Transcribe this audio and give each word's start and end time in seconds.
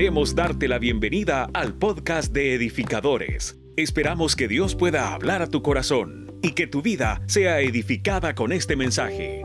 Queremos 0.00 0.34
darte 0.34 0.66
la 0.66 0.78
bienvenida 0.78 1.50
al 1.52 1.74
podcast 1.74 2.32
de 2.32 2.54
edificadores. 2.54 3.58
Esperamos 3.76 4.34
que 4.34 4.48
Dios 4.48 4.74
pueda 4.74 5.12
hablar 5.12 5.42
a 5.42 5.46
tu 5.46 5.60
corazón 5.60 6.32
y 6.40 6.52
que 6.52 6.66
tu 6.66 6.80
vida 6.80 7.20
sea 7.26 7.60
edificada 7.60 8.34
con 8.34 8.50
este 8.50 8.76
mensaje. 8.76 9.42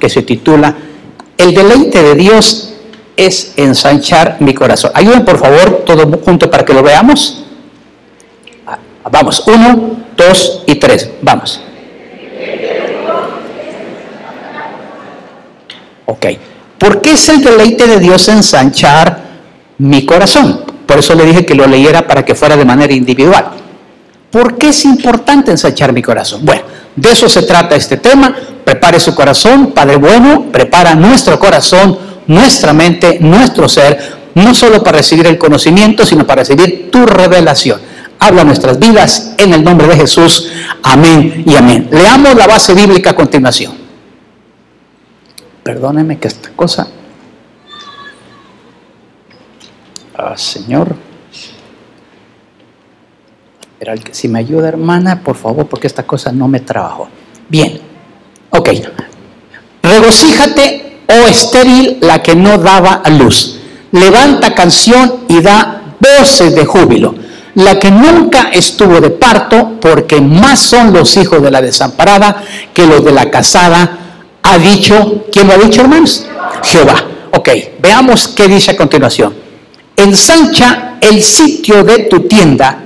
Que 0.00 0.08
se 0.08 0.22
titula 0.22 0.74
El 1.36 1.52
deleite 1.52 2.02
de 2.02 2.14
Dios 2.14 2.74
es 3.18 3.52
ensanchar 3.58 4.38
mi 4.40 4.54
corazón. 4.54 4.90
Ayuden 4.94 5.26
por 5.26 5.36
favor 5.36 5.84
todo 5.84 6.18
junto 6.22 6.50
para 6.50 6.64
que 6.64 6.72
lo 6.72 6.82
veamos. 6.82 7.44
Vamos, 9.12 9.46
uno, 9.46 10.06
dos 10.16 10.64
y 10.66 10.76
tres. 10.76 11.10
Vamos. 11.20 11.60
Ok. 16.06 16.26
¿Por 16.78 17.00
qué 17.00 17.12
es 17.12 17.28
el 17.28 17.42
deleite 17.42 17.86
de 17.86 17.98
Dios 17.98 18.28
ensanchar 18.28 19.18
mi 19.78 20.06
corazón? 20.06 20.64
Por 20.86 20.98
eso 20.98 21.14
le 21.14 21.24
dije 21.26 21.44
que 21.44 21.54
lo 21.54 21.66
leyera 21.66 22.06
para 22.06 22.24
que 22.24 22.34
fuera 22.34 22.56
de 22.56 22.64
manera 22.64 22.92
individual. 22.94 23.50
¿Por 24.30 24.56
qué 24.56 24.68
es 24.68 24.84
importante 24.84 25.50
ensanchar 25.50 25.92
mi 25.92 26.02
corazón? 26.02 26.44
Bueno, 26.44 26.62
de 26.94 27.10
eso 27.10 27.28
se 27.28 27.42
trata 27.42 27.74
este 27.74 27.96
tema. 27.96 28.34
Prepare 28.64 29.00
su 29.00 29.14
corazón, 29.14 29.72
Padre 29.72 29.96
bueno, 29.96 30.46
prepara 30.52 30.94
nuestro 30.94 31.38
corazón, 31.38 31.98
nuestra 32.26 32.72
mente, 32.72 33.18
nuestro 33.20 33.68
ser, 33.68 34.18
no 34.34 34.54
solo 34.54 34.82
para 34.84 34.98
recibir 34.98 35.26
el 35.26 35.38
conocimiento, 35.38 36.06
sino 36.06 36.26
para 36.26 36.42
recibir 36.42 36.90
tu 36.90 37.06
revelación. 37.06 37.80
Habla 38.20 38.44
nuestras 38.44 38.78
vidas 38.78 39.34
en 39.38 39.54
el 39.54 39.64
nombre 39.64 39.86
de 39.88 39.96
Jesús. 39.96 40.48
Amén 40.82 41.44
y 41.46 41.56
amén. 41.56 41.88
Leamos 41.90 42.34
la 42.34 42.46
base 42.46 42.74
bíblica 42.74 43.10
a 43.10 43.14
continuación. 43.14 43.87
Perdóneme 45.68 46.18
que 46.18 46.28
esta 46.28 46.48
cosa... 46.56 46.88
Ah, 50.16 50.32
Señor. 50.34 50.96
Si 54.12 54.28
me 54.28 54.38
ayuda, 54.38 54.68
hermana, 54.68 55.22
por 55.22 55.36
favor, 55.36 55.66
porque 55.66 55.86
esta 55.86 56.04
cosa 56.04 56.32
no 56.32 56.48
me 56.48 56.60
trabajó. 56.60 57.10
Bien. 57.50 57.82
Ok. 58.48 58.70
Regocíjate, 59.82 61.00
oh 61.06 61.28
estéril, 61.28 61.98
la 62.00 62.22
que 62.22 62.34
no 62.34 62.56
daba 62.56 63.02
a 63.04 63.10
luz. 63.10 63.60
Levanta 63.92 64.54
canción 64.54 65.24
y 65.28 65.42
da 65.42 65.82
voces 66.00 66.54
de 66.54 66.64
júbilo. 66.64 67.14
La 67.56 67.78
que 67.78 67.90
nunca 67.90 68.48
estuvo 68.54 69.02
de 69.02 69.10
parto, 69.10 69.78
porque 69.82 70.18
más 70.18 70.60
son 70.60 70.94
los 70.94 71.14
hijos 71.18 71.42
de 71.42 71.50
la 71.50 71.60
desamparada 71.60 72.42
que 72.72 72.86
los 72.86 73.04
de 73.04 73.12
la 73.12 73.30
casada 73.30 74.07
ha 74.52 74.58
dicho, 74.58 75.24
¿quién 75.30 75.46
lo 75.46 75.54
ha 75.54 75.58
dicho, 75.58 75.80
hermanos? 75.82 76.26
Jehová. 76.62 77.04
Ok, 77.32 77.48
veamos 77.80 78.28
qué 78.28 78.48
dice 78.48 78.72
a 78.72 78.76
continuación. 78.76 79.34
Ensancha 79.96 80.96
el 81.00 81.22
sitio 81.22 81.84
de 81.84 82.04
tu 82.04 82.20
tienda 82.20 82.84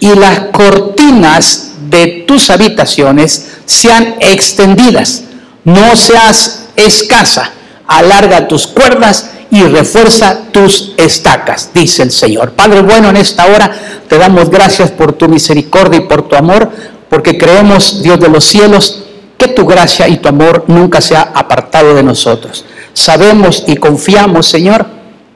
y 0.00 0.14
las 0.14 0.40
cortinas 0.52 1.72
de 1.88 2.24
tus 2.26 2.50
habitaciones 2.50 3.56
sean 3.64 4.16
extendidas. 4.20 5.24
No 5.64 5.96
seas 5.96 6.68
escasa. 6.76 7.50
Alarga 7.86 8.48
tus 8.48 8.66
cuerdas 8.66 9.30
y 9.50 9.62
refuerza 9.64 10.44
tus 10.50 10.92
estacas, 10.96 11.70
dice 11.74 12.02
el 12.02 12.10
Señor. 12.10 12.52
Padre 12.52 12.80
bueno, 12.80 13.10
en 13.10 13.18
esta 13.18 13.44
hora 13.46 13.70
te 14.08 14.16
damos 14.16 14.48
gracias 14.48 14.90
por 14.90 15.12
tu 15.12 15.28
misericordia 15.28 15.98
y 15.98 16.08
por 16.08 16.26
tu 16.26 16.36
amor, 16.36 16.70
porque 17.10 17.36
creemos, 17.36 18.02
Dios 18.02 18.18
de 18.18 18.30
los 18.30 18.44
cielos, 18.44 19.02
que 19.42 19.48
tu 19.48 19.66
gracia 19.66 20.08
y 20.08 20.18
tu 20.18 20.28
amor 20.28 20.66
nunca 20.68 21.00
se 21.00 21.16
ha 21.16 21.22
apartado 21.22 21.96
de 21.96 22.02
nosotros. 22.04 22.64
Sabemos 22.92 23.64
y 23.66 23.74
confiamos, 23.76 24.46
Señor, 24.46 24.86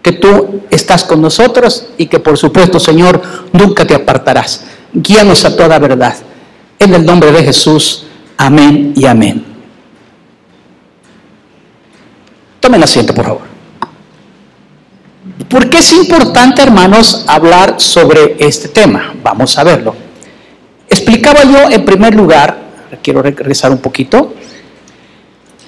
que 0.01 0.12
tú 0.12 0.61
estás 0.71 1.03
con 1.03 1.21
nosotros 1.21 1.87
y 1.99 2.06
que 2.06 2.21
por 2.21 2.39
supuesto, 2.39 2.78
Señor, 2.78 3.21
nunca 3.53 3.84
te 3.84 3.97
apartarás. 3.97 4.65
Guíanos 4.93 5.44
a 5.44 5.56
toda 5.56 5.81
verdad. 5.81 6.15
En 6.78 6.94
el 6.94 7.05
nombre 7.05 7.33
de 7.33 7.43
Jesús, 7.43 8.05
amén 8.37 8.93
y 8.94 9.06
amén. 9.06 9.44
Tomen 12.61 12.83
asiento, 12.84 13.12
por 13.12 13.25
favor. 13.25 13.43
¿Por 15.49 15.69
qué 15.69 15.78
es 15.78 15.93
importante, 15.93 16.62
hermanos, 16.62 17.25
hablar 17.27 17.81
sobre 17.81 18.37
este 18.38 18.69
tema? 18.69 19.15
Vamos 19.21 19.59
a 19.59 19.65
verlo. 19.65 19.97
Explicaba 20.88 21.43
yo 21.43 21.69
en 21.71 21.84
primer 21.84 22.15
lugar 22.15 22.66
quiero 23.03 23.23
regresar 23.23 23.71
un 23.71 23.79
poquito, 23.79 24.34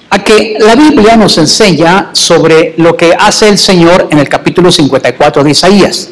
a 0.09 0.23
que 0.23 0.57
la 0.59 0.75
Biblia 0.75 1.15
nos 1.15 1.37
enseña 1.37 2.09
sobre 2.13 2.73
lo 2.77 2.97
que 2.97 3.13
hace 3.17 3.47
el 3.47 3.57
Señor 3.57 4.07
en 4.11 4.19
el 4.19 4.27
capítulo 4.27 4.71
54 4.71 5.43
de 5.43 5.51
Isaías, 5.51 6.09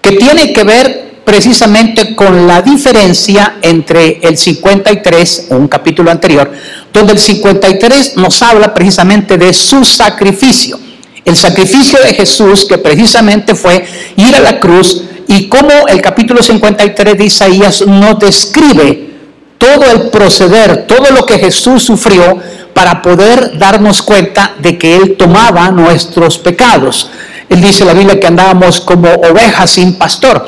que 0.00 0.12
tiene 0.12 0.52
que 0.52 0.64
ver 0.64 1.06
precisamente 1.24 2.14
con 2.14 2.46
la 2.46 2.62
diferencia 2.62 3.56
entre 3.60 4.20
el 4.22 4.36
53, 4.36 5.48
un 5.50 5.66
capítulo 5.66 6.10
anterior, 6.10 6.50
donde 6.92 7.14
el 7.14 7.18
53 7.18 8.16
nos 8.16 8.40
habla 8.42 8.72
precisamente 8.72 9.36
de 9.36 9.52
su 9.52 9.84
sacrificio. 9.84 10.78
El 11.24 11.36
sacrificio 11.36 11.98
de 12.00 12.14
Jesús, 12.14 12.64
que 12.64 12.78
precisamente 12.78 13.56
fue 13.56 13.84
ir 14.16 14.36
a 14.36 14.40
la 14.40 14.60
cruz, 14.60 15.02
y 15.26 15.48
como 15.48 15.88
el 15.88 16.00
capítulo 16.00 16.40
53 16.40 17.18
de 17.18 17.24
Isaías 17.24 17.84
nos 17.84 18.18
describe 18.20 19.05
todo 19.58 19.84
el 19.90 20.10
proceder, 20.10 20.86
todo 20.86 21.10
lo 21.10 21.24
que 21.24 21.38
Jesús 21.38 21.82
sufrió 21.82 22.38
para 22.72 23.00
poder 23.00 23.58
darnos 23.58 24.02
cuenta 24.02 24.54
de 24.58 24.76
que 24.76 24.96
Él 24.96 25.16
tomaba 25.16 25.70
nuestros 25.70 26.38
pecados. 26.38 27.10
Él 27.48 27.60
dice 27.60 27.84
en 27.84 27.88
la 27.88 27.94
Biblia 27.94 28.20
que 28.20 28.26
andábamos 28.26 28.80
como 28.80 29.08
ovejas 29.08 29.70
sin 29.70 29.94
pastor. 29.94 30.46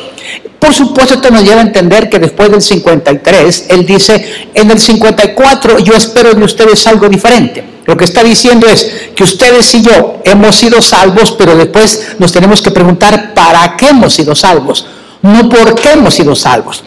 Por 0.59 0.75
supuesto, 0.75 1.15
esto 1.15 1.31
nos 1.31 1.45
lleva 1.45 1.61
a 1.61 1.65
entender 1.65 2.11
que 2.11 2.19
después 2.19 2.51
del 2.51 2.61
53, 2.61 3.67
Él 3.71 3.87
dice, 3.87 4.49
en 4.53 4.71
el 4.71 4.81
54 4.81 5.79
yo 5.79 5.95
espero 5.95 6.35
de 6.35 6.45
ustedes 6.45 6.87
algo 6.87 7.09
diferente. 7.09 7.65
Lo 7.87 7.97
que 7.97 8.05
está 8.05 8.23
diciendo 8.23 8.67
es 8.67 9.11
que 9.15 9.23
ustedes 9.23 9.75
y 9.75 9.83
yo 9.83 10.21
hemos 10.25 10.57
sido 10.57 10.83
salvos, 10.83 11.33
pero 11.33 11.57
después 11.57 12.17
nos 12.19 12.33
tenemos 12.33 12.61
que 12.61 12.71
preguntar 12.71 13.33
para 13.33 13.77
qué 13.77 13.89
hemos 13.89 14.13
sido 14.13 14.35
salvos, 14.35 14.85
no 15.23 15.49
por 15.49 15.75
qué 15.75 15.93
hemos 15.93 16.13
sido 16.13 16.35
salvos. 16.35 16.83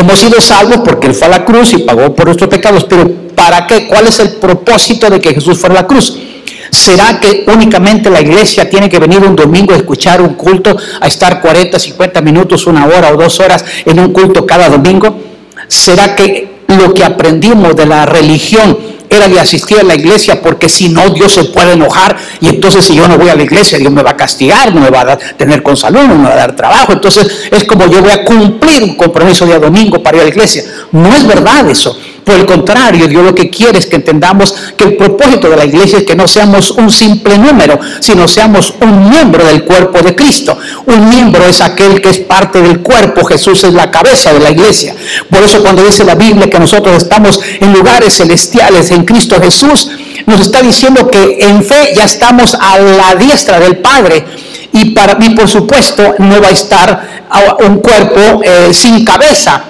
Hemos 0.00 0.18
sido 0.18 0.40
salvos 0.40 0.78
porque 0.78 1.08
Él 1.08 1.14
fue 1.14 1.26
a 1.26 1.30
la 1.30 1.44
cruz 1.44 1.74
y 1.74 1.78
pagó 1.78 2.14
por 2.14 2.24
nuestros 2.24 2.48
pecados, 2.48 2.84
pero 2.84 3.06
¿para 3.34 3.66
qué? 3.66 3.86
¿Cuál 3.86 4.06
es 4.06 4.18
el 4.20 4.30
propósito 4.30 5.10
de 5.10 5.20
que 5.20 5.34
Jesús 5.34 5.58
fuera 5.58 5.78
a 5.78 5.82
la 5.82 5.86
cruz? 5.86 6.16
¿Será 6.70 7.20
que 7.20 7.44
únicamente 7.46 8.08
la 8.08 8.22
iglesia 8.22 8.70
tiene 8.70 8.88
que 8.88 8.98
venir 8.98 9.18
un 9.18 9.36
domingo 9.36 9.74
a 9.74 9.76
escuchar 9.76 10.22
un 10.22 10.34
culto, 10.34 10.74
a 10.98 11.06
estar 11.06 11.42
40, 11.42 11.78
50 11.78 12.22
minutos, 12.22 12.66
una 12.66 12.86
hora 12.86 13.12
o 13.12 13.18
dos 13.18 13.40
horas 13.40 13.62
en 13.84 14.00
un 14.00 14.10
culto 14.14 14.46
cada 14.46 14.70
domingo? 14.70 15.20
¿Será 15.68 16.16
que 16.16 16.48
lo 16.68 16.94
que 16.94 17.04
aprendimos 17.04 17.76
de 17.76 17.84
la 17.84 18.06
religión 18.06 18.78
era 19.10 19.28
de 19.28 19.40
asistir 19.40 19.78
a 19.80 19.82
la 19.82 19.94
iglesia 19.94 20.40
porque 20.40 20.68
si 20.68 20.88
no 20.88 21.10
Dios 21.10 21.32
se 21.32 21.44
puede 21.44 21.72
enojar 21.72 22.16
y 22.40 22.48
entonces 22.48 22.84
si 22.84 22.94
yo 22.94 23.08
no 23.08 23.18
voy 23.18 23.28
a 23.28 23.34
la 23.34 23.42
iglesia 23.42 23.76
Dios 23.76 23.92
me 23.92 24.02
va 24.02 24.10
a 24.10 24.16
castigar, 24.16 24.72
no 24.72 24.80
me 24.80 24.88
va 24.88 25.00
a 25.00 25.18
tener 25.18 25.62
con 25.62 25.76
salud, 25.76 26.02
no 26.02 26.14
me 26.14 26.28
va 26.28 26.34
a 26.34 26.36
dar 26.36 26.56
trabajo. 26.56 26.92
Entonces 26.92 27.26
es 27.50 27.64
como 27.64 27.86
yo 27.86 28.00
voy 28.00 28.12
a 28.12 28.24
cumplir 28.24 28.84
un 28.84 28.96
compromiso 28.96 29.44
día 29.44 29.58
domingo 29.58 30.02
para 30.02 30.18
ir 30.18 30.20
a 30.22 30.24
la 30.24 30.30
iglesia. 30.30 30.64
No 30.92 31.14
es 31.14 31.26
verdad 31.26 31.68
eso. 31.68 31.98
Por 32.30 32.38
el 32.38 32.46
contrario, 32.46 33.08
Dios 33.08 33.24
lo 33.24 33.34
que 33.34 33.50
quiere 33.50 33.80
es 33.80 33.86
que 33.86 33.96
entendamos 33.96 34.54
que 34.76 34.84
el 34.84 34.96
propósito 34.96 35.50
de 35.50 35.56
la 35.56 35.64
iglesia 35.64 35.98
es 35.98 36.04
que 36.04 36.14
no 36.14 36.28
seamos 36.28 36.70
un 36.70 36.88
simple 36.88 37.36
número, 37.36 37.76
sino 37.98 38.28
seamos 38.28 38.72
un 38.80 39.10
miembro 39.10 39.44
del 39.44 39.64
cuerpo 39.64 40.00
de 40.00 40.14
Cristo. 40.14 40.56
Un 40.86 41.08
miembro 41.08 41.44
es 41.44 41.60
aquel 41.60 42.00
que 42.00 42.10
es 42.10 42.20
parte 42.20 42.62
del 42.62 42.82
cuerpo, 42.82 43.24
Jesús 43.24 43.64
es 43.64 43.74
la 43.74 43.90
cabeza 43.90 44.32
de 44.32 44.38
la 44.38 44.52
iglesia. 44.52 44.94
Por 45.28 45.42
eso 45.42 45.60
cuando 45.60 45.82
dice 45.82 46.04
la 46.04 46.14
Biblia 46.14 46.48
que 46.48 46.60
nosotros 46.60 46.98
estamos 46.98 47.40
en 47.58 47.72
lugares 47.72 48.18
celestiales 48.18 48.92
en 48.92 49.04
Cristo 49.04 49.40
Jesús, 49.42 49.90
nos 50.26 50.40
está 50.40 50.62
diciendo 50.62 51.10
que 51.10 51.36
en 51.40 51.64
fe 51.64 51.94
ya 51.96 52.04
estamos 52.04 52.54
a 52.54 52.78
la 52.78 53.16
diestra 53.16 53.58
del 53.58 53.78
Padre. 53.78 54.24
Y 54.72 54.90
para 54.90 55.16
mí, 55.16 55.30
por 55.30 55.48
supuesto, 55.48 56.14
no 56.18 56.40
va 56.40 56.46
a 56.46 56.52
estar 56.52 57.24
un 57.66 57.78
cuerpo 57.78 58.40
eh, 58.44 58.72
sin 58.72 59.04
cabeza 59.04 59.64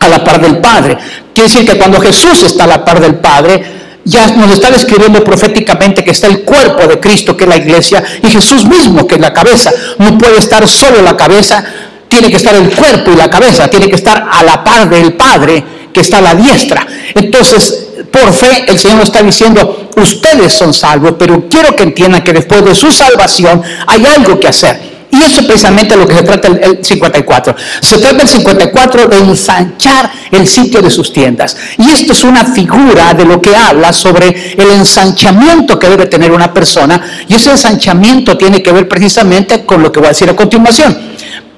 a 0.00 0.08
la 0.08 0.24
par 0.24 0.40
del 0.40 0.58
Padre. 0.58 0.96
Quiere 1.34 1.48
decir 1.48 1.66
que 1.66 1.78
cuando 1.78 2.00
Jesús 2.00 2.42
está 2.42 2.64
a 2.64 2.66
la 2.66 2.84
par 2.84 3.00
del 3.00 3.16
Padre, 3.16 3.80
ya 4.04 4.26
nos 4.28 4.50
está 4.50 4.70
describiendo 4.70 5.22
proféticamente 5.22 6.02
que 6.02 6.10
está 6.10 6.26
el 6.26 6.42
cuerpo 6.42 6.86
de 6.86 6.98
Cristo, 6.98 7.36
que 7.36 7.44
es 7.44 7.50
la 7.50 7.56
iglesia, 7.56 8.02
y 8.22 8.28
Jesús 8.28 8.64
mismo, 8.64 9.06
que 9.06 9.16
es 9.16 9.20
la 9.20 9.32
cabeza. 9.32 9.70
No 9.98 10.16
puede 10.18 10.38
estar 10.38 10.66
solo 10.66 11.02
la 11.02 11.16
cabeza, 11.16 11.64
tiene 12.08 12.30
que 12.30 12.36
estar 12.36 12.54
el 12.54 12.70
cuerpo 12.70 13.12
y 13.12 13.16
la 13.16 13.30
cabeza, 13.30 13.68
tiene 13.68 13.88
que 13.88 13.96
estar 13.96 14.28
a 14.30 14.42
la 14.42 14.64
par 14.64 14.88
del 14.88 15.12
Padre, 15.12 15.62
que 15.92 16.00
está 16.00 16.18
a 16.18 16.22
la 16.22 16.34
diestra. 16.34 16.86
Entonces, 17.14 17.88
por 18.10 18.32
fe, 18.32 18.64
el 18.66 18.78
Señor 18.78 19.02
está 19.02 19.22
diciendo, 19.22 19.90
ustedes 19.96 20.52
son 20.52 20.72
salvos, 20.72 21.14
pero 21.18 21.48
quiero 21.48 21.76
que 21.76 21.84
entiendan 21.84 22.22
que 22.22 22.32
después 22.32 22.64
de 22.64 22.74
su 22.74 22.90
salvación 22.90 23.62
hay 23.86 24.04
algo 24.06 24.40
que 24.40 24.48
hacer. 24.48 24.99
Y 25.10 25.22
eso 25.22 25.40
es 25.40 25.46
precisamente 25.46 25.96
lo 25.96 26.06
que 26.06 26.14
se 26.14 26.22
trata 26.22 26.48
el, 26.48 26.60
el 26.62 26.84
54. 26.84 27.56
Se 27.80 27.98
trata 27.98 28.22
el 28.22 28.28
54 28.28 29.06
de 29.08 29.18
ensanchar 29.18 30.10
el 30.30 30.46
sitio 30.46 30.80
de 30.80 30.90
sus 30.90 31.12
tiendas. 31.12 31.56
Y 31.78 31.90
esto 31.90 32.12
es 32.12 32.24
una 32.24 32.44
figura 32.44 33.12
de 33.14 33.24
lo 33.24 33.40
que 33.40 33.56
habla 33.56 33.92
sobre 33.92 34.54
el 34.56 34.70
ensanchamiento 34.70 35.78
que 35.78 35.88
debe 35.88 36.06
tener 36.06 36.30
una 36.30 36.52
persona. 36.52 37.00
Y 37.28 37.34
ese 37.34 37.50
ensanchamiento 37.50 38.36
tiene 38.36 38.62
que 38.62 38.72
ver 38.72 38.88
precisamente 38.88 39.64
con 39.64 39.82
lo 39.82 39.90
que 39.90 40.00
voy 40.00 40.06
a 40.06 40.10
decir 40.10 40.30
a 40.30 40.36
continuación. 40.36 40.96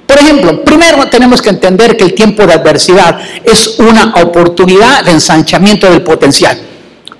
Por 0.06 0.18
ejemplo, 0.18 0.62
primero 0.64 1.08
tenemos 1.08 1.40
que 1.40 1.50
entender 1.50 1.96
que 1.96 2.04
el 2.04 2.14
tiempo 2.14 2.46
de 2.46 2.54
adversidad 2.54 3.18
es 3.44 3.78
una 3.78 4.14
oportunidad 4.22 5.04
de 5.04 5.12
ensanchamiento 5.12 5.90
del 5.90 6.02
potencial. 6.02 6.58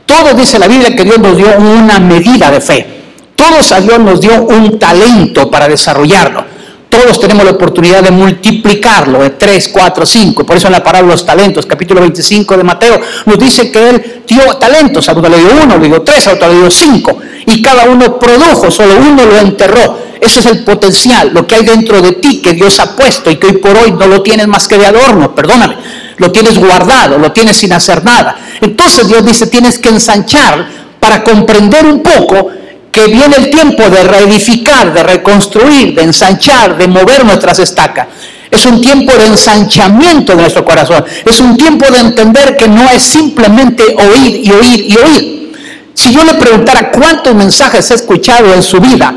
Todo 0.05 0.35
dice 0.35 0.59
la 0.59 0.69
Biblia 0.69 0.95
que 0.95 1.05
Dios 1.05 1.19
nos 1.19 1.37
dio 1.37 1.57
una 1.57 1.99
medida 1.99 2.51
de 2.51 2.61
fe. 2.61 3.02
Todos 3.43 3.73
a 3.73 3.81
Dios 3.81 3.99
nos 3.99 4.21
dio 4.21 4.41
un 4.41 4.79
talento 4.79 5.51
para 5.51 5.67
desarrollarlo. 5.67 6.45
Todos 6.89 7.19
tenemos 7.19 7.45
la 7.45 7.51
oportunidad 7.51 8.01
de 8.01 8.13
multiplicarlo 8.13 9.19
de 9.19 9.31
3, 9.31 9.69
4, 9.73 10.07
5. 10.07 10.47
Por 10.47 10.57
eso 10.57 10.69
en 10.69 10.75
la 10.75 10.85
parábola 10.85 11.09
de 11.09 11.15
los 11.15 11.27
talentos, 11.27 11.67
capítulo 11.67 12.03
25 12.03 12.57
de 12.57 12.63
Mateo, 12.63 13.01
nos 13.27 13.37
dice 13.41 13.73
que 13.73 13.91
Él 13.91 14.23
dio 14.29 14.45
talentos. 14.59 15.09
A 15.09 15.13
uno 15.15 15.29
le 15.29 15.39
dio 15.39 15.49
uno, 15.61 15.77
le 15.77 15.89
dio 15.89 16.03
tres, 16.03 16.29
a 16.29 16.35
otro 16.35 16.53
le 16.53 16.61
dio 16.61 16.71
cinco. 16.71 17.19
Y 17.45 17.61
cada 17.61 17.87
uno 17.87 18.17
produjo, 18.17 18.71
solo 18.71 18.95
uno 18.97 19.27
lo 19.27 19.37
enterró. 19.37 19.99
Ese 20.21 20.39
es 20.39 20.47
el 20.47 20.63
potencial, 20.63 21.33
lo 21.35 21.45
que 21.45 21.57
hay 21.57 21.65
dentro 21.65 22.01
de 22.01 22.13
ti 22.13 22.41
que 22.41 22.53
Dios 22.53 22.79
ha 22.79 22.95
puesto 22.95 23.29
y 23.29 23.39
que 23.39 23.49
hoy 23.49 23.57
por 23.57 23.77
hoy 23.77 23.91
no 23.91 24.07
lo 24.07 24.23
tienes 24.23 24.47
más 24.47 24.69
que 24.69 24.79
de 24.79 24.87
adorno, 24.87 25.35
perdóname. 25.35 25.79
Lo 26.19 26.31
tienes 26.31 26.57
guardado, 26.57 27.19
lo 27.19 27.33
tienes 27.33 27.57
sin 27.57 27.73
hacer 27.73 28.05
nada. 28.05 28.37
Entonces 28.61 29.09
Dios 29.09 29.27
dice, 29.27 29.49
tienes 29.49 29.81
que 29.81 29.89
ensanchar 29.89 30.65
para 31.01 31.25
comprender 31.25 31.85
un 31.87 32.05
poco 32.05 32.62
que 32.93 33.07
viene 33.07 33.37
el 33.37 33.51
tiempo 33.51 33.89
de 33.89 34.05
reedificar, 34.05 34.93
de 34.93 35.03
reconstruir, 35.03 35.95
de 35.95 36.03
ensanchar, 36.03 36.77
de 36.77 36.87
mover 36.87 37.25
nuestras 37.25 37.59
estacas. 37.59 38.07
Es 38.51 38.67
un 38.67 38.83
tiempo 38.83 39.15
de 39.17 39.29
ensanchamiento 39.29 40.37
de 40.37 40.43
nuestro 40.43 40.63
corazón. 40.63 41.03
Es 41.25 41.41
un 41.41 41.57
tiempo 41.57 41.91
de 41.91 42.01
entender 42.01 42.55
que 42.55 42.69
no 42.69 42.91
es 42.91 43.03
simplemente 43.03 43.83
oír 43.83 44.43
y 44.45 44.53
oír 44.53 44.85
y 44.91 44.97
oír. 44.99 45.53
Si 45.95 46.13
yo 46.13 46.23
le 46.23 46.35
preguntara 46.35 46.91
cuántos 46.91 47.35
mensajes 47.35 47.91
ha 47.91 47.95
escuchado 47.95 48.53
en 48.53 48.63
su 48.63 48.79
vida, 48.79 49.15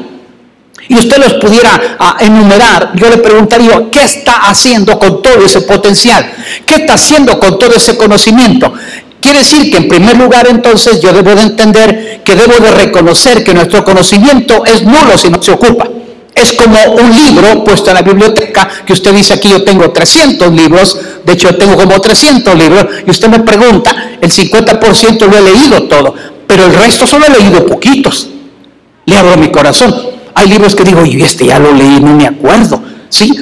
y 0.87 0.95
usted 0.95 1.17
los 1.17 1.33
pudiera 1.35 1.97
ah, 1.99 2.17
enumerar, 2.19 2.91
yo 2.95 3.09
le 3.09 3.17
preguntaría, 3.17 3.85
¿qué 3.91 4.03
está 4.03 4.49
haciendo 4.49 4.97
con 4.99 5.21
todo 5.21 5.43
ese 5.43 5.61
potencial? 5.61 6.31
¿Qué 6.65 6.75
está 6.75 6.93
haciendo 6.93 7.39
con 7.39 7.57
todo 7.57 7.73
ese 7.73 7.97
conocimiento? 7.97 8.73
Quiere 9.25 9.39
decir 9.39 9.71
que 9.71 9.77
en 9.77 9.87
primer 9.87 10.15
lugar 10.17 10.45
entonces 10.47 11.01
yo 11.01 11.11
debo 11.11 11.33
de 11.33 11.41
entender 11.41 12.21
que 12.23 12.35
debo 12.35 12.63
de 12.63 12.69
reconocer 12.69 13.43
que 13.43 13.55
nuestro 13.55 13.83
conocimiento 13.83 14.63
es 14.65 14.83
nulo 14.83 15.17
si 15.17 15.31
no 15.31 15.41
se 15.41 15.51
ocupa. 15.51 15.89
Es 16.35 16.53
como 16.53 16.77
un 16.93 17.09
libro 17.09 17.63
puesto 17.63 17.89
en 17.89 17.95
la 17.95 18.03
biblioteca, 18.03 18.69
que 18.85 18.93
usted 18.93 19.15
dice 19.15 19.33
aquí 19.33 19.49
yo 19.49 19.63
tengo 19.63 19.89
300 19.89 20.53
libros, 20.53 20.99
de 21.25 21.33
hecho 21.33 21.49
yo 21.49 21.57
tengo 21.57 21.75
como 21.75 21.99
300 21.99 22.55
libros, 22.55 22.85
y 23.07 23.09
usted 23.09 23.27
me 23.29 23.39
pregunta, 23.39 23.95
el 24.21 24.31
50% 24.31 25.25
lo 25.25 25.37
he 25.39 25.41
leído 25.41 25.87
todo, 25.87 26.13
pero 26.45 26.67
el 26.67 26.75
resto 26.75 27.07
solo 27.07 27.25
he 27.25 27.31
leído 27.31 27.65
poquitos. 27.65 28.29
Le 29.07 29.17
abro 29.17 29.37
mi 29.37 29.49
corazón. 29.49 29.91
Hay 30.35 30.49
libros 30.49 30.75
que 30.75 30.83
digo, 30.83 31.03
y 31.03 31.19
este 31.23 31.47
ya 31.47 31.57
lo 31.57 31.73
leí, 31.73 31.99
no 31.99 32.15
me 32.15 32.27
acuerdo. 32.27 32.79
¿Sí? 33.09 33.33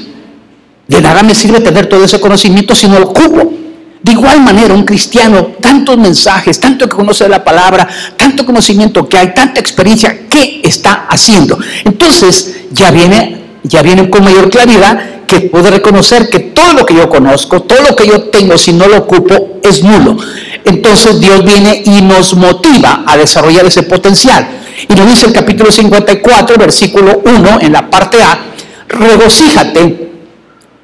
De 0.87 1.01
nada 1.01 1.23
me 1.23 1.35
sirve 1.35 1.59
tener 1.59 1.87
todo 1.87 2.05
ese 2.05 2.21
conocimiento 2.21 2.73
si 2.73 2.87
no 2.87 2.99
lo 2.99 3.07
ocupo. 3.07 3.62
De 4.03 4.11
igual 4.11 4.41
manera, 4.41 4.73
un 4.73 4.83
cristiano, 4.83 5.53
tantos 5.61 5.97
mensajes, 5.97 6.59
tanto 6.59 6.89
que 6.89 6.95
conoce 6.95 7.27
la 7.29 7.41
palabra, 7.41 7.87
tanto 8.17 8.45
conocimiento 8.45 9.07
que 9.07 9.17
hay, 9.17 9.33
tanta 9.33 9.61
experiencia, 9.61 10.27
¿qué 10.29 10.59
está 10.61 11.05
haciendo? 11.09 11.57
Entonces, 11.85 12.63
ya 12.71 12.91
viene, 12.91 13.41
ya 13.63 13.81
viene 13.81 14.09
con 14.09 14.25
mayor 14.25 14.49
claridad 14.49 15.23
que 15.25 15.39
puede 15.39 15.71
reconocer 15.71 16.29
que 16.29 16.39
todo 16.39 16.73
lo 16.73 16.85
que 16.85 16.95
yo 16.95 17.07
conozco, 17.07 17.61
todo 17.61 17.81
lo 17.81 17.95
que 17.95 18.05
yo 18.05 18.23
tengo, 18.23 18.57
si 18.57 18.73
no 18.73 18.89
lo 18.89 18.97
ocupo, 18.97 19.59
es 19.63 19.81
nulo. 19.81 20.17
Entonces 20.65 21.21
Dios 21.21 21.45
viene 21.45 21.81
y 21.85 22.01
nos 22.01 22.35
motiva 22.35 23.05
a 23.07 23.15
desarrollar 23.15 23.65
ese 23.65 23.83
potencial. 23.83 24.45
Y 24.89 24.93
lo 24.95 25.05
dice 25.05 25.27
el 25.27 25.33
capítulo 25.33 25.71
54, 25.71 26.57
versículo 26.57 27.21
1, 27.25 27.61
en 27.61 27.71
la 27.71 27.89
parte 27.89 28.21
A, 28.21 28.37
regocíjate, 28.89 30.02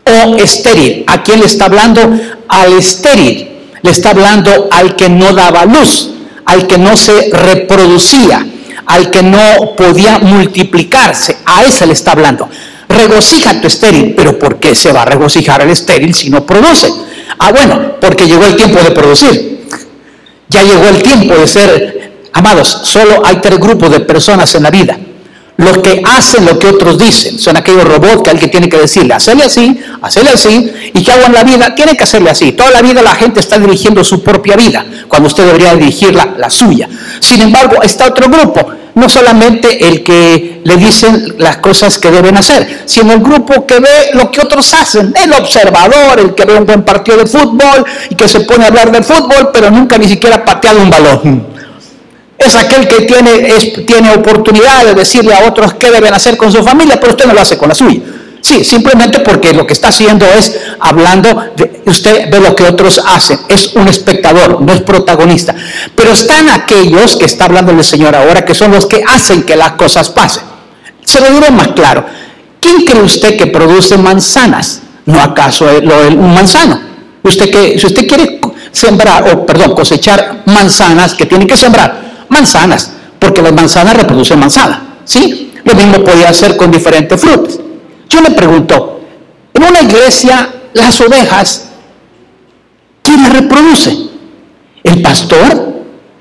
oh 0.10 0.36
estéril. 0.38 1.04
¿A 1.08 1.24
quién 1.24 1.40
le 1.40 1.46
está 1.46 1.66
hablando? 1.66 2.02
Al 2.48 2.74
estéril. 2.74 3.50
Le 3.82 3.92
está 3.92 4.12
hablando 4.12 4.70
al 4.72 4.96
que 4.96 5.10
no 5.10 5.34
daba 5.34 5.66
luz, 5.66 6.10
al 6.46 6.68
que 6.68 6.78
no 6.78 6.98
se 6.98 7.30
reproducía, 7.32 8.46
al 8.86 9.10
que 9.10 9.24
no 9.24 9.76
podía 9.78 10.20
multiplicarse. 10.20 11.38
A 11.46 11.64
ese 11.64 11.86
le 11.86 11.94
está 11.94 12.12
hablando. 12.12 12.50
Regocíjate 12.90 13.68
estéril. 13.68 14.14
¿Pero 14.16 14.38
por 14.38 14.60
qué 14.60 14.76
se 14.76 14.92
va 14.92 15.04
a 15.04 15.06
regocijar 15.06 15.62
el 15.62 15.70
estéril 15.70 16.14
si 16.14 16.30
no 16.30 16.46
produce? 16.46 16.92
Ah, 17.40 17.52
bueno, 17.52 17.94
porque 18.02 18.28
llegó 18.28 18.46
el 18.46 18.56
tiempo 18.56 18.80
de 18.84 18.92
producir. 18.92 19.60
Ya 20.50 20.64
llegó 20.64 20.86
el 20.88 21.02
tiempo 21.04 21.36
de 21.36 21.48
ser 21.48 22.00
Amados, 22.34 22.82
solo 22.84 23.22
hay 23.26 23.38
tres 23.38 23.60
grupos 23.60 23.92
de 23.92 24.02
personas 24.02 24.54
en 24.56 24.64
la 24.64 24.72
vida. 24.72 24.98
Los 25.60 25.80
que 25.80 26.02
hacen 26.06 26.46
lo 26.46 26.58
que 26.58 26.68
otros 26.68 26.98
dicen, 26.98 27.38
son 27.38 27.58
aquellos 27.58 27.84
robots 27.84 28.24
que 28.24 28.30
alguien 28.30 28.50
tiene 28.50 28.70
que 28.70 28.78
decirle, 28.78 29.14
hacerle 29.14 29.44
así, 29.44 29.78
hacerle 30.02 30.30
así, 30.30 30.72
y 30.94 31.04
que 31.04 31.12
hago 31.12 31.26
en 31.26 31.34
la 31.34 31.44
vida, 31.44 31.76
tiene 31.76 31.98
que 31.98 32.04
hacerle 32.06 32.30
así. 32.30 32.54
Toda 32.54 32.72
la 32.72 32.82
vida 32.82 33.02
la 33.02 33.14
gente 33.14 33.42
está 33.42 33.60
dirigiendo 33.60 34.02
su 34.06 34.24
propia 34.24 34.56
vida, 34.56 34.86
cuando 35.10 35.28
usted 35.28 35.46
debería 35.46 35.76
dirigir 35.76 36.16
la, 36.16 36.34
la 36.38 36.50
suya. 36.50 36.88
Sin 37.20 37.42
embargo, 37.42 37.84
está 37.84 38.08
otro 38.08 38.30
grupo, 38.30 38.72
no 38.96 39.10
solamente 39.10 39.86
el 39.86 40.02
que 40.02 40.62
le 40.64 40.78
dicen 40.78 41.36
las 41.40 41.58
cosas 41.58 42.00
que 42.00 42.10
deben 42.10 42.38
hacer, 42.38 42.84
sino 42.86 43.12
el 43.12 43.20
grupo 43.20 43.68
que 43.68 43.82
ve 43.82 44.12
lo 44.14 44.32
que 44.32 44.40
otros 44.40 44.74
hacen, 44.74 45.14
el 45.22 45.34
observador, 45.34 46.22
el 46.22 46.36
que 46.36 46.46
ve 46.46 46.56
un 46.56 46.66
buen 46.66 46.84
partido 46.84 47.18
de 47.18 47.26
fútbol 47.26 47.86
y 48.10 48.16
que 48.16 48.30
se 48.30 48.40
pone 48.40 48.64
a 48.64 48.68
hablar 48.68 48.94
de 48.94 49.04
fútbol, 49.04 49.50
pero 49.52 49.70
nunca 49.70 49.98
ni 49.98 50.08
siquiera 50.08 50.38
ha 50.38 50.46
pateado 50.46 50.82
un 50.82 50.90
balón 50.90 51.59
es 52.40 52.56
aquel 52.56 52.88
que 52.88 53.02
tiene, 53.02 53.54
tiene 53.86 54.12
oportunidad 54.12 54.86
de 54.86 54.94
decirle 54.96 55.34
a 55.34 55.46
otros 55.46 55.74
qué 55.74 55.92
deben 55.92 56.14
hacer 56.14 56.38
con 56.38 56.52
su 56.52 56.64
familia, 56.64 56.98
pero 57.00 57.12
usted 57.12 57.26
no 57.26 57.34
lo 57.34 57.42
hace 57.42 57.58
con 57.58 57.68
la 57.68 57.76
suya. 57.76 58.02
Sí, 58.42 58.64
simplemente 58.64 59.20
porque 59.20 59.54
lo 59.54 59.68
que 59.68 59.74
está 59.74 59.90
haciendo 59.90 60.26
es 60.26 60.58
hablando, 60.80 61.52
de, 61.58 61.84
usted 61.86 62.32
ve 62.32 62.40
lo 62.40 62.56
que 62.56 62.64
otros 62.64 63.02
hacen, 63.06 63.38
es 63.50 63.76
un 63.76 63.90
espectador, 63.90 64.62
no 64.62 64.72
es 64.72 64.82
protagonista. 64.82 65.54
Pero 65.94 66.12
están 66.14 66.50
aquellos 66.50 67.18
que 67.18 67.26
está 67.26 67.46
hablando 67.46 67.74
el 67.74 67.84
Señor 67.84 68.16
ahora, 68.16 68.46
que 68.46 68.56
son 68.56 68.72
los 68.72 68.86
que 68.86 69.04
hacen 69.06 69.44
que 69.44 69.58
las 69.58 69.74
cosas 69.74 70.10
pasen. 70.10 70.44
Se 71.04 71.20
lo 71.20 71.30
diré 71.32 71.52
más 71.52 71.70
claro. 71.70 72.06
¿Quién 72.62 72.86
cree 72.86 73.02
usted 73.02 73.38
que 73.38 73.48
produce 73.48 73.98
manzanas? 73.98 74.82
¿No 75.06 75.22
acaso 75.22 75.66
un 75.66 76.34
manzano? 76.34 76.80
Usted 77.24 77.52
que, 77.52 77.78
si 77.78 77.86
usted 77.86 78.08
quiere 78.08 78.40
sembrar, 78.72 79.28
o 79.34 79.46
perdón, 79.46 79.74
cosechar 79.76 80.44
manzanas, 80.46 81.14
que 81.14 81.26
tiene 81.26 81.46
que 81.46 81.58
sembrar? 81.58 82.09
Manzanas, 82.30 82.92
porque 83.20 83.42
las 83.42 83.54
manzanas 83.54 83.96
reproducen 83.96 84.40
manzana, 84.40 85.00
¿sí? 85.06 85.52
Lo 85.64 85.74
mismo 85.76 86.04
podía 86.04 86.30
hacer 86.30 86.56
con 86.56 86.72
diferentes 86.72 87.20
frutas. 87.20 87.60
Yo 88.10 88.22
le 88.22 88.32
pregunto, 88.32 89.02
en 89.54 89.64
una 89.64 89.82
iglesia, 89.82 90.50
las 90.74 91.00
ovejas, 91.02 91.66
¿quién 93.04 93.24
las 93.24 93.34
reproduce? 93.34 93.96
¿El 94.84 95.02
pastor? 95.02 95.70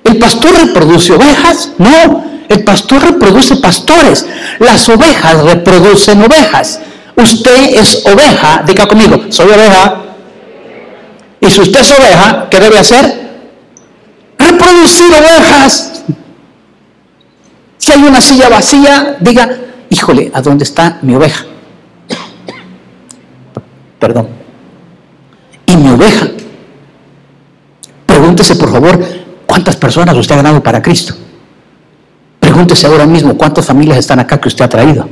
¿El 0.04 0.18
pastor 0.18 0.52
reproduce 0.66 1.12
ovejas? 1.12 1.70
No, 1.78 2.24
el 2.48 2.64
pastor 2.64 3.02
reproduce 3.02 3.56
pastores. 3.56 4.26
Las 4.58 4.88
ovejas 4.88 5.42
reproducen 5.44 6.22
ovejas. 6.22 6.80
Usted 7.14 7.78
es 7.78 8.04
oveja, 8.06 8.62
diga 8.66 8.86
conmigo, 8.86 9.24
soy 9.30 9.50
oveja. 9.50 10.02
Y 11.40 11.50
si 11.50 11.60
usted 11.60 11.80
es 11.80 11.90
oveja, 11.90 12.48
¿qué 12.50 12.60
debe 12.60 12.78
hacer? 12.78 13.27
Reproducir 14.68 15.10
ovejas. 15.14 15.92
Si 17.78 17.92
hay 17.92 18.02
una 18.02 18.20
silla 18.20 18.50
vacía, 18.50 19.16
diga, 19.18 19.48
híjole, 19.88 20.30
¿a 20.34 20.42
dónde 20.42 20.64
está 20.64 20.98
mi 21.00 21.14
oveja? 21.14 21.46
Perdón. 23.98 24.28
Y 25.64 25.74
mi 25.74 25.88
oveja. 25.88 26.28
Pregúntese, 28.04 28.56
por 28.56 28.70
favor, 28.70 29.02
cuántas 29.46 29.76
personas 29.76 30.14
usted 30.16 30.34
ha 30.34 30.42
ganado 30.42 30.62
para 30.62 30.82
Cristo. 30.82 31.14
Pregúntese 32.38 32.86
ahora 32.86 33.06
mismo 33.06 33.38
cuántas 33.38 33.64
familias 33.64 33.98
están 33.98 34.20
acá 34.20 34.38
que 34.38 34.48
usted 34.48 34.66
ha 34.66 34.68
traído. 34.68 35.08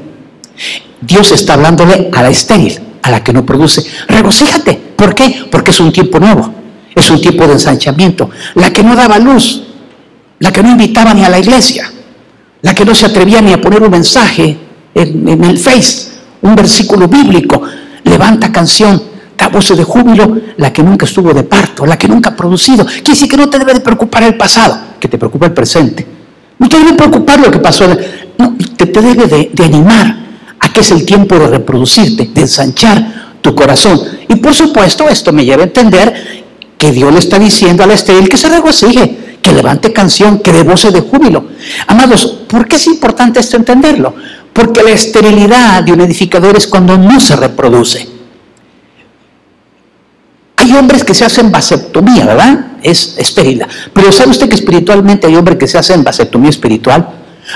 Dios 1.00 1.32
está 1.32 1.54
hablándole 1.54 2.10
a 2.12 2.22
la 2.22 2.28
estéril, 2.28 2.78
a 3.02 3.10
la 3.10 3.24
que 3.24 3.32
no 3.32 3.46
produce. 3.46 3.86
Regocíjate. 4.06 4.74
¿Por 4.96 5.14
qué? 5.14 5.46
Porque 5.50 5.70
es 5.70 5.80
un 5.80 5.92
tiempo 5.92 6.20
nuevo. 6.20 6.65
Es 6.96 7.08
un 7.10 7.20
tiempo 7.20 7.46
de 7.46 7.52
ensanchamiento. 7.52 8.28
La 8.56 8.72
que 8.72 8.82
no 8.82 8.96
daba 8.96 9.20
luz, 9.20 9.62
la 10.40 10.50
que 10.50 10.64
no 10.64 10.70
invitaba 10.70 11.14
ni 11.14 11.24
a 11.24 11.28
la 11.28 11.38
iglesia, 11.38 11.92
la 12.62 12.74
que 12.74 12.84
no 12.84 12.92
se 12.92 13.06
atrevía 13.06 13.40
ni 13.40 13.52
a 13.52 13.60
poner 13.60 13.80
un 13.82 13.90
mensaje 13.90 14.56
en, 14.92 15.44
el 15.44 15.58
Face, 15.58 16.08
un 16.42 16.56
versículo 16.56 17.06
bíblico, 17.06 17.62
levanta 18.02 18.50
canción, 18.50 19.00
voces 19.48 19.76
de 19.76 19.84
júbilo, 19.84 20.36
la 20.56 20.72
que 20.72 20.82
nunca 20.82 21.06
estuvo 21.06 21.32
de 21.32 21.44
parto, 21.44 21.86
la 21.86 21.98
que 21.98 22.08
nunca 22.08 22.30
ha 22.30 22.36
producido. 22.36 22.84
Quiere 22.84 23.10
decir 23.10 23.28
que 23.28 23.36
no 23.36 23.48
te 23.48 23.58
debe 23.58 23.74
de 23.74 23.80
preocupar 23.80 24.22
el 24.22 24.36
pasado, 24.36 24.78
que 25.00 25.08
te 25.08 25.18
preocupa 25.18 25.46
el 25.46 25.52
presente. 25.52 26.06
No 26.58 26.68
te 26.68 26.78
debe 26.78 26.94
preocupar 26.94 27.40
lo 27.40 27.50
que 27.50 27.58
pasó, 27.58 27.86
no, 28.38 28.56
te, 28.76 28.86
te 28.86 29.00
debe 29.00 29.26
de, 29.26 29.50
de 29.52 29.64
animar 29.64 30.16
a 30.58 30.72
que 30.72 30.80
es 30.80 30.90
el 30.90 31.04
tiempo 31.04 31.38
de 31.38 31.48
reproducirte, 31.48 32.30
de 32.32 32.40
ensanchar 32.40 33.38
tu 33.40 33.54
corazón. 33.54 34.00
Y 34.28 34.36
por 34.36 34.54
supuesto, 34.54 35.08
esto 35.08 35.32
me 35.32 35.44
lleva 35.44 35.62
a 35.62 35.66
entender 35.66 36.45
que 36.78 36.92
Dios 36.92 37.12
le 37.12 37.18
está 37.18 37.38
diciendo 37.38 37.82
a 37.82 37.86
la 37.86 37.94
estéril 37.94 38.28
que 38.28 38.36
se 38.36 38.48
regocije, 38.48 39.38
que 39.40 39.52
levante 39.52 39.92
canción, 39.92 40.40
que 40.40 40.52
dé 40.52 40.62
voces 40.62 40.92
de 40.92 41.00
júbilo. 41.00 41.46
Amados, 41.86 42.26
¿por 42.48 42.66
qué 42.66 42.76
es 42.76 42.86
importante 42.86 43.40
esto 43.40 43.56
entenderlo? 43.56 44.14
Porque 44.52 44.82
la 44.82 44.90
esterilidad 44.90 45.82
de 45.82 45.92
un 45.92 46.00
edificador 46.00 46.56
es 46.56 46.66
cuando 46.66 46.96
no 46.96 47.20
se 47.20 47.36
reproduce. 47.36 48.08
Hay 50.56 50.72
hombres 50.72 51.04
que 51.04 51.14
se 51.14 51.24
hacen 51.24 51.52
vasectomía, 51.52 52.26
¿verdad? 52.26 52.72
Es 52.82 53.14
estéril. 53.18 53.64
Pero 53.92 54.10
¿sabe 54.10 54.30
usted 54.30 54.48
que 54.48 54.56
espiritualmente 54.56 55.26
hay 55.26 55.36
hombres 55.36 55.58
que 55.58 55.68
se 55.68 55.78
hacen 55.78 56.02
vasectomía 56.02 56.50
espiritual? 56.50 57.08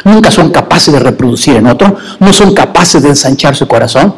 Nunca 0.04 0.30
son 0.30 0.50
capaces 0.50 0.94
de 0.94 1.00
reproducir 1.00 1.56
en 1.56 1.66
otro, 1.66 1.96
no 2.20 2.32
son 2.32 2.54
capaces 2.54 3.02
de 3.02 3.08
ensanchar 3.08 3.56
su 3.56 3.66
corazón. 3.66 4.14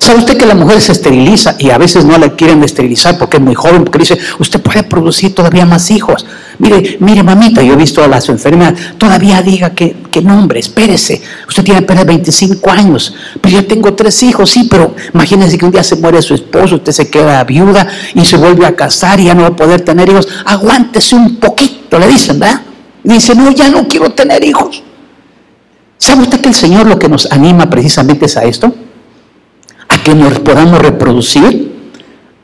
¿Sabe 0.00 0.20
usted 0.20 0.38
que 0.38 0.46
la 0.46 0.54
mujer 0.54 0.80
se 0.80 0.92
esteriliza 0.92 1.56
y 1.58 1.68
a 1.68 1.76
veces 1.76 2.06
no 2.06 2.16
la 2.16 2.30
quieren 2.30 2.64
esterilizar 2.64 3.18
porque 3.18 3.36
es 3.36 3.42
muy 3.42 3.54
joven? 3.54 3.84
Porque 3.84 3.98
dice, 3.98 4.18
usted 4.38 4.58
puede 4.58 4.82
producir 4.82 5.34
todavía 5.34 5.66
más 5.66 5.90
hijos. 5.90 6.24
Mire, 6.58 6.96
mire, 7.00 7.22
mamita, 7.22 7.62
yo 7.62 7.74
he 7.74 7.76
visto 7.76 8.02
a 8.02 8.08
las 8.08 8.26
enfermeras, 8.30 8.96
todavía 8.96 9.42
diga 9.42 9.74
que, 9.74 9.94
que 10.10 10.22
no, 10.22 10.38
hombre, 10.38 10.58
espérese. 10.58 11.20
Usted 11.46 11.64
tiene 11.64 11.80
apenas 11.80 12.06
25 12.06 12.70
años, 12.70 13.14
pero 13.42 13.56
yo 13.56 13.66
tengo 13.66 13.92
tres 13.92 14.22
hijos, 14.22 14.48
sí, 14.48 14.66
pero 14.70 14.96
imagínese 15.12 15.58
que 15.58 15.66
un 15.66 15.70
día 15.70 15.84
se 15.84 15.96
muere 15.96 16.22
su 16.22 16.32
esposo, 16.32 16.76
usted 16.76 16.92
se 16.92 17.10
queda 17.10 17.44
viuda 17.44 17.86
y 18.14 18.24
se 18.24 18.38
vuelve 18.38 18.64
a 18.64 18.74
casar 18.74 19.20
y 19.20 19.24
ya 19.24 19.34
no 19.34 19.42
va 19.42 19.48
a 19.48 19.56
poder 19.56 19.82
tener 19.82 20.08
hijos. 20.08 20.26
Aguántese 20.46 21.14
un 21.14 21.36
poquito, 21.36 21.98
le 21.98 22.08
dicen, 22.08 22.38
¿verdad? 22.40 22.62
dice, 23.04 23.34
no, 23.34 23.50
ya 23.50 23.68
no 23.68 23.86
quiero 23.86 24.10
tener 24.10 24.42
hijos. 24.44 24.82
¿Sabe 25.98 26.22
usted 26.22 26.40
que 26.40 26.48
el 26.48 26.54
Señor 26.54 26.86
lo 26.86 26.98
que 26.98 27.10
nos 27.10 27.30
anima 27.30 27.68
precisamente 27.68 28.24
es 28.24 28.38
a 28.38 28.44
esto? 28.44 28.74
A 29.90 30.02
que 30.02 30.14
nos 30.14 30.38
podamos 30.40 30.78
reproducir, 30.78 31.70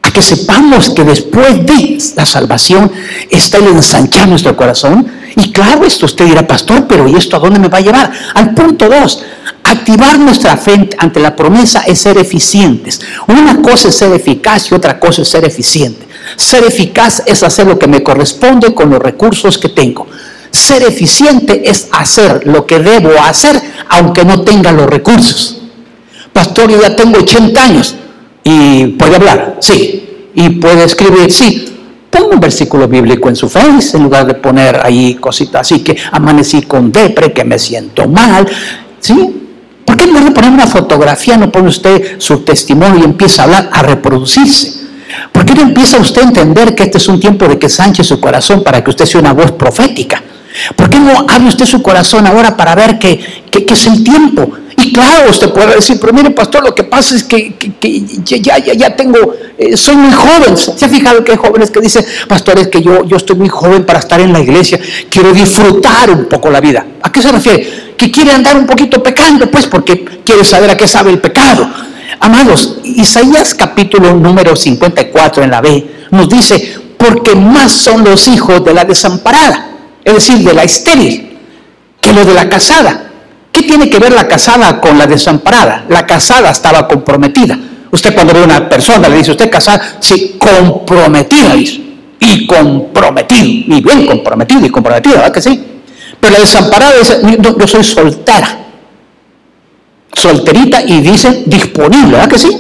a 0.02 0.10
que 0.10 0.20
sepamos 0.22 0.90
que 0.90 1.04
después 1.04 1.64
de 1.64 1.98
la 2.14 2.26
salvación 2.26 2.92
está 3.30 3.58
el 3.58 3.68
ensanchar 3.68 4.28
nuestro 4.28 4.56
corazón. 4.56 5.06
Y 5.36 5.52
claro, 5.52 5.84
esto 5.84 6.06
usted 6.06 6.26
dirá, 6.26 6.46
pastor, 6.46 6.86
pero 6.86 7.08
¿y 7.08 7.14
esto 7.14 7.36
a 7.36 7.40
dónde 7.40 7.58
me 7.58 7.68
va 7.68 7.78
a 7.78 7.82
llevar? 7.82 8.12
Al 8.34 8.54
punto 8.54 8.88
dos, 8.88 9.22
activar 9.64 10.18
nuestra 10.18 10.56
fe 10.56 10.88
ante 10.98 11.20
la 11.20 11.34
promesa 11.34 11.80
es 11.86 12.00
ser 12.00 12.18
eficientes. 12.18 13.00
Una 13.26 13.60
cosa 13.62 13.88
es 13.88 13.96
ser 13.96 14.12
eficaz 14.12 14.70
y 14.70 14.74
otra 14.74 14.98
cosa 14.98 15.22
es 15.22 15.28
ser 15.28 15.44
eficiente. 15.44 16.06
Ser 16.36 16.64
eficaz 16.64 17.22
es 17.26 17.42
hacer 17.42 17.66
lo 17.66 17.78
que 17.78 17.86
me 17.86 18.02
corresponde 18.02 18.74
con 18.74 18.90
los 18.90 19.00
recursos 19.00 19.58
que 19.58 19.68
tengo. 19.68 20.06
Ser 20.50 20.82
eficiente 20.82 21.68
es 21.68 21.88
hacer 21.92 22.46
lo 22.46 22.66
que 22.66 22.78
debo 22.78 23.10
hacer 23.22 23.60
aunque 23.88 24.24
no 24.24 24.42
tenga 24.42 24.72
los 24.72 24.86
recursos. 24.86 25.62
Pastor, 26.36 26.70
yo 26.70 26.82
ya 26.82 26.94
tengo 26.94 27.18
80 27.20 27.62
años 27.62 27.94
y 28.44 28.88
puede 28.88 29.16
hablar, 29.16 29.56
sí, 29.58 30.28
y 30.34 30.50
puede 30.50 30.84
escribir, 30.84 31.32
sí. 31.32 31.78
Ponga 32.10 32.34
un 32.34 32.40
versículo 32.40 32.86
bíblico 32.86 33.30
en 33.30 33.36
su 33.36 33.48
face 33.48 33.96
en 33.96 34.02
lugar 34.02 34.26
de 34.26 34.34
poner 34.34 34.78
ahí 34.84 35.14
cositas 35.14 35.62
así 35.62 35.82
que 35.82 35.96
amanecí 36.12 36.60
con 36.60 36.92
depre, 36.92 37.32
que 37.32 37.42
me 37.42 37.58
siento 37.58 38.06
mal, 38.06 38.46
¿sí? 39.00 39.48
¿Por 39.86 39.96
qué 39.96 40.04
en 40.04 40.10
lugar 40.10 40.24
de 40.24 40.30
poner 40.32 40.50
una 40.50 40.66
fotografía 40.66 41.38
no 41.38 41.50
pone 41.50 41.68
usted 41.68 42.16
su 42.18 42.40
testimonio 42.40 43.00
y 43.00 43.04
empieza 43.04 43.40
a 43.40 43.44
hablar, 43.46 43.70
a 43.72 43.80
reproducirse? 43.80 44.74
¿Por 45.32 45.46
qué 45.46 45.54
no 45.54 45.62
empieza 45.62 45.96
usted 45.96 46.20
a 46.20 46.24
entender 46.26 46.74
que 46.74 46.82
este 46.82 46.98
es 46.98 47.08
un 47.08 47.18
tiempo 47.18 47.48
de 47.48 47.58
que 47.58 47.70
sanche 47.70 48.04
su 48.04 48.20
corazón 48.20 48.62
para 48.62 48.84
que 48.84 48.90
usted 48.90 49.06
sea 49.06 49.22
una 49.22 49.32
voz 49.32 49.52
profética? 49.52 50.22
¿Por 50.76 50.90
qué 50.90 50.98
no 51.00 51.12
abre 51.30 51.48
usted 51.48 51.64
su 51.64 51.80
corazón 51.80 52.26
ahora 52.26 52.58
para 52.58 52.74
ver 52.74 52.98
qué 52.98 53.46
es 53.50 53.86
el 53.86 54.04
tiempo? 54.04 54.52
Y 54.78 54.92
claro, 54.92 55.30
usted 55.30 55.50
puede 55.50 55.74
decir, 55.74 55.98
pero 56.00 56.12
mire, 56.12 56.30
pastor, 56.30 56.62
lo 56.62 56.74
que 56.74 56.84
pasa 56.84 57.16
es 57.16 57.24
que, 57.24 57.54
ya, 58.24 58.58
ya, 58.58 58.74
ya 58.74 58.94
tengo, 58.94 59.34
eh, 59.56 59.76
soy 59.76 59.96
muy 59.96 60.12
joven. 60.12 60.56
¿Se 60.56 60.84
ha 60.84 60.88
fijado 60.88 61.24
que 61.24 61.32
hay 61.32 61.38
jóvenes 61.38 61.70
que 61.70 61.80
dicen, 61.80 62.04
pastor, 62.28 62.58
es 62.58 62.68
que 62.68 62.82
yo, 62.82 63.04
yo 63.04 63.16
estoy 63.16 63.36
muy 63.36 63.48
joven 63.48 63.84
para 63.84 63.98
estar 63.98 64.20
en 64.20 64.32
la 64.32 64.40
iglesia, 64.40 64.78
quiero 65.08 65.32
disfrutar 65.32 66.10
un 66.10 66.26
poco 66.26 66.50
la 66.50 66.60
vida? 66.60 66.84
¿A 67.02 67.10
qué 67.10 67.22
se 67.22 67.32
refiere? 67.32 67.94
Que 67.96 68.10
quiere 68.10 68.32
andar 68.32 68.56
un 68.56 68.66
poquito 68.66 69.02
pecando, 69.02 69.50
pues, 69.50 69.66
porque 69.66 70.04
quiere 70.24 70.44
saber 70.44 70.70
a 70.70 70.76
qué 70.76 70.86
sabe 70.86 71.10
el 71.10 71.20
pecado. 71.20 71.68
Amados, 72.20 72.76
Isaías 72.84 73.54
capítulo 73.54 74.14
número 74.14 74.54
54 74.54 75.42
en 75.42 75.50
la 75.50 75.60
B 75.60 75.86
nos 76.10 76.28
dice, 76.28 76.78
porque 76.96 77.34
más 77.34 77.72
son 77.72 78.04
los 78.04 78.28
hijos 78.28 78.64
de 78.64 78.72
la 78.72 78.84
desamparada 78.84 79.76
es 80.06 80.14
decir, 80.14 80.38
de 80.38 80.54
la 80.54 80.62
estéril, 80.62 81.36
que 82.00 82.12
lo 82.12 82.24
de 82.24 82.32
la 82.32 82.48
casada. 82.48 83.10
¿Qué 83.66 83.70
tiene 83.72 83.90
que 83.90 83.98
ver 83.98 84.12
la 84.12 84.28
casada 84.28 84.80
con 84.80 84.96
la 84.96 85.08
desamparada? 85.08 85.86
La 85.88 86.06
casada 86.06 86.50
estaba 86.50 86.86
comprometida. 86.86 87.58
Usted 87.90 88.14
cuando 88.14 88.32
ve 88.32 88.42
a 88.42 88.44
una 88.44 88.68
persona 88.68 89.08
le 89.08 89.16
dice, 89.16 89.32
¿usted 89.32 89.50
casada? 89.50 89.98
Sí, 89.98 90.36
comprometida. 90.38 91.56
Y 91.56 92.46
comprometido, 92.46 93.44
y 93.44 93.80
bien 93.82 94.06
comprometido 94.06 94.64
y 94.64 94.70
comprometida, 94.70 95.16
¿verdad 95.16 95.32
que 95.32 95.42
sí? 95.42 95.64
Pero 96.20 96.34
la 96.34 96.38
desamparada 96.38 96.92
dice, 96.96 97.20
yo 97.40 97.66
soy 97.66 97.82
soltera. 97.82 98.56
Solterita 100.12 100.82
y 100.82 101.00
dice 101.00 101.42
disponible, 101.46 102.12
¿verdad 102.12 102.28
que 102.28 102.38
sí? 102.38 102.56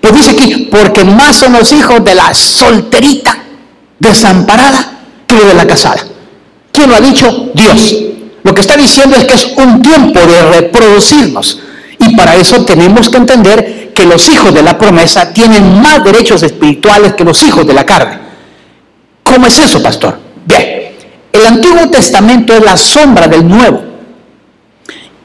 Pues 0.00 0.14
dice 0.14 0.30
aquí, 0.30 0.68
porque 0.70 1.04
más 1.04 1.36
son 1.36 1.52
los 1.52 1.70
hijos 1.70 2.02
de 2.02 2.14
la 2.14 2.32
solterita 2.32 3.36
desamparada 3.98 5.00
que 5.26 5.36
de 5.36 5.52
la 5.52 5.66
casada. 5.66 6.02
¿Quién 6.72 6.88
lo 6.88 6.96
ha 6.96 7.00
dicho? 7.00 7.50
Dios. 7.52 8.09
Lo 8.42 8.54
que 8.54 8.60
está 8.60 8.76
diciendo 8.76 9.16
es 9.16 9.24
que 9.24 9.34
es 9.34 9.52
un 9.56 9.82
tiempo 9.82 10.20
de 10.20 10.42
reproducirnos. 10.60 11.60
Y 11.98 12.16
para 12.16 12.36
eso 12.36 12.64
tenemos 12.64 13.10
que 13.10 13.18
entender 13.18 13.92
que 13.94 14.06
los 14.06 14.28
hijos 14.28 14.54
de 14.54 14.62
la 14.62 14.78
promesa 14.78 15.32
tienen 15.32 15.80
más 15.80 16.02
derechos 16.02 16.42
espirituales 16.42 17.14
que 17.14 17.24
los 17.24 17.42
hijos 17.42 17.66
de 17.66 17.74
la 17.74 17.84
carne. 17.84 18.18
¿Cómo 19.22 19.46
es 19.46 19.58
eso, 19.58 19.82
pastor? 19.82 20.18
Bien, 20.46 20.92
el 21.32 21.46
Antiguo 21.46 21.88
Testamento 21.90 22.54
es 22.54 22.64
la 22.64 22.76
sombra 22.76 23.28
del 23.28 23.46
Nuevo. 23.46 23.82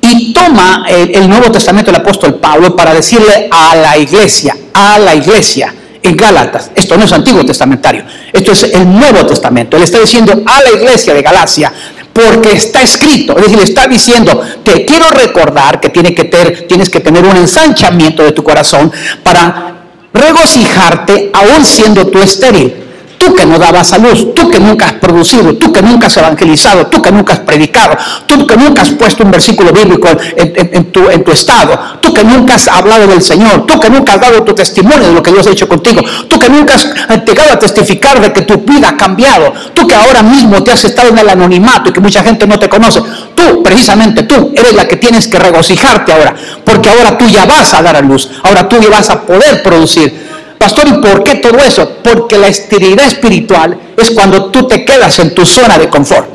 Y 0.02 0.34
toma 0.34 0.86
el, 0.88 1.16
el 1.16 1.30
Nuevo 1.30 1.50
Testamento 1.52 1.92
del 1.92 2.02
apóstol 2.02 2.36
Pablo 2.36 2.76
para 2.76 2.94
decirle 2.94 3.48
a 3.50 3.76
la 3.76 3.98
iglesia, 3.98 4.56
a 4.74 5.00
la 5.00 5.16
iglesia, 5.16 5.74
en 6.06 6.16
Gálatas. 6.16 6.72
Esto 6.76 6.98
no 6.98 7.06
es 7.06 7.14
Antiguo 7.14 7.44
Testamentario, 7.44 8.04
esto 8.32 8.52
es 8.52 8.64
el 8.64 8.88
Nuevo 8.88 9.26
Testamento. 9.26 9.78
Él 9.78 9.84
está 9.84 10.00
diciendo 10.00 10.34
a 10.46 10.62
la 10.62 10.72
iglesia 10.72 11.14
de 11.14 11.22
Galacia, 11.22 11.74
porque 12.16 12.54
está 12.54 12.82
escrito, 12.82 13.36
es 13.36 13.44
decir, 13.44 13.60
está 13.60 13.88
diciendo, 13.88 14.42
te 14.64 14.86
quiero 14.86 15.10
recordar 15.10 15.82
que, 15.82 15.90
tiene 15.90 16.16
que 16.16 16.24
ter, 16.24 16.66
tienes 16.66 16.90
que 16.90 17.02
tener 17.02 17.26
un 17.26 17.36
ensanchamiento 17.36 18.24
de 18.24 18.32
tu 18.32 18.42
corazón 18.42 18.90
para 19.22 19.76
regocijarte 20.14 21.30
aún 21.34 21.66
siendo 21.66 22.08
tú 22.08 22.20
estéril 22.20 22.85
tú 23.26 23.34
que 23.34 23.46
no 23.46 23.58
dabas 23.58 23.92
a 23.94 23.98
luz, 23.98 24.34
tú 24.36 24.50
que 24.50 24.60
nunca 24.60 24.86
has 24.86 24.94
producido, 24.94 25.56
tú 25.56 25.72
que 25.74 25.82
nunca 25.82 26.08
has 26.08 26.18
evangelizado, 26.18 26.86
tú 26.88 27.02
que 27.02 27.12
nunca 27.12 27.34
has 27.34 27.40
predicado, 27.40 27.98
tú 28.28 28.46
que 28.46 28.56
nunca 28.56 28.84
has 28.84 28.92
puesto 28.92 29.24
un 29.24 29.32
versículo 29.32 29.72
bíblico 29.72 30.08
en, 30.36 30.92
tu, 30.92 31.10
en 31.10 31.24
tu 31.24 31.32
estado, 31.32 31.78
tú 32.02 32.14
que 32.14 32.24
nunca 32.24 32.54
has 32.56 32.68
hablado 32.68 33.08
del 33.08 33.22
Señor, 33.22 33.66
tú 33.66 33.80
que 33.80 33.90
nunca 33.90 34.14
has 34.14 34.22
dado 34.22 34.44
tu 34.44 34.54
testimonio 34.54 35.08
de 35.08 35.14
lo 35.14 35.24
que 35.24 35.32
Dios 35.32 35.48
ha 35.48 35.50
hecho 35.50 35.68
contigo, 35.68 36.02
tú 36.28 36.38
que 36.38 36.50
nunca 36.50 36.76
has 36.76 36.86
llegado 37.26 37.54
a 37.54 37.60
testificar 37.60 38.22
de 38.22 38.32
que 38.32 38.44
tu 38.44 38.60
vida 38.60 38.90
ha 38.90 38.98
cambiado, 38.98 39.52
tú 39.74 39.88
que 39.88 39.96
ahora 39.96 40.22
mismo 40.22 40.62
te 40.64 40.72
has 40.72 40.86
estado 40.86 41.10
en 41.10 41.18
el 41.18 41.30
anonimato 41.30 41.90
y 41.90 41.94
que 41.94 42.00
mucha 42.00 42.22
gente 42.22 42.46
no 42.46 42.60
te 42.60 42.70
conoce, 42.70 43.02
tú, 43.34 43.64
precisamente 43.64 44.24
tú, 44.24 44.52
eres 44.56 44.76
la 44.76 44.88
que 44.88 44.98
tienes 44.98 45.28
que 45.28 45.40
regocijarte 45.40 46.14
ahora, 46.14 46.36
porque 46.64 46.90
ahora 46.90 47.18
tú 47.18 47.28
ya 47.28 47.46
vas 47.46 47.74
a 47.74 47.82
dar 47.82 47.96
a 47.96 48.02
luz, 48.02 48.30
ahora 48.44 48.70
tú 48.70 48.80
ya 48.80 48.90
vas 48.90 49.10
a 49.10 49.22
poder 49.22 49.64
producir. 49.64 50.35
Pastor, 50.66 50.88
¿y 50.88 50.94
por 50.94 51.24
qué 51.24 51.36
todo 51.36 51.60
eso? 51.60 51.88
Porque 52.02 52.40
la 52.40 52.48
esterilidad 52.48 53.06
espiritual 53.06 53.78
es 53.96 54.10
cuando 54.10 54.46
tú 54.46 54.68
te 54.68 54.84
quedas 54.84 55.20
en 55.20 55.36
tu 55.36 55.46
zona 55.46 55.78
de 55.78 55.88
confort. 55.90 56.28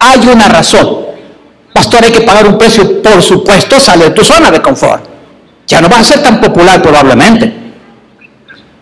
Hay 0.00 0.26
una 0.26 0.48
razón. 0.48 1.06
Pastor, 1.72 2.02
hay 2.02 2.10
que 2.10 2.22
pagar 2.22 2.48
un 2.48 2.58
precio, 2.58 3.00
por 3.00 3.22
supuesto, 3.22 3.78
sale 3.78 4.06
de 4.06 4.10
tu 4.10 4.24
zona 4.24 4.50
de 4.50 4.60
confort. 4.60 5.04
Ya 5.68 5.80
no 5.80 5.88
vas 5.88 6.00
a 6.00 6.04
ser 6.04 6.20
tan 6.20 6.40
popular 6.40 6.82
probablemente. 6.82 7.54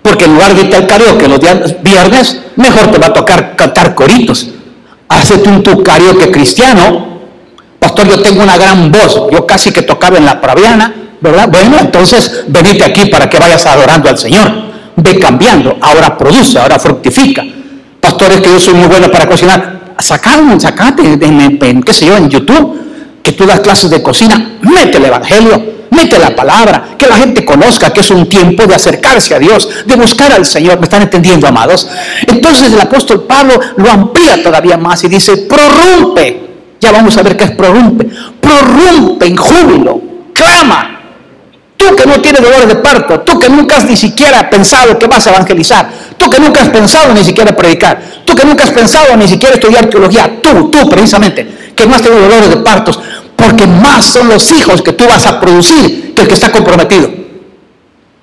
Porque 0.00 0.24
en 0.24 0.32
lugar 0.32 0.54
de 0.54 0.62
irte 0.62 0.76
al 0.76 0.86
karaoke 0.86 1.28
los 1.28 1.38
días 1.38 1.82
viernes, 1.82 2.40
mejor 2.56 2.90
te 2.90 2.96
va 2.96 3.08
a 3.08 3.12
tocar 3.12 3.56
cantar 3.56 3.94
coritos. 3.94 4.48
Hacete 5.06 5.50
un 5.50 5.62
tu 5.62 5.82
karaoke 5.82 6.30
cristiano. 6.30 7.18
Pastor, 7.78 8.08
yo 8.08 8.22
tengo 8.22 8.42
una 8.42 8.56
gran 8.56 8.90
voz. 8.90 9.20
Yo 9.30 9.46
casi 9.46 9.70
que 9.70 9.82
tocaba 9.82 10.16
en 10.16 10.24
la 10.24 10.40
praviana, 10.40 10.94
¿verdad? 11.20 11.46
Bueno, 11.50 11.76
entonces 11.78 12.44
venite 12.48 12.84
aquí 12.84 13.04
para 13.10 13.28
que 13.28 13.38
vayas 13.38 13.66
adorando 13.66 14.08
al 14.08 14.16
Señor 14.16 14.67
ve 14.98 15.18
cambiando, 15.18 15.76
ahora 15.80 16.16
produce, 16.16 16.58
ahora 16.58 16.78
fructifica. 16.78 17.44
Pastores 18.00 18.40
que 18.40 18.50
yo 18.50 18.60
soy 18.60 18.74
muy 18.74 18.88
bueno 18.88 19.10
para 19.10 19.28
cocinar, 19.28 19.94
sacadme, 19.98 20.58
sacate 20.60 21.02
en, 21.02 21.82
qué 21.82 21.92
sé 21.92 22.06
yo, 22.06 22.16
en 22.16 22.28
YouTube, 22.28 23.20
que 23.22 23.32
tú 23.32 23.46
das 23.46 23.60
clases 23.60 23.90
de 23.90 24.02
cocina, 24.02 24.58
mete 24.62 24.98
el 24.98 25.04
Evangelio, 25.04 25.62
mete 25.90 26.18
la 26.18 26.34
palabra, 26.34 26.90
que 26.96 27.06
la 27.06 27.16
gente 27.16 27.44
conozca 27.44 27.92
que 27.92 28.00
es 28.00 28.10
un 28.10 28.28
tiempo 28.28 28.66
de 28.66 28.74
acercarse 28.74 29.34
a 29.34 29.38
Dios, 29.38 29.68
de 29.84 29.96
buscar 29.96 30.32
al 30.32 30.44
Señor. 30.44 30.78
¿Me 30.78 30.84
están 30.84 31.02
entendiendo, 31.02 31.46
amados? 31.46 31.88
Entonces 32.26 32.72
el 32.72 32.80
apóstol 32.80 33.24
Pablo 33.24 33.58
lo 33.76 33.90
amplía 33.90 34.42
todavía 34.42 34.76
más 34.76 35.02
y 35.04 35.08
dice, 35.08 35.36
prorrumpe. 35.36 36.48
Ya 36.80 36.92
vamos 36.92 37.16
a 37.16 37.22
ver 37.22 37.36
qué 37.36 37.44
es 37.44 37.50
prorrumpe. 37.52 38.08
Prorrumpe 38.40 39.26
en 39.26 39.36
júbilo, 39.36 40.00
clama. 40.32 40.97
Tú 41.78 41.94
que 41.94 42.04
no 42.06 42.20
tienes 42.20 42.42
dolores 42.42 42.66
de 42.66 42.74
parto, 42.74 43.20
tú 43.20 43.38
que 43.38 43.48
nunca 43.48 43.76
has 43.76 43.84
ni 43.84 43.96
siquiera 43.96 44.50
pensado 44.50 44.98
que 44.98 45.06
vas 45.06 45.24
a 45.28 45.30
evangelizar, 45.30 45.88
tú 46.18 46.28
que 46.28 46.40
nunca 46.40 46.62
has 46.62 46.68
pensado 46.70 47.14
ni 47.14 47.22
siquiera 47.22 47.54
predicar, 47.56 48.02
tú 48.24 48.34
que 48.34 48.44
nunca 48.44 48.64
has 48.64 48.72
pensado 48.72 49.16
ni 49.16 49.28
siquiera 49.28 49.54
estudiar 49.54 49.86
teología, 49.86 50.42
tú, 50.42 50.70
tú 50.70 50.88
precisamente, 50.88 51.72
que 51.76 51.86
no 51.86 51.94
has 51.94 52.02
tenido 52.02 52.20
dolores 52.20 52.50
de 52.50 52.56
partos, 52.56 52.98
porque 53.36 53.64
más 53.64 54.04
son 54.04 54.28
los 54.28 54.50
hijos 54.50 54.82
que 54.82 54.92
tú 54.92 55.04
vas 55.06 55.24
a 55.26 55.40
producir 55.40 56.12
que 56.14 56.22
el 56.22 56.28
que 56.28 56.34
está 56.34 56.50
comprometido, 56.50 57.08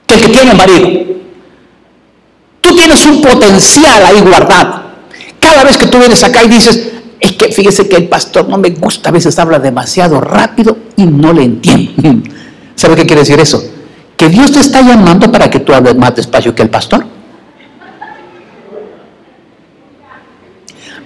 que 0.06 0.14
el 0.16 0.22
que 0.22 0.28
tiene 0.28 0.54
marido. 0.54 1.16
Tú 2.60 2.76
tienes 2.76 3.06
un 3.06 3.22
potencial 3.22 4.06
ahí 4.06 4.20
guardado. 4.20 4.84
Cada 5.40 5.64
vez 5.64 5.78
que 5.78 5.88
tú 5.88 5.98
vienes 5.98 6.22
acá 6.26 6.44
y 6.44 6.50
dices, 6.50 6.90
es 7.22 7.32
que 7.32 7.54
fíjese 7.54 7.88
que 7.88 7.96
el 7.96 8.10
pastor 8.10 8.50
no 8.50 8.58
me 8.58 8.72
gusta, 8.72 9.10
a 9.10 9.14
veces 9.14 9.40
habla 9.40 9.60
demasiado 9.60 10.20
rápido 10.20 10.78
y 10.98 11.06
no 11.06 11.32
le 11.32 11.44
entiendo. 11.44 12.30
¿Sabe 12.76 12.96
qué 12.96 13.06
quiere 13.06 13.22
decir 13.22 13.40
eso? 13.40 13.64
Que 14.18 14.30
Dios 14.30 14.52
te 14.52 14.60
está 14.60 14.82
llamando 14.82 15.32
para 15.32 15.50
que 15.50 15.60
tú 15.60 15.74
hables 15.74 15.96
más 15.96 16.16
despacio 16.16 16.54
que 16.54 16.64
el 16.64 16.70
pastor. 16.70 17.06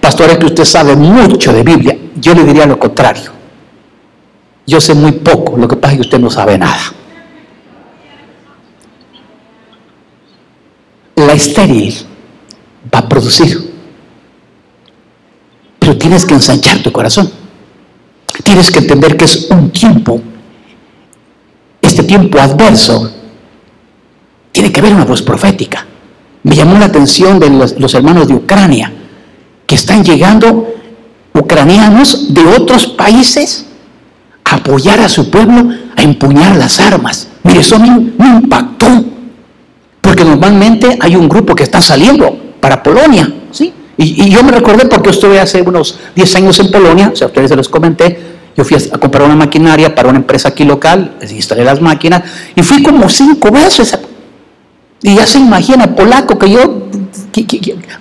Pastor, 0.02 0.30
es 0.32 0.38
que 0.38 0.46
usted 0.46 0.66
sabe 0.66 0.96
mucho 0.96 1.54
de 1.54 1.64
Biblia. 1.64 1.98
Yo 2.16 2.34
le 2.34 2.44
diría 2.44 2.66
lo 2.66 2.80
contrario. 2.80 3.32
Yo 4.66 4.80
sé 4.80 4.94
muy 4.94 5.14
poco, 5.14 5.58
lo 5.58 5.68
que 5.68 5.76
pasa 5.76 5.94
es 5.94 5.98
que 5.98 6.02
usted 6.02 6.20
no 6.20 6.30
sabe 6.30 6.58
nada. 6.58 6.94
La 11.16 11.34
estéril 11.34 11.94
va 12.94 13.00
a 13.00 13.10
producir, 13.10 13.74
pero 15.80 15.98
tienes 15.98 16.24
que 16.24 16.36
ensanchar 16.36 16.80
tu 16.80 16.92
corazón. 16.92 17.30
Tienes 18.44 18.72
que 18.72 18.80
entender 18.80 19.18
que 19.18 19.26
es 19.26 19.50
un 19.50 19.72
tiempo 19.72 20.22
este 22.00 22.08
tiempo 22.08 22.40
adverso, 22.40 23.12
tiene 24.54 24.72
que 24.72 24.80
haber 24.80 24.94
una 24.94 25.04
voz 25.04 25.22
profética. 25.22 25.86
Me 26.44 26.56
llamó 26.56 26.80
la 26.80 26.86
atención 26.86 27.40
de 27.40 27.50
los, 27.50 27.94
hermanos 27.94 28.30
de 28.30 28.36
Ucrania, 28.36 28.94
que 29.66 29.76
están 29.76 30.04
llegando 30.04 30.76
ucranianos 31.34 32.34
de 32.34 32.42
otros 32.42 32.88
países 32.88 33.66
a 34.46 34.56
apoyar 34.56 35.02
a 35.02 35.10
su 35.10 35.30
pueblo, 35.30 35.72
a 35.96 36.02
empuñar 36.02 36.56
las 36.56 36.80
armas. 36.80 37.28
Mire, 37.44 37.60
eso 37.60 37.78
me, 37.78 37.88
impactó, 37.88 38.88
porque 40.00 40.24
normalmente 40.24 40.98
hay 41.02 41.18
un 41.18 41.28
grupo 41.28 41.54
que 41.54 41.64
está 41.64 41.82
saliendo 41.82 42.34
para 42.62 42.82
Polonia, 42.82 43.30
¿sí? 43.52 43.74
Y, 43.98 44.24
y 44.24 44.30
yo 44.30 44.42
me 44.44 44.54
recordé 44.54 44.86
porque 44.86 45.10
estuve 45.10 45.38
hace 45.42 45.62
unos 45.62 46.00
10 46.16 46.36
años 46.38 46.60
en 46.62 46.72
Polonia, 46.72 47.10
o 47.12 47.16
sea, 47.18 47.26
a 47.26 47.28
ustedes 47.28 47.50
se 47.50 47.58
los 47.58 47.68
comenté, 47.68 48.29
yo 48.60 48.66
fui 48.66 48.76
a 48.76 48.98
comprar 48.98 49.24
una 49.24 49.38
maquinaria 49.38 49.96
para 49.96 50.10
una 50.10 50.18
empresa 50.18 50.50
aquí 50.50 50.66
local, 50.66 51.16
instalé 51.32 51.64
las 51.64 51.80
máquinas 51.80 52.24
y 52.54 52.62
fui 52.62 52.84
como 52.84 53.08
cinco 53.08 53.52
veces. 53.52 53.98
Y 55.02 55.16
ya 55.16 55.26
se 55.26 55.40
imagina, 55.40 55.96
polaco, 55.96 56.38
que 56.38 56.50
yo 56.52 56.90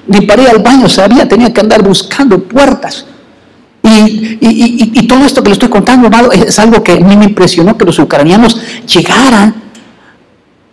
ni 0.08 0.20
para 0.22 0.42
ir 0.42 0.48
al 0.48 0.58
baño 0.58 0.88
sabía, 0.88 1.28
tenía 1.28 1.54
que 1.54 1.60
andar 1.60 1.80
buscando 1.80 2.42
puertas. 2.42 3.06
Y, 3.84 5.06
todo 5.06 5.24
esto 5.24 5.44
que 5.44 5.50
le 5.50 5.52
estoy 5.52 5.68
contando, 5.68 6.10
es 6.32 6.58
algo 6.58 6.82
que 6.82 6.92
a 6.92 6.96
mí 6.96 7.16
me 7.16 7.26
impresionó 7.26 7.78
que 7.78 7.84
los 7.84 7.96
ucranianos 8.00 8.60
llegaran 8.92 9.54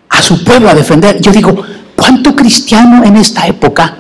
a 0.09 0.21
su 0.23 0.43
pueblo 0.43 0.67
a 0.67 0.73
defender. 0.73 1.21
Yo 1.21 1.31
digo, 1.31 1.63
¿cuánto 1.95 2.35
cristiano 2.35 3.03
en 3.03 3.17
esta 3.17 3.45
época 3.45 3.97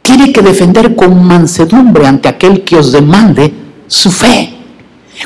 tiene 0.00 0.32
que 0.32 0.42
defender 0.42 0.94
con 0.94 1.24
mansedumbre 1.26 2.06
ante 2.06 2.28
aquel 2.28 2.62
que 2.62 2.76
os 2.76 2.92
demande 2.92 3.52
su 3.88 4.12
fe? 4.12 4.61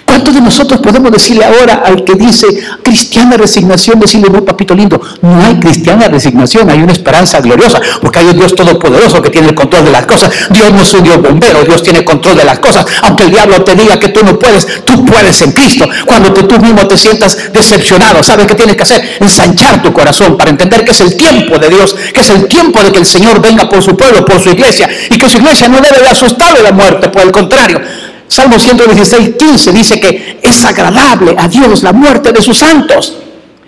¿Cuántos 0.04 0.34
de 0.34 0.40
nosotros 0.40 0.80
podemos 0.80 1.10
decirle 1.10 1.44
ahora 1.44 1.82
al 1.84 2.04
que 2.04 2.14
dice 2.14 2.46
cristiana 2.82 3.36
resignación, 3.36 3.98
decirle, 3.98 4.28
no, 4.30 4.44
papito 4.44 4.74
lindo, 4.74 5.00
no 5.22 5.44
hay 5.44 5.58
cristiana 5.58 6.08
resignación, 6.08 6.68
hay 6.70 6.80
una 6.80 6.92
esperanza 6.92 7.40
gloriosa, 7.40 7.80
porque 8.00 8.18
hay 8.18 8.26
un 8.26 8.36
Dios 8.36 8.54
todopoderoso 8.54 9.22
que 9.22 9.30
tiene 9.30 9.48
el 9.48 9.54
control 9.54 9.84
de 9.84 9.92
las 9.92 10.06
cosas. 10.06 10.30
Dios 10.50 10.72
no 10.72 10.82
es 10.82 10.94
un 10.94 11.02
Dios 11.02 11.20
bombero, 11.22 11.64
Dios 11.64 11.82
tiene 11.82 12.04
control 12.04 12.36
de 12.36 12.44
las 12.44 12.58
cosas. 12.58 12.86
Aunque 13.02 13.24
el 13.24 13.30
diablo 13.30 13.62
te 13.62 13.74
diga 13.74 13.98
que 13.98 14.08
tú 14.08 14.24
no 14.24 14.38
puedes, 14.38 14.84
tú 14.84 15.04
puedes 15.04 15.40
en 15.42 15.52
Cristo. 15.52 15.88
Cuando 16.04 16.32
tú 16.32 16.58
mismo 16.60 16.86
te 16.86 16.96
sientas 16.96 17.52
decepcionado, 17.52 18.22
¿sabes 18.22 18.46
qué 18.46 18.54
tienes 18.54 18.76
que 18.76 18.82
hacer? 18.82 19.18
Ensanchar 19.20 19.82
tu 19.82 19.92
corazón 19.92 20.36
para 20.36 20.50
entender 20.50 20.84
que 20.84 20.90
es 20.90 21.00
el 21.00 21.16
tiempo 21.16 21.58
de 21.58 21.68
Dios, 21.68 21.96
que 22.12 22.20
es 22.20 22.30
el 22.30 22.46
tiempo 22.46 22.82
de 22.82 22.92
que 22.92 22.98
el 22.98 23.06
Señor 23.06 23.40
venga 23.40 23.68
por 23.68 23.82
su 23.82 23.96
pueblo, 23.96 24.24
por 24.24 24.40
su 24.40 24.50
iglesia, 24.50 24.88
y 25.10 25.18
que 25.18 25.28
su 25.28 25.38
iglesia 25.38 25.68
no 25.68 25.80
debe 25.80 26.00
de 26.02 26.08
asustarle 26.08 26.62
la 26.62 26.72
muerte, 26.72 27.08
por 27.08 27.22
el 27.22 27.32
contrario 27.32 27.80
Salmo 28.28 28.58
116, 28.58 29.36
15 29.38 29.72
dice 29.72 30.00
que 30.00 30.40
es 30.42 30.64
agradable 30.64 31.34
a 31.38 31.48
Dios 31.48 31.82
la 31.82 31.92
muerte 31.92 32.32
de 32.32 32.42
sus 32.42 32.58
santos. 32.58 33.14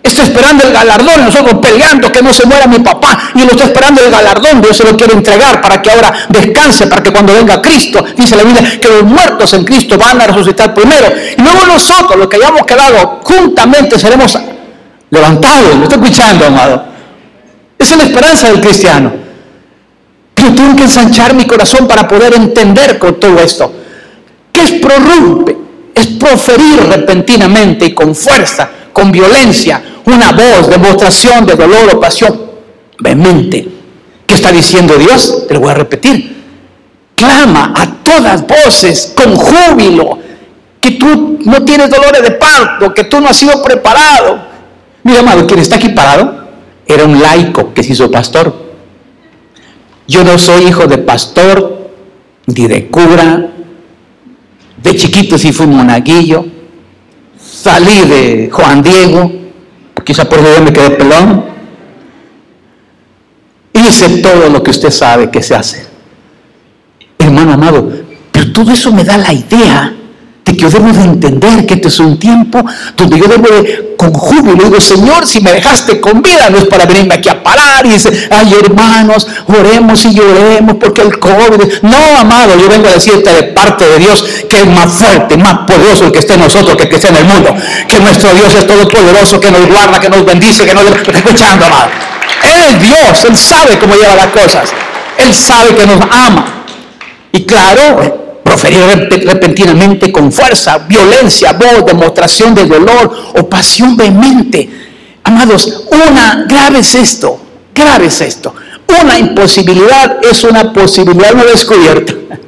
Está 0.02 0.22
esperando 0.22 0.64
el 0.64 0.72
galardón, 0.72 1.24
nosotros 1.24 1.58
peleando 1.60 2.10
que 2.10 2.22
no 2.22 2.32
se 2.32 2.46
muera 2.46 2.66
mi 2.66 2.78
papá, 2.78 3.30
y 3.34 3.42
él 3.42 3.48
está 3.50 3.64
esperando 3.64 4.02
el 4.02 4.10
galardón, 4.10 4.62
Dios 4.62 4.76
se 4.76 4.84
lo 4.84 4.96
quiere 4.96 5.12
entregar 5.12 5.60
para 5.60 5.82
que 5.82 5.90
ahora 5.90 6.12
descanse, 6.28 6.86
para 6.86 7.02
que 7.02 7.10
cuando 7.10 7.34
venga 7.34 7.60
Cristo, 7.60 8.04
dice 8.16 8.36
la 8.36 8.44
Biblia, 8.44 8.80
que 8.80 8.88
los 8.88 9.02
muertos 9.02 9.52
en 9.54 9.64
Cristo 9.64 9.98
van 9.98 10.20
a 10.20 10.26
resucitar 10.26 10.72
primero, 10.72 11.08
y 11.36 11.42
luego 11.42 11.66
nosotros, 11.66 12.16
los 12.16 12.28
que 12.28 12.36
hayamos 12.36 12.64
quedado 12.64 13.20
juntamente, 13.22 13.98
seremos 13.98 14.38
levantados. 15.10 15.76
¿Me 15.76 15.84
está 15.84 15.96
escuchando, 15.96 16.46
amado? 16.46 16.84
Esa 17.78 17.94
es 17.94 17.98
la 17.98 18.04
esperanza 18.04 18.48
del 18.50 18.60
cristiano. 18.60 19.12
Pero 20.34 20.54
tengo 20.54 20.76
que 20.76 20.84
ensanchar 20.84 21.34
mi 21.34 21.46
corazón 21.46 21.86
para 21.88 22.06
poder 22.06 22.34
entender 22.34 22.98
con 22.98 23.18
todo 23.18 23.38
esto 23.40 23.77
es 24.52 24.72
prorrumpe? 24.72 25.56
Es 25.94 26.06
proferir 26.08 26.80
repentinamente 26.88 27.86
y 27.86 27.94
con 27.94 28.14
fuerza, 28.14 28.70
con 28.92 29.10
violencia, 29.10 29.82
una 30.04 30.32
voz, 30.32 30.68
demostración 30.68 31.44
de 31.46 31.54
dolor 31.54 31.90
o 31.94 32.00
pasión 32.00 32.40
vehemente. 33.00 33.68
¿Qué 34.26 34.34
está 34.34 34.52
diciendo 34.52 34.96
Dios? 34.96 35.46
Te 35.46 35.54
lo 35.54 35.60
voy 35.60 35.70
a 35.70 35.74
repetir. 35.74 36.36
Clama 37.14 37.72
a 37.76 37.86
todas 38.04 38.46
voces 38.46 39.12
con 39.16 39.34
júbilo 39.34 40.18
que 40.80 40.92
tú 40.92 41.38
no 41.44 41.64
tienes 41.64 41.90
dolores 41.90 42.22
de 42.22 42.32
parto, 42.32 42.94
que 42.94 43.04
tú 43.04 43.20
no 43.20 43.28
has 43.28 43.36
sido 43.36 43.60
preparado. 43.62 44.38
Mira, 45.02 45.20
amado, 45.20 45.46
quien 45.46 45.60
está 45.60 45.76
aquí 45.76 45.88
parado 45.88 46.48
era 46.86 47.04
un 47.04 47.20
laico 47.20 47.74
que 47.74 47.82
se 47.82 47.92
hizo 47.92 48.10
pastor. 48.10 48.68
Yo 50.06 50.24
no 50.24 50.38
soy 50.38 50.64
hijo 50.68 50.86
de 50.86 50.98
pastor, 50.98 51.90
ni 52.46 52.66
de 52.66 52.88
cura, 52.88 53.50
de 54.82 54.96
chiquito 54.96 55.36
sí 55.38 55.52
fui 55.52 55.66
monaguillo. 55.66 56.46
Salí 57.38 58.08
de 58.08 58.50
Juan 58.52 58.82
Diego, 58.82 59.32
quizá 60.04 60.24
por 60.28 60.38
eso 60.38 60.62
me 60.62 60.72
quedé 60.72 60.90
pelón. 60.90 61.44
Hice 63.72 64.18
todo 64.18 64.48
lo 64.48 64.62
que 64.62 64.70
usted 64.70 64.90
sabe 64.90 65.30
que 65.30 65.42
se 65.42 65.54
hace. 65.54 65.86
Hermano 67.18 67.52
amado, 67.52 67.90
pero 68.32 68.52
todo 68.52 68.72
eso 68.72 68.92
me 68.92 69.04
da 69.04 69.18
la 69.18 69.32
idea 69.32 69.97
que 70.56 70.62
yo 70.62 70.70
debo 70.70 70.92
de 70.92 71.02
entender 71.02 71.66
que 71.66 71.74
este 71.74 71.88
es 71.88 71.98
un 72.00 72.18
tiempo 72.18 72.64
donde 72.96 73.18
yo 73.18 73.26
debo 73.26 73.48
de, 73.48 73.94
con 73.96 74.12
júbilo, 74.12 74.64
digo, 74.64 74.80
Señor, 74.80 75.26
si 75.26 75.40
me 75.40 75.52
dejaste 75.52 76.00
con 76.00 76.22
vida, 76.22 76.48
no 76.50 76.58
es 76.58 76.64
para 76.66 76.86
venirme 76.86 77.16
aquí 77.16 77.28
a 77.28 77.42
parar 77.42 77.84
y 77.84 77.90
dice, 77.90 78.28
ay 78.30 78.54
hermanos, 78.62 79.26
oremos 79.46 80.04
y 80.04 80.14
lloremos 80.14 80.76
porque 80.80 81.02
el 81.02 81.18
COVID. 81.18 81.82
No, 81.82 82.18
amado, 82.18 82.58
yo 82.58 82.68
vengo 82.68 82.88
a 82.88 82.92
decirte 82.92 83.32
de 83.32 83.42
parte 83.44 83.88
de 83.88 83.98
Dios 83.98 84.24
que 84.48 84.58
es 84.58 84.66
más 84.66 84.92
fuerte, 84.92 85.36
más 85.36 85.58
poderoso 85.66 86.06
el 86.06 86.12
que 86.12 86.20
esté 86.20 86.34
en 86.34 86.40
nosotros 86.40 86.76
que 86.76 86.84
el 86.84 86.88
que 86.88 86.96
esté 86.96 87.08
en 87.08 87.16
el 87.16 87.24
mundo. 87.24 87.54
Que 87.88 87.98
nuestro 88.00 88.32
Dios 88.34 88.54
es 88.54 88.66
todopoderoso, 88.66 89.40
que 89.40 89.50
nos 89.50 89.66
guarda, 89.66 90.00
que 90.00 90.08
nos 90.08 90.24
bendice, 90.24 90.64
que 90.64 90.74
nos... 90.74 90.84
está 90.84 91.18
escuchando, 91.18 91.66
amado. 91.66 91.88
Él 92.44 92.62
es 92.62 92.82
Dios, 92.82 93.24
Él 93.24 93.36
sabe 93.36 93.78
cómo 93.78 93.94
lleva 93.94 94.14
las 94.14 94.28
cosas. 94.28 94.70
Él 95.18 95.34
sabe 95.34 95.74
que 95.74 95.86
nos 95.86 96.00
ama. 96.10 96.64
Y 97.32 97.44
claro, 97.44 98.27
proferir 98.58 98.82
repentinamente 99.24 100.10
con 100.10 100.32
fuerza, 100.32 100.78
violencia, 100.78 101.52
voz, 101.52 101.86
demostración 101.86 102.54
de 102.54 102.66
dolor 102.66 103.32
o 103.38 103.48
pasión 103.48 103.96
vehemente. 103.96 104.68
Amados, 105.22 105.84
una, 105.90 106.44
grave 106.48 106.80
es 106.80 106.94
esto, 106.94 107.40
grave 107.72 108.06
es 108.06 108.20
esto. 108.20 108.52
Una 109.00 109.18
imposibilidad 109.18 110.18
es 110.24 110.42
una 110.42 110.72
posibilidad 110.72 111.34
no 111.34 111.44
descubierta. 111.44 112.14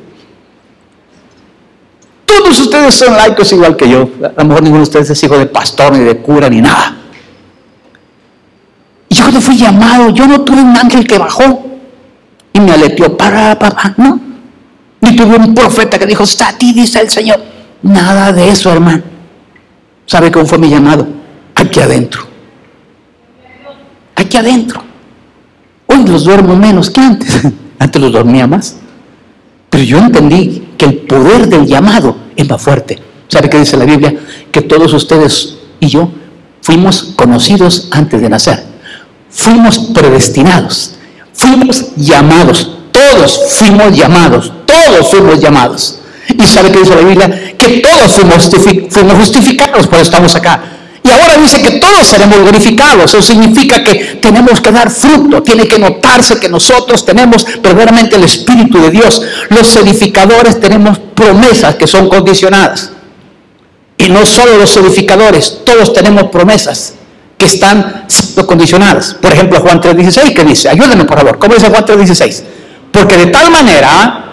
Todos 2.25 2.59
ustedes 2.59 2.94
son 2.94 3.16
laicos 3.16 3.53
igual 3.53 3.77
que 3.77 3.88
yo. 3.88 4.11
A 4.37 4.42
lo 4.42 4.49
mejor 4.49 4.62
ninguno 4.62 4.83
de 4.83 4.88
ustedes 4.88 5.11
es 5.11 5.23
hijo 5.23 5.38
de 5.38 5.46
pastor, 5.46 5.92
ni 5.92 6.01
de 6.01 6.16
cura, 6.16 6.49
ni 6.49 6.61
nada. 6.61 6.96
Y 9.09 9.14
yo 9.14 9.23
cuando 9.23 9.40
fui 9.40 9.57
llamado, 9.57 10.11
yo 10.11 10.27
no 10.27 10.40
tuve 10.40 10.61
un 10.61 10.77
ángel 10.77 11.07
que 11.07 11.18
bajó 11.18 11.66
y 12.53 12.61
me 12.61 12.73
aleteó 12.73 13.16
para, 13.16 13.57
papá, 13.59 13.94
no. 13.96 14.30
Ni 15.01 15.17
tuve 15.17 15.37
un 15.37 15.55
profeta 15.55 15.99
que 15.99 16.07
dijo, 16.07 16.25
está 16.25 16.49
a 16.49 16.59
ti, 16.59 16.73
dice 16.73 17.01
el 17.01 17.11
Señor. 17.11 17.41
Nada 17.83 18.33
de 18.33 18.49
eso, 18.49 18.71
hermano. 18.71 19.03
¿Sabe 20.07 20.31
cómo 20.31 20.47
fue 20.47 20.59
mi 20.59 20.69
llamado? 20.69 21.07
Aquí 21.55 21.81
adentro. 21.81 22.23
Aquí 24.17 24.37
adentro. 24.37 24.83
Hoy 25.87 26.05
los 26.07 26.25
duermo 26.25 26.55
menos 26.57 26.91
que 26.91 27.01
antes. 27.01 27.47
Antes 27.79 28.03
los 28.03 28.13
dormía 28.13 28.47
más. 28.47 28.77
Pero 29.71 29.85
yo 29.85 29.99
entendí 29.99 30.75
que 30.77 30.85
el 30.85 30.97
poder 30.99 31.49
del 31.49 31.67
llamado 31.67 32.15
es 32.37 32.47
más 32.47 32.61
fuerte. 32.61 32.99
¿Sabe 33.29 33.49
qué 33.49 33.59
dice 33.59 33.77
la 33.79 33.87
Biblia? 33.87 34.15
Que 34.53 34.61
todos 34.61 34.93
ustedes 34.93 35.57
y 35.81 35.89
yo 35.89 36.11
fuimos 36.63 37.15
conocidos 37.17 37.89
antes 37.91 38.21
de 38.21 38.29
nacer, 38.29 38.63
fuimos 39.31 39.79
predestinados, 39.95 40.95
fuimos 41.33 41.95
llamados, 41.97 42.71
todos 42.93 43.41
fuimos 43.51 43.97
llamados, 43.97 44.53
todos 44.70 45.11
fuimos 45.11 45.40
llamados. 45.40 45.96
Y 46.28 46.46
sabe 46.46 46.70
que 46.70 46.78
dice 46.78 46.94
la 46.94 47.02
Biblia 47.02 47.54
que 47.59 47.80
todos 47.80 48.12
fuimos, 48.12 49.16
justificados, 49.18 49.87
por 49.87 49.98
estamos 49.98 50.35
acá. 50.37 50.62
Y 51.02 51.11
ahora 51.11 51.38
dice 51.38 51.61
que 51.62 51.78
todos 51.78 52.06
seremos 52.06 52.38
glorificados. 52.40 53.14
Eso 53.14 53.22
significa 53.22 53.83
que 53.83 53.94
tenemos 54.20 54.61
que 54.61 54.70
dar 54.70 54.90
fruto. 54.90 55.42
Tiene 55.42 55.66
que 55.66 55.78
notarse 55.78 56.38
que 56.38 56.48
nosotros 56.48 57.04
tenemos 57.04 57.44
verdaderamente 57.62 58.16
el 58.16 58.24
Espíritu 58.24 58.80
de 58.80 58.90
Dios. 58.90 59.22
Los 59.48 59.74
edificadores 59.76 60.61
tenemos 60.61 60.98
promesas 61.14 61.74
que 61.74 61.87
son 61.87 62.09
condicionadas. 62.09 62.90
Y 63.96 64.09
no 64.09 64.24
solo 64.24 64.56
los 64.56 64.76
edificadores, 64.76 65.59
todos 65.64 65.92
tenemos 65.92 66.24
promesas 66.24 66.94
que 67.37 67.46
están 67.46 68.06
condicionadas. 68.46 69.14
Por 69.14 69.33
ejemplo, 69.33 69.61
Juan 69.61 69.80
3.16, 69.80 70.35
que 70.35 70.44
dice, 70.44 70.68
ayúdenme 70.68 71.04
por 71.04 71.18
favor, 71.18 71.38
¿cómo 71.38 71.54
dice 71.54 71.68
Juan 71.68 71.85
3.16? 71.85 72.42
Porque 72.92 73.16
de 73.16 73.26
tal 73.26 73.50
manera 73.50 74.30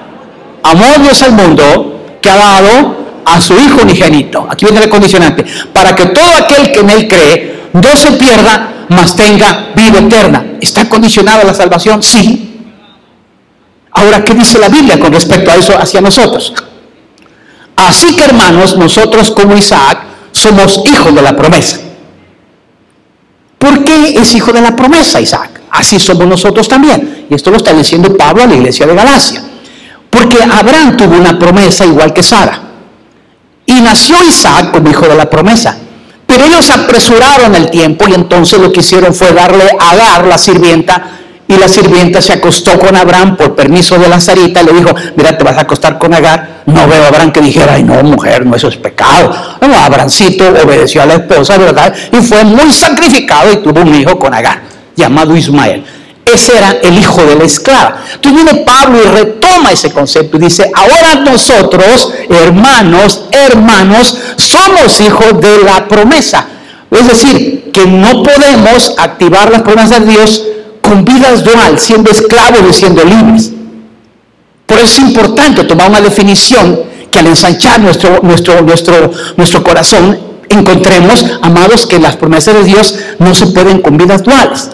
amó 0.71 0.85
Dios 1.01 1.21
al 1.23 1.33
mundo 1.33 2.17
que 2.21 2.29
ha 2.29 2.35
dado 2.35 2.97
a 3.25 3.41
su 3.41 3.53
Hijo 3.53 3.81
unigénito. 3.81 4.47
Aquí 4.49 4.65
viene 4.65 4.83
el 4.83 4.89
condicionante. 4.89 5.45
Para 5.73 5.95
que 5.95 6.07
todo 6.07 6.29
aquel 6.37 6.71
que 6.71 6.79
en 6.79 6.89
Él 6.89 7.07
cree 7.07 7.69
no 7.73 7.95
se 7.95 8.13
pierda, 8.13 8.85
mas 8.89 9.15
tenga 9.15 9.69
vida 9.75 9.99
eterna. 9.99 10.45
¿Está 10.61 10.87
condicionada 10.87 11.43
la 11.43 11.53
salvación? 11.53 12.01
Sí. 12.01 12.43
Ahora, 13.91 14.23
¿qué 14.23 14.33
dice 14.33 14.59
la 14.59 14.69
Biblia 14.69 14.99
con 14.99 15.11
respecto 15.11 15.51
a 15.51 15.55
eso 15.55 15.77
hacia 15.77 16.01
nosotros? 16.01 16.53
Así 17.75 18.15
que 18.15 18.23
hermanos, 18.23 18.77
nosotros 18.77 19.31
como 19.31 19.55
Isaac 19.55 19.99
somos 20.31 20.81
hijos 20.85 21.13
de 21.13 21.21
la 21.21 21.35
promesa. 21.35 21.79
¿Por 23.57 23.83
qué 23.83 24.15
es 24.19 24.35
hijo 24.35 24.51
de 24.51 24.61
la 24.61 24.75
promesa 24.75 25.19
Isaac? 25.19 25.61
Así 25.71 25.99
somos 25.99 26.27
nosotros 26.27 26.67
también. 26.67 27.25
Y 27.29 27.35
esto 27.35 27.51
lo 27.51 27.57
está 27.57 27.73
diciendo 27.73 28.15
Pablo 28.15 28.43
a 28.43 28.47
la 28.47 28.55
iglesia 28.55 28.85
de 28.85 28.95
Galacia. 28.95 29.43
Porque 30.17 30.39
Abraham 30.41 30.97
tuvo 30.97 31.15
una 31.15 31.37
promesa 31.37 31.85
igual 31.85 32.11
que 32.11 32.23
Sara. 32.23 32.59
Y 33.67 33.81
nació 33.81 34.15
Isaac 34.23 34.71
como 34.71 34.89
hijo 34.89 35.07
de 35.07 35.15
la 35.15 35.29
promesa. 35.29 35.77
Pero 36.25 36.43
ellos 36.43 36.69
apresuraron 36.71 37.53
el 37.53 37.69
tiempo 37.69 38.05
y 38.07 38.15
entonces 38.15 38.59
lo 38.59 38.71
que 38.71 38.79
hicieron 38.79 39.13
fue 39.13 39.31
darle 39.31 39.65
a 39.79 39.91
Agar, 39.91 40.25
la 40.25 40.37
sirvienta, 40.37 41.11
y 41.47 41.55
la 41.55 41.67
sirvienta 41.67 42.21
se 42.21 42.33
acostó 42.33 42.77
con 42.79 42.95
Abraham 42.95 43.37
por 43.37 43.55
permiso 43.55 43.97
de 43.97 44.09
la 44.09 44.19
Sarita 44.19 44.61
y 44.61 44.65
le 44.65 44.73
dijo, 44.73 44.93
mira, 45.15 45.37
te 45.37 45.43
vas 45.43 45.57
a 45.57 45.61
acostar 45.61 45.97
con 45.99 46.13
Agar. 46.13 46.63
No 46.65 46.87
veo 46.87 47.03
a 47.03 47.07
Abraham 47.07 47.31
que 47.31 47.39
dijera, 47.39 47.75
ay 47.75 47.83
no, 47.83 48.01
mujer, 48.03 48.45
no, 48.45 48.55
eso 48.55 48.67
es 48.69 48.75
pecado. 48.75 49.31
Bueno, 49.59 49.77
Abrahamcito 49.77 50.49
obedeció 50.49 51.03
a 51.03 51.05
la 51.05 51.13
esposa, 51.13 51.57
¿verdad? 51.57 51.93
Y 52.11 52.17
fue 52.17 52.43
muy 52.43 52.71
sacrificado 52.73 53.53
y 53.53 53.57
tuvo 53.57 53.81
un 53.81 53.93
hijo 53.93 54.17
con 54.17 54.33
Agar, 54.33 54.61
llamado 54.95 55.37
Ismael. 55.37 55.85
Ese 56.33 56.57
era 56.57 56.71
el 56.81 56.97
hijo 56.97 57.23
de 57.23 57.35
la 57.35 57.45
esclava. 57.45 58.03
Entonces 58.13 58.43
viene 58.43 58.63
Pablo 58.65 58.99
y 59.01 59.07
retoma 59.07 59.71
ese 59.71 59.91
concepto 59.91 60.37
y 60.37 60.41
dice, 60.41 60.69
ahora 60.73 61.15
nosotros, 61.15 62.11
hermanos, 62.29 63.25
hermanos, 63.31 64.17
somos 64.35 64.99
hijos 64.99 65.39
de 65.39 65.63
la 65.63 65.87
promesa. 65.87 66.45
Es 66.91 67.07
decir, 67.07 67.71
que 67.71 67.85
no 67.85 68.23
podemos 68.23 68.93
activar 68.97 69.51
las 69.51 69.61
promesas 69.61 69.99
de 69.99 70.11
Dios 70.11 70.43
con 70.81 71.05
vidas 71.05 71.43
dual, 71.43 71.79
siendo 71.79 72.09
esclavos 72.11 72.61
y 72.69 72.73
siendo 72.73 73.03
libres. 73.03 73.51
Por 74.65 74.79
eso 74.79 74.85
es 74.85 74.99
importante 74.99 75.63
tomar 75.63 75.89
una 75.89 76.01
definición 76.01 76.79
que 77.09 77.19
al 77.19 77.27
ensanchar 77.27 77.79
nuestro, 77.79 78.19
nuestro, 78.21 78.61
nuestro, 78.61 79.11
nuestro 79.37 79.63
corazón 79.63 80.19
encontremos, 80.49 81.25
amados, 81.41 81.85
que 81.85 81.99
las 81.99 82.15
promesas 82.15 82.53
de 82.55 82.63
Dios 82.63 82.95
no 83.19 83.33
se 83.33 83.47
pueden 83.47 83.81
con 83.81 83.97
vidas 83.97 84.23
duales. 84.23 84.69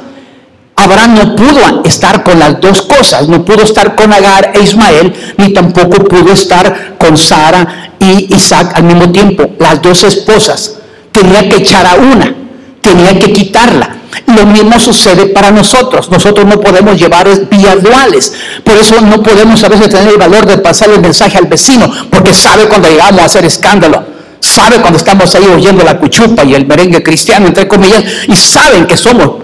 Abraham 0.75 1.15
no 1.15 1.35
pudo 1.35 1.83
estar 1.85 2.23
con 2.23 2.39
las 2.39 2.59
dos 2.59 2.81
cosas, 2.81 3.27
no 3.27 3.45
pudo 3.45 3.63
estar 3.63 3.95
con 3.95 4.11
Agar 4.11 4.51
e 4.55 4.63
Ismael, 4.63 5.13
ni 5.37 5.53
tampoco 5.53 6.03
pudo 6.03 6.31
estar 6.33 6.95
con 6.97 7.15
Sara 7.15 7.91
y 7.99 8.33
Isaac 8.35 8.73
al 8.75 8.83
mismo 8.83 9.11
tiempo, 9.11 9.51
las 9.59 9.81
dos 9.81 10.03
esposas. 10.03 10.75
Tenía 11.11 11.47
que 11.47 11.57
echar 11.57 11.85
a 11.85 11.95
una, 11.95 12.33
tenía 12.81 13.17
que 13.19 13.31
quitarla. 13.31 13.97
Lo 14.27 14.45
mismo 14.45 14.79
sucede 14.79 15.27
para 15.27 15.51
nosotros. 15.51 16.09
Nosotros 16.09 16.45
no 16.45 16.59
podemos 16.59 16.99
llevar 16.99 17.27
vías 17.49 17.81
duales. 17.81 18.33
Por 18.63 18.77
eso 18.77 19.01
no 19.01 19.21
podemos 19.21 19.63
a 19.63 19.69
veces 19.69 19.89
tener 19.89 20.09
el 20.09 20.17
valor 20.17 20.45
de 20.45 20.57
pasar 20.57 20.89
el 20.89 21.01
mensaje 21.01 21.37
al 21.37 21.45
vecino, 21.45 21.91
porque 22.09 22.33
sabe 22.33 22.65
cuando 22.65 22.89
llegamos 22.89 23.21
a 23.21 23.25
hacer 23.25 23.45
escándalo. 23.45 24.03
Sabe 24.39 24.77
cuando 24.77 24.97
estamos 24.97 25.33
ahí 25.35 25.45
oyendo 25.45 25.83
la 25.83 25.97
cuchupa 25.97 26.43
y 26.43 26.53
el 26.53 26.65
merengue 26.65 27.01
cristiano, 27.01 27.47
entre 27.47 27.67
comillas, 27.67 28.03
y 28.27 28.35
saben 28.35 28.85
que 28.85 28.97
somos 28.97 29.43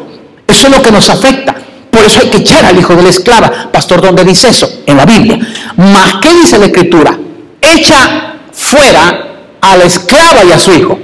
eso 0.49 0.67
es 0.67 0.75
lo 0.75 0.81
que 0.81 0.91
nos 0.91 1.09
afecta. 1.09 1.55
Por 1.89 2.03
eso 2.03 2.19
hay 2.21 2.29
que 2.29 2.37
echar 2.37 2.65
al 2.65 2.77
hijo 2.77 2.95
de 2.95 3.03
la 3.03 3.09
esclava. 3.09 3.71
Pastor, 3.71 4.01
¿dónde 4.01 4.23
dice 4.23 4.49
eso? 4.49 4.81
En 4.85 4.97
la 4.97 5.05
Biblia. 5.05 5.39
Más 5.77 6.15
que 6.21 6.33
dice 6.33 6.57
la 6.57 6.65
escritura, 6.65 7.17
echa 7.61 8.35
fuera 8.51 9.25
a 9.61 9.77
la 9.77 9.83
esclava 9.85 10.43
y 10.47 10.51
a 10.51 10.59
su 10.59 10.73
hijo, 10.73 10.97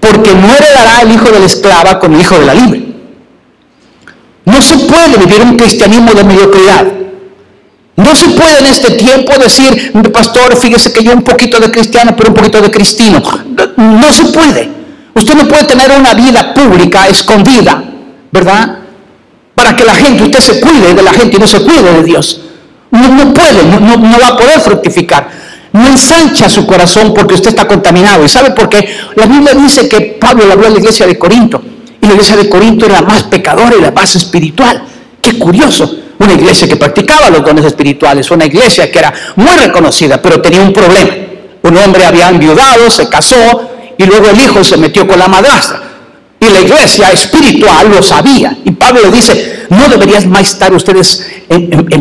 porque 0.00 0.34
no 0.34 0.54
heredará 0.54 1.02
el 1.02 1.12
hijo 1.12 1.30
de 1.30 1.40
la 1.40 1.46
esclava 1.46 1.98
con 1.98 2.14
el 2.14 2.20
hijo 2.20 2.38
de 2.38 2.46
la 2.46 2.54
libre. 2.54 2.86
No 4.44 4.62
se 4.62 4.78
puede 4.78 5.18
vivir 5.18 5.42
un 5.42 5.56
cristianismo 5.56 6.12
de 6.12 6.24
mediocridad. 6.24 6.86
No 7.96 8.14
se 8.14 8.28
puede 8.30 8.60
en 8.60 8.66
este 8.66 8.92
tiempo 8.92 9.32
decir, 9.38 9.92
pastor, 10.12 10.56
fíjese 10.56 10.92
que 10.92 11.04
yo 11.04 11.12
un 11.12 11.22
poquito 11.22 11.60
de 11.60 11.70
cristiano, 11.70 12.14
pero 12.16 12.30
un 12.30 12.34
poquito 12.34 12.60
de 12.60 12.70
cristino. 12.70 13.22
No 13.76 14.12
se 14.12 14.24
puede. 14.26 14.70
Usted 15.14 15.34
no 15.34 15.46
puede 15.46 15.64
tener 15.64 15.90
una 15.98 16.14
vida 16.14 16.54
pública 16.54 17.08
escondida, 17.08 17.82
¿verdad? 18.32 18.80
para 19.60 19.76
que 19.76 19.84
la 19.84 19.94
gente, 19.94 20.22
usted 20.22 20.40
se 20.40 20.60
cuide 20.60 20.94
de 20.94 21.02
la 21.02 21.12
gente 21.12 21.36
y 21.36 21.40
no 21.40 21.46
se 21.46 21.60
cuide 21.60 21.92
de 21.92 22.02
Dios. 22.02 22.40
No, 22.90 23.34
puede, 23.34 23.62
no, 23.62 24.18
va 24.18 24.28
a 24.28 24.36
poder 24.36 24.58
fructificar. 24.58 25.28
No 25.72 25.86
ensancha 25.86 26.48
su 26.48 26.66
corazón 26.66 27.12
porque 27.14 27.34
usted 27.34 27.50
está 27.50 27.68
contaminado. 27.68 28.24
¿Y 28.24 28.28
sabe 28.28 28.52
por 28.52 28.70
qué? 28.70 28.88
La 29.16 29.26
Biblia 29.26 29.52
dice 29.54 29.86
que 29.86 30.16
Pablo 30.18 30.46
le 30.46 30.54
habló 30.54 30.66
a 30.66 30.70
la 30.70 30.78
iglesia 30.78 31.06
de 31.06 31.18
Corinto. 31.18 31.62
Y 32.00 32.06
la 32.06 32.14
iglesia 32.14 32.36
de 32.36 32.48
Corinto 32.48 32.86
era 32.86 33.02
la 33.02 33.06
más 33.06 33.24
pecadora 33.24 33.76
y 33.76 33.82
la 33.82 33.90
más 33.90 34.16
espiritual. 34.16 34.82
Qué 35.20 35.38
curioso. 35.38 35.94
Una 36.18 36.32
iglesia 36.32 36.66
que 36.66 36.76
practicaba 36.76 37.28
los 37.28 37.44
dones 37.44 37.66
espirituales. 37.66 38.30
Una 38.30 38.46
iglesia 38.46 38.90
que 38.90 38.98
era 38.98 39.12
muy 39.36 39.54
reconocida, 39.56 40.22
pero 40.22 40.40
tenía 40.40 40.62
un 40.62 40.72
problema. 40.72 41.10
Un 41.62 41.76
hombre 41.76 42.06
había 42.06 42.30
enviudado, 42.30 42.90
se 42.90 43.10
casó 43.10 43.70
y 43.98 44.04
luego 44.04 44.30
el 44.30 44.40
hijo 44.40 44.64
se 44.64 44.78
metió 44.78 45.06
con 45.06 45.18
la 45.18 45.28
madrastra. 45.28 45.89
Y 46.40 46.48
la 46.48 46.60
iglesia 46.62 47.10
espiritual 47.12 47.90
lo 47.90 48.02
sabía. 48.02 48.56
Y 48.64 48.70
Pablo 48.72 49.10
dice, 49.10 49.66
no 49.68 49.88
deberían 49.88 50.28
más 50.30 50.48
estar 50.48 50.72
ustedes 50.72 51.26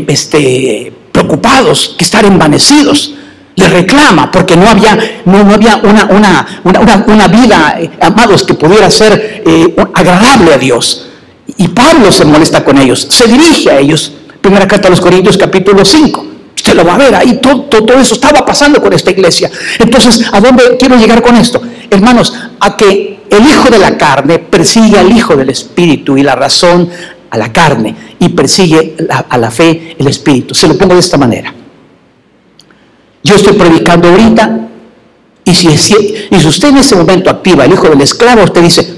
este, 0.07 0.93
preocupados 1.11 1.95
que 1.97 2.05
estar 2.05 2.23
envanecidos. 2.23 3.15
Le 3.55 3.67
reclama 3.67 4.31
porque 4.31 4.55
no 4.55 4.69
había, 4.69 4.97
no, 5.25 5.39
había 5.39 5.75
una, 5.77 6.05
una, 6.63 7.05
una, 7.05 7.27
vida, 7.27 7.75
eh, 7.77 7.89
amados, 7.99 8.43
que 8.45 8.53
pudiera 8.53 8.89
ser 8.89 9.43
eh, 9.45 9.75
agradable 9.93 10.53
a 10.53 10.57
Dios. 10.57 11.07
Y 11.57 11.67
Pablo 11.67 12.09
se 12.09 12.23
molesta 12.23 12.63
con 12.63 12.77
ellos, 12.77 13.05
se 13.09 13.27
dirige 13.27 13.69
a 13.69 13.79
ellos. 13.79 14.13
Primera 14.39 14.65
carta 14.65 14.87
a 14.87 14.91
los 14.91 15.01
Corintios 15.01 15.37
capítulo 15.37 15.83
5. 15.83 16.25
Usted 16.55 16.73
lo 16.73 16.85
va 16.85 16.95
a 16.95 16.97
ver 16.97 17.15
ahí, 17.15 17.39
todo, 17.41 17.63
todo, 17.63 17.99
eso 17.99 18.13
estaba 18.13 18.45
pasando 18.45 18.81
con 18.81 18.93
esta 18.93 19.11
iglesia. 19.11 19.51
Entonces, 19.79 20.25
¿a 20.31 20.39
dónde 20.39 20.77
quiero 20.79 20.95
llegar 20.95 21.21
con 21.21 21.35
esto? 21.35 21.61
Hermanos, 21.89 22.33
a 22.59 22.77
que 22.77 23.18
el 23.29 23.45
hijo 23.45 23.69
de 23.69 23.79
la 23.79 23.97
carne 23.97 24.39
persigue 24.39 24.97
al 24.97 25.11
hijo 25.11 25.35
del 25.35 25.49
espíritu 25.49 26.17
y 26.17 26.23
la 26.23 26.35
razón 26.35 26.89
a 27.29 27.37
la 27.37 27.51
carne 27.51 27.95
y 28.19 28.29
persigue 28.29 28.95
a 29.29 29.37
la 29.37 29.51
fe 29.51 29.95
el 29.97 30.07
espíritu. 30.07 30.55
Se 30.55 30.67
lo 30.67 30.77
pongo 30.77 30.93
de 30.93 30.99
esta 30.99 31.17
manera. 31.17 31.53
Yo 33.23 33.35
estoy 33.35 33.53
predicando 33.53 34.09
ahorita 34.09 34.67
y 35.45 35.53
si, 35.53 35.77
si 35.77 36.47
usted 36.47 36.69
en 36.69 36.77
ese 36.77 36.95
momento 36.95 37.29
activa 37.29 37.65
el 37.65 37.73
hijo 37.73 37.89
del 37.89 38.01
esclavo, 38.01 38.43
usted 38.43 38.61
dice, 38.61 38.95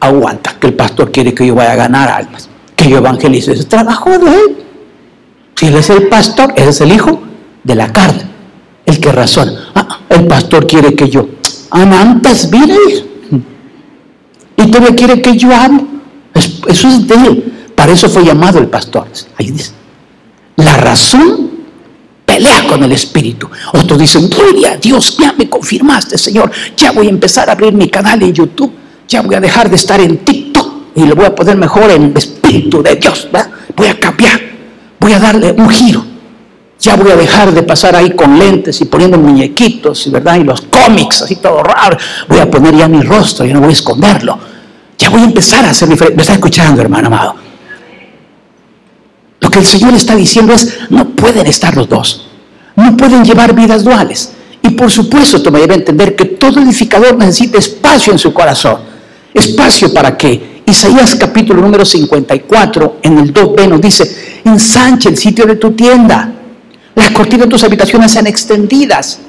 aguanta, 0.00 0.56
que 0.58 0.68
el 0.68 0.74
pastor 0.74 1.10
quiere 1.10 1.34
que 1.34 1.46
yo 1.46 1.54
vaya 1.54 1.72
a 1.72 1.76
ganar 1.76 2.08
almas, 2.08 2.48
que 2.76 2.88
yo 2.88 2.98
evangelice. 2.98 3.52
Ese 3.52 3.64
trabajo 3.64 4.10
de 4.10 4.30
él. 4.30 4.56
Si 5.56 5.66
él 5.66 5.76
es 5.76 5.90
el 5.90 6.08
pastor, 6.08 6.54
él 6.56 6.68
es 6.68 6.80
el 6.80 6.92
hijo 6.92 7.20
de 7.64 7.74
la 7.74 7.92
carne, 7.92 8.22
el 8.86 8.98
que 8.98 9.12
razona. 9.12 9.70
Ah, 9.74 10.00
el 10.08 10.26
pastor 10.26 10.66
quiere 10.66 10.94
que 10.94 11.10
yo, 11.10 11.28
amantas, 11.70 12.50
mire, 12.50 12.76
y 14.62 14.70
tú 14.70 14.80
me 14.80 14.94
quieres 14.94 15.20
que 15.22 15.36
yo 15.36 15.54
ame. 15.54 15.84
Eso 16.68 16.88
es 16.88 17.06
de 17.06 17.14
él. 17.14 17.52
Para 17.74 17.92
eso 17.92 18.08
fue 18.08 18.24
llamado 18.24 18.58
el 18.58 18.68
pastor. 18.68 19.06
Ahí 19.38 19.50
dice. 19.50 19.72
La 20.56 20.76
razón 20.76 21.50
pelea 22.24 22.66
con 22.68 22.82
el 22.84 22.92
espíritu. 22.92 23.48
Otros 23.72 23.98
dicen, 23.98 24.28
gloria 24.28 24.72
a 24.72 24.76
Dios, 24.76 25.16
ya 25.18 25.32
me 25.32 25.48
confirmaste, 25.48 26.18
Señor. 26.18 26.50
Ya 26.76 26.92
voy 26.92 27.06
a 27.06 27.10
empezar 27.10 27.48
a 27.48 27.52
abrir 27.52 27.72
mi 27.72 27.88
canal 27.88 28.22
en 28.22 28.32
YouTube. 28.32 28.72
Ya 29.08 29.22
voy 29.22 29.34
a 29.34 29.40
dejar 29.40 29.68
de 29.68 29.76
estar 29.76 30.00
en 30.00 30.18
TikTok 30.18 30.72
y 30.94 31.04
lo 31.04 31.16
voy 31.16 31.24
a 31.24 31.34
poner 31.34 31.56
mejor 31.56 31.90
en 31.90 32.04
el 32.04 32.16
espíritu 32.16 32.82
de 32.82 32.96
Dios. 32.96 33.28
Voy 33.76 33.88
a 33.88 33.98
cambiar. 33.98 34.40
Voy 35.00 35.12
a 35.12 35.18
darle 35.18 35.52
un 35.52 35.68
giro. 35.70 36.04
Ya 36.80 36.96
voy 36.96 37.10
a 37.10 37.16
dejar 37.16 37.52
de 37.52 37.62
pasar 37.62 37.94
ahí 37.94 38.12
con 38.12 38.38
lentes 38.38 38.80
y 38.80 38.86
poniendo 38.86 39.18
muñequitos, 39.18 40.10
¿verdad? 40.10 40.36
Y 40.36 40.44
los 40.44 40.62
cómics, 40.62 41.22
así 41.22 41.36
todo 41.36 41.62
raro. 41.62 41.98
Voy 42.28 42.38
a 42.38 42.50
poner 42.50 42.74
ya 42.74 42.88
mi 42.88 43.02
rostro, 43.02 43.44
y 43.44 43.52
no 43.52 43.60
voy 43.60 43.70
a 43.70 43.72
esconderlo 43.72 44.50
ya 45.00 45.08
voy 45.08 45.22
a 45.22 45.24
empezar 45.24 45.64
a 45.64 45.70
hacer 45.70 45.88
diferente. 45.88 46.16
Me 46.16 46.22
está 46.22 46.34
escuchando, 46.34 46.82
hermano 46.82 47.06
amado. 47.06 47.34
Lo 49.40 49.50
que 49.50 49.60
el 49.60 49.66
Señor 49.66 49.94
está 49.94 50.14
diciendo 50.14 50.52
es, 50.52 50.78
no 50.90 51.08
pueden 51.08 51.46
estar 51.46 51.74
los 51.74 51.88
dos. 51.88 52.28
No 52.76 52.94
pueden 52.96 53.24
llevar 53.24 53.54
vidas 53.54 53.82
duales. 53.82 54.32
Y 54.62 54.70
por 54.70 54.90
supuesto, 54.90 55.42
tú 55.42 55.50
me 55.50 55.58
debes 55.58 55.78
entender 55.78 56.14
que 56.14 56.26
todo 56.26 56.60
edificador 56.60 57.16
necesita 57.16 57.56
espacio 57.56 58.12
en 58.12 58.18
su 58.18 58.34
corazón. 58.34 58.76
Espacio 59.32 59.92
para 59.94 60.18
que 60.18 60.60
Isaías 60.66 61.14
capítulo 61.14 61.62
número 61.62 61.84
54, 61.86 62.98
en 63.02 63.18
el 63.18 63.32
2b 63.32 63.68
nos 63.68 63.80
dice, 63.80 64.42
ensanche 64.44 65.08
el 65.08 65.16
sitio 65.16 65.46
de 65.46 65.56
tu 65.56 65.70
tienda. 65.70 66.30
Las 66.94 67.10
cortinas 67.10 67.46
de 67.46 67.50
tus 67.50 67.64
habitaciones 67.64 68.12
sean 68.12 68.26
extendidas 68.26 69.20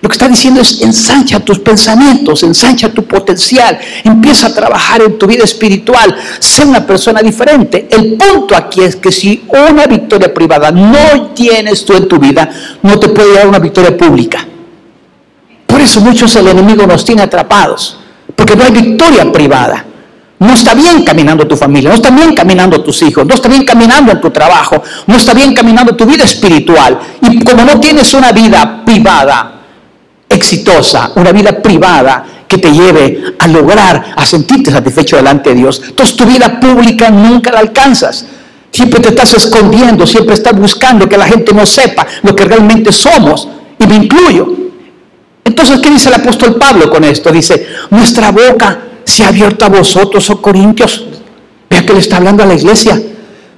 lo 0.00 0.08
que 0.08 0.12
está 0.12 0.28
diciendo 0.28 0.60
es 0.60 0.80
ensancha 0.80 1.40
tus 1.40 1.58
pensamientos, 1.58 2.42
ensancha 2.44 2.88
tu 2.90 3.04
potencial, 3.04 3.78
empieza 4.04 4.46
a 4.46 4.54
trabajar 4.54 5.02
en 5.02 5.18
tu 5.18 5.26
vida 5.26 5.42
espiritual, 5.42 6.16
sé 6.38 6.64
una 6.64 6.86
persona 6.86 7.20
diferente. 7.20 7.88
El 7.90 8.14
punto 8.14 8.54
aquí 8.54 8.82
es 8.82 8.94
que 8.94 9.10
si 9.10 9.44
una 9.48 9.86
victoria 9.86 10.32
privada 10.32 10.70
no 10.70 11.30
tienes 11.34 11.84
tú 11.84 11.94
en 11.94 12.06
tu 12.06 12.18
vida, 12.18 12.48
no 12.82 12.98
te 12.98 13.08
puede 13.08 13.34
dar 13.34 13.48
una 13.48 13.58
victoria 13.58 13.96
pública. 13.96 14.46
Por 15.66 15.80
eso 15.80 16.00
muchos 16.00 16.34
el 16.36 16.46
enemigo 16.46 16.86
nos 16.86 17.04
tiene 17.04 17.22
atrapados, 17.22 17.98
porque 18.36 18.54
no 18.54 18.62
hay 18.64 18.70
victoria 18.70 19.30
privada. 19.32 19.84
No 20.40 20.54
está 20.54 20.74
bien 20.74 21.02
caminando 21.02 21.46
tu 21.46 21.56
familia, 21.56 21.90
no 21.90 21.96
está 21.96 22.10
bien 22.10 22.32
caminando 22.32 22.80
tus 22.80 23.02
hijos, 23.02 23.26
no 23.26 23.34
está 23.34 23.48
bien 23.48 23.64
caminando 23.64 24.18
tu 24.20 24.30
trabajo, 24.30 24.80
no 25.06 25.16
está 25.16 25.34
bien 25.34 25.52
caminando 25.52 25.96
tu 25.96 26.06
vida 26.06 26.24
espiritual. 26.24 26.98
Y 27.22 27.42
como 27.42 27.64
no 27.64 27.80
tienes 27.80 28.14
una 28.14 28.30
vida 28.30 28.84
privada, 28.84 29.58
exitosa, 30.28 31.10
una 31.16 31.32
vida 31.32 31.60
privada 31.60 32.24
que 32.46 32.58
te 32.58 32.72
lleve 32.72 33.34
a 33.38 33.48
lograr, 33.48 34.14
a 34.16 34.24
sentirte 34.24 34.70
satisfecho 34.70 35.16
delante 35.16 35.50
de 35.50 35.56
Dios. 35.56 35.82
Entonces 35.84 36.16
tu 36.16 36.24
vida 36.24 36.60
pública 36.60 37.10
nunca 37.10 37.50
la 37.50 37.58
alcanzas. 37.58 38.24
Siempre 38.70 39.00
te 39.00 39.08
estás 39.08 39.34
escondiendo, 39.34 40.06
siempre 40.06 40.34
estás 40.34 40.56
buscando 40.56 41.08
que 41.08 41.18
la 41.18 41.26
gente 41.26 41.52
no 41.52 41.66
sepa 41.66 42.06
lo 42.22 42.36
que 42.36 42.44
realmente 42.44 42.92
somos. 42.92 43.48
Y 43.78 43.86
me 43.86 43.96
incluyo. 43.96 44.54
Entonces, 45.44 45.80
¿qué 45.80 45.90
dice 45.90 46.08
el 46.10 46.16
apóstol 46.16 46.56
Pablo 46.56 46.90
con 46.90 47.04
esto? 47.04 47.30
Dice, 47.32 47.66
nuestra 47.90 48.30
boca 48.30 48.78
se 49.08 49.24
ha 49.24 49.28
abierto 49.28 49.64
a 49.64 49.68
vosotros, 49.68 50.28
oh 50.30 50.40
Corintios. 50.40 51.04
Vea 51.70 51.84
que 51.84 51.92
le 51.92 52.00
está 52.00 52.16
hablando 52.16 52.42
a 52.42 52.46
la 52.46 52.54
iglesia. 52.54 53.00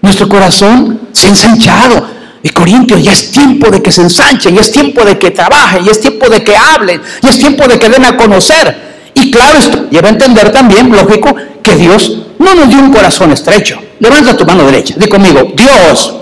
Nuestro 0.01 0.29
corazón 0.29 1.01
se 1.13 1.27
ha 1.27 1.31
ensanchado. 1.31 2.07
Y 2.43 2.49
Corintios, 2.51 3.03
ya 3.03 3.13
es 3.13 3.31
tiempo 3.31 3.71
de 3.71 3.83
que 3.83 3.93
se 3.93 4.03
ensanchen, 4.03 4.55
ya 4.55 4.63
es 4.63 4.73
tiempo 4.73 5.05
de 5.05 5.19
que 5.19 5.31
trabajen, 5.31 5.85
ya 5.85 5.93
es 5.93 6.01
tiempo 6.01 6.29
de 6.29 6.43
que 6.43 6.57
hablen, 6.57 7.03
ya 7.21 7.31
es 7.31 7.39
tiempo 7.39 7.69
de 7.69 7.79
que 7.79 7.89
den 7.89 8.05
a 8.05 8.17
conocer. 8.17 8.91
Y 9.15 9.31
claro, 9.31 9.59
esto 9.59 9.91
lleva 9.91 10.09
a 10.09 10.13
entender 10.13 10.51
también, 10.51 10.91
lógico, 10.91 11.35
que 11.63 11.77
Dios 11.77 12.17
no 12.39 12.55
nos 12.55 12.69
dio 12.69 12.79
un 12.79 12.91
corazón 12.91 13.33
estrecho. 13.33 13.79
Levanta 13.99 14.35
tu 14.35 14.47
mano 14.47 14.65
derecha, 14.65 14.95
di 14.97 15.07
conmigo, 15.07 15.53
Dios 15.55 16.15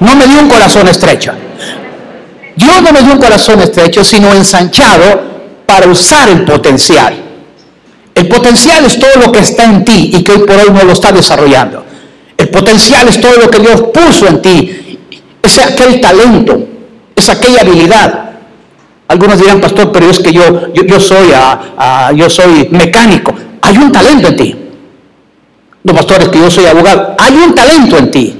no 0.00 0.16
me 0.16 0.26
dio 0.26 0.40
un 0.40 0.48
corazón 0.48 0.88
estrecho. 0.88 1.32
Dios 2.56 2.82
no 2.82 2.92
me 2.92 3.02
dio 3.02 3.12
un 3.12 3.18
corazón 3.18 3.60
estrecho, 3.60 4.02
sino 4.02 4.32
ensanchado 4.32 5.22
para 5.66 5.86
usar 5.86 6.28
el 6.28 6.44
potencial. 6.44 7.23
El 8.14 8.28
potencial 8.28 8.84
es 8.84 8.98
todo 8.98 9.16
lo 9.24 9.32
que 9.32 9.40
está 9.40 9.64
en 9.64 9.84
ti 9.84 10.10
y 10.14 10.22
que 10.22 10.32
hoy 10.32 10.38
por 10.38 10.56
hoy 10.56 10.70
no 10.70 10.84
lo 10.84 10.92
está 10.92 11.12
desarrollando. 11.12 11.84
El 12.36 12.48
potencial 12.48 13.08
es 13.08 13.20
todo 13.20 13.36
lo 13.36 13.50
que 13.50 13.58
Dios 13.58 13.82
puso 13.92 14.26
en 14.26 14.42
ti 14.42 14.80
es 15.44 15.58
aquel 15.58 16.00
talento, 16.00 16.66
es 17.14 17.28
aquella 17.28 17.60
habilidad. 17.60 18.30
Algunos 19.06 19.38
dirán, 19.38 19.60
pastor, 19.60 19.92
pero 19.92 20.08
es 20.08 20.18
que 20.18 20.32
yo, 20.32 20.72
yo, 20.72 20.98
soy, 20.98 21.28
yo 22.16 22.30
soy 22.30 22.68
mecánico. 22.70 23.34
Hay 23.60 23.76
un 23.76 23.92
talento 23.92 24.28
en 24.28 24.36
ti. 24.36 24.56
No, 25.82 25.94
pastor, 25.94 26.22
es 26.22 26.28
que 26.28 26.38
yo 26.38 26.50
soy 26.50 26.64
abogado. 26.64 27.14
Hay 27.18 27.34
un 27.34 27.54
talento 27.54 27.98
en 27.98 28.10
ti. 28.10 28.34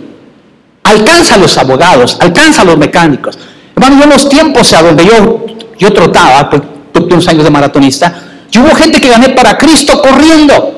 Alcanza 0.85 1.35
a 1.35 1.39
los 1.39 1.57
abogados, 1.59 2.17
alcanza 2.21 2.63
a 2.63 2.65
los 2.65 2.79
mecánicos. 2.79 3.39
Hermano, 3.77 3.97
yo 3.99 4.05
en 4.05 4.11
los 4.11 4.29
tiempos 4.29 4.73
a 4.73 4.83
donde 4.83 5.05
yo, 5.05 5.45
yo 5.79 5.93
trotaba, 5.93 6.49
pues, 6.49 6.63
tuve 6.93 7.13
unos 7.13 7.29
años 7.29 7.45
de 7.45 7.51
maratonista, 7.51 8.15
yo 8.55 8.63
hubo 8.63 8.73
gente 8.77 9.01
que 9.01 9.09
gané 9.09 9.31
para 9.31 9.59
Cristo 9.59 10.01
corriendo. 10.01 10.73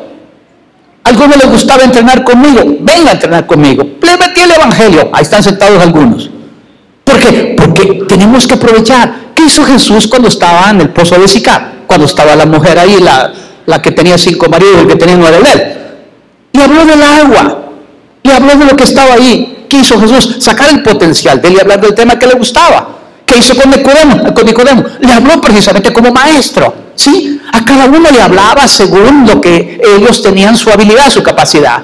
Algunos 1.04 1.36
les 1.36 1.46
gustaba 1.46 1.84
entrenar 1.84 2.24
conmigo. 2.24 2.62
Venga 2.80 3.10
a 3.10 3.12
entrenar 3.12 3.46
conmigo. 3.46 3.82
Le 4.00 4.16
metí 4.16 4.40
el 4.40 4.50
Evangelio. 4.50 5.10
Ahí 5.12 5.22
están 5.24 5.42
sentados 5.42 5.82
algunos. 5.82 6.30
¿Por 7.04 7.18
qué? 7.18 7.54
Porque 7.54 8.04
tenemos 8.08 8.46
que 8.46 8.54
aprovechar. 8.54 9.26
¿Qué 9.34 9.44
hizo 9.44 9.62
Jesús 9.62 10.06
cuando 10.08 10.28
estaba 10.28 10.70
en 10.70 10.80
el 10.80 10.88
pozo 10.88 11.18
de 11.18 11.28
Sicar? 11.28 11.82
Cuando 11.86 12.06
estaba 12.06 12.34
la 12.34 12.46
mujer 12.46 12.78
ahí, 12.78 12.96
la, 12.98 13.82
que 13.82 13.90
tenía 13.90 14.16
cinco 14.16 14.48
maridos 14.48 14.84
y 14.84 14.86
que 14.86 14.96
tenía 14.96 15.16
nueve 15.18 15.40
de 15.42 15.52
él. 15.52 15.76
Y 16.52 16.60
habló 16.62 16.86
del 16.86 17.02
agua. 17.02 17.58
Y 18.22 18.30
habló 18.30 18.56
de 18.56 18.64
lo 18.64 18.74
que 18.74 18.84
estaba 18.84 19.12
ahí. 19.12 19.66
¿Qué 19.68 19.80
hizo 19.80 20.00
Jesús? 20.00 20.36
Sacar 20.38 20.70
el 20.70 20.82
potencial 20.82 21.42
de 21.42 21.48
él 21.48 21.54
y 21.56 21.60
hablar 21.60 21.78
del 21.82 21.94
tema 21.94 22.18
que 22.18 22.26
le 22.26 22.36
gustaba. 22.36 22.88
¿Qué 23.26 23.36
hizo 23.36 23.54
con 23.54 23.70
Nicodemo? 23.70 24.32
Con 24.32 24.46
Nicodemo? 24.46 24.82
Le 24.98 25.12
habló 25.12 25.38
precisamente 25.42 25.92
como 25.92 26.10
maestro. 26.10 26.85
¿Sí? 26.96 27.40
A 27.52 27.64
cada 27.64 27.86
uno 27.86 28.10
le 28.10 28.20
hablaba 28.20 28.66
según 28.66 29.26
lo 29.26 29.40
que 29.40 29.80
ellos 29.96 30.22
tenían 30.22 30.56
su 30.56 30.70
habilidad, 30.70 31.10
su 31.10 31.22
capacidad. 31.22 31.82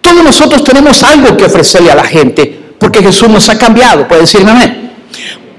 Todos 0.00 0.24
nosotros 0.24 0.64
tenemos 0.64 1.02
algo 1.02 1.36
que 1.36 1.44
ofrecerle 1.44 1.92
a 1.92 1.94
la 1.94 2.04
gente, 2.04 2.74
porque 2.78 3.02
Jesús 3.02 3.28
nos 3.28 3.48
ha 3.48 3.58
cambiado. 3.58 4.08
Puede 4.08 4.22
decirme 4.22 4.50
amén. 4.50 4.90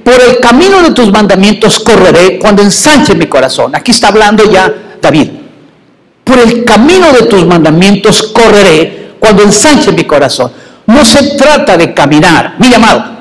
Por 0.04 0.20
el 0.22 0.40
camino 0.40 0.82
de 0.82 0.92
tus 0.92 1.12
mandamientos 1.12 1.80
correré 1.80 2.40
cuando 2.40 2.64
ensanche 2.64 3.14
mi 3.14 3.28
corazón. 3.28 3.76
Aquí 3.76 3.92
está 3.92 4.08
hablando 4.08 4.50
ya 4.52 4.74
David. 5.00 5.30
Por 6.24 6.40
el 6.40 6.66
camino 6.66 7.12
de 7.12 7.24
tus 7.24 7.46
mandamientos 7.46 8.24
correré 8.24 9.14
cuando 9.20 9.44
ensanche 9.44 9.92
mi 9.92 10.06
corazón. 10.06 10.52
No 10.88 11.06
se 11.06 11.36
trata 11.36 11.78
de 11.78 11.94
caminar. 11.94 12.56
Mi 12.58 12.70
llamado. 12.70 13.19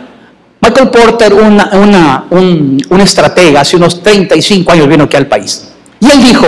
Michael 0.61 0.90
Porter, 0.90 1.35
una, 1.35 2.25
un, 2.31 3.01
estratega, 3.01 3.61
hace 3.61 3.77
unos 3.77 4.03
35 4.03 4.73
años 4.73 4.88
vino 4.88 5.05
aquí 5.05 5.16
al 5.16 5.27
país. 5.27 5.68
Y 6.01 6.11
él 6.11 6.23
dijo, 6.23 6.47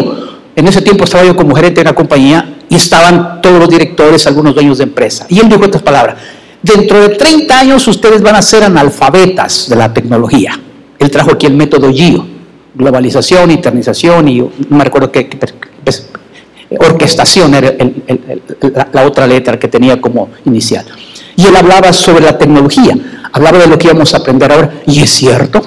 en 0.57 0.67
ese 0.67 0.83
tiempo 0.83 1.05
estaba 1.05 1.25
yo 1.25 1.37
como 1.37 1.55
gerente 1.55 1.77
de 1.77 1.83
una 1.83 1.95
compañía 1.95 2.57
y 2.69 2.75
estaban 2.75 3.41
todos 3.41 3.59
los 3.59 3.69
directores, 3.69 4.27
algunos 4.27 4.55
dueños 4.55 4.79
de 4.79 4.85
empresa. 4.85 5.27
Y 5.29 5.39
él 5.39 5.49
dijo 5.49 5.65
estas 5.65 5.83
palabras, 5.83 6.17
dentro 6.63 7.01
de 7.01 7.11
30 7.11 7.59
años 7.59 7.87
ustedes 7.87 8.21
van 8.23 8.37
a 8.37 8.43
ser 8.43 8.65
analfabetas 8.65 9.69
de 9.69 9.77
la 9.77 9.93
tecnología. 9.93 10.59
Él 10.99 11.11
trajo 11.11 11.33
aquí 11.33 11.47
el 11.47 11.55
método 11.55 11.91
GIO, 11.91 12.27
globalización, 12.75 13.51
internización 13.51 14.29
y 14.29 14.41
no 14.41 14.51
me 14.71 14.85
recuerdo 14.85 15.11
qué, 15.11 15.29
pues, 15.85 16.09
orquestación 16.79 17.55
era 17.55 17.75
la, 18.93 19.07
otra 19.07 19.27
letra 19.27 19.59
que 19.59 19.69
tenía 19.69 20.01
como 20.01 20.29
inicial. 20.45 20.85
Y 21.37 21.47
él 21.47 21.57
hablaba 21.57 21.93
sobre 21.93 22.25
la 22.25 22.37
tecnología, 22.37 22.97
hablaba 23.33 23.59
de 23.59 23.67
lo 23.67 23.79
que 23.79 23.89
íbamos 23.89 24.15
a 24.15 24.19
aprender 24.19 24.53
ahora. 24.53 24.83
Y 24.87 25.03
es 25.03 25.11
cierto, 25.11 25.63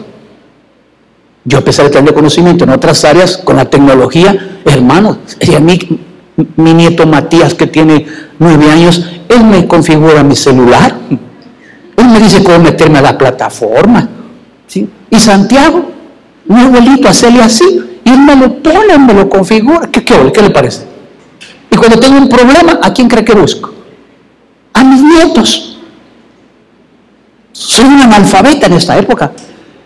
yo, 1.46 1.58
a 1.58 1.62
pesar 1.62 1.86
de 1.86 1.92
tener 1.92 2.14
conocimiento 2.14 2.64
en 2.64 2.70
otras 2.70 3.04
áreas, 3.04 3.38
con 3.38 3.58
la 3.58 3.66
tecnología, 3.66 4.60
hermano, 4.66 5.18
a 5.56 5.60
mí, 5.60 5.80
mi 6.56 6.74
nieto 6.74 7.06
Matías, 7.06 7.54
que 7.54 7.68
tiene 7.68 8.06
nueve 8.40 8.72
años, 8.72 9.06
él 9.28 9.44
me 9.44 9.68
configura 9.68 10.24
mi 10.24 10.36
celular. 10.36 10.96
Él 11.98 12.08
me 12.08 12.20
dice 12.20 12.44
cómo 12.44 12.60
meterme 12.60 13.00
a 13.00 13.02
la 13.02 13.18
plataforma. 13.18 14.08
¿sí? 14.68 14.90
Y 15.10 15.20
Santiago, 15.20 15.92
mi 16.46 16.62
abuelito, 16.62 17.10
hacerle 17.10 17.42
así. 17.42 17.82
Y 18.06 18.10
él 18.10 18.20
me 18.20 18.36
lo 18.36 18.62
pone, 18.62 18.98
me 18.98 19.14
lo 19.14 19.30
configura. 19.30 19.90
¿Qué, 19.92 20.04
qué, 20.04 20.16
qué 20.34 20.42
le 20.42 20.50
parece? 20.50 20.86
Y 21.70 21.76
cuando 21.76 22.00
tengo 22.00 22.18
un 22.18 22.30
problema, 22.30 22.80
¿a 22.82 22.94
quién 22.94 23.08
cree 23.08 23.26
que 23.26 23.34
busco? 23.34 23.74
A 24.74 24.84
mis 24.84 25.02
nietos. 25.02 25.73
Soy 27.54 27.86
un 27.86 28.02
analfabeta 28.02 28.66
en 28.68 28.74
esta 28.74 28.98
época. 28.98 29.32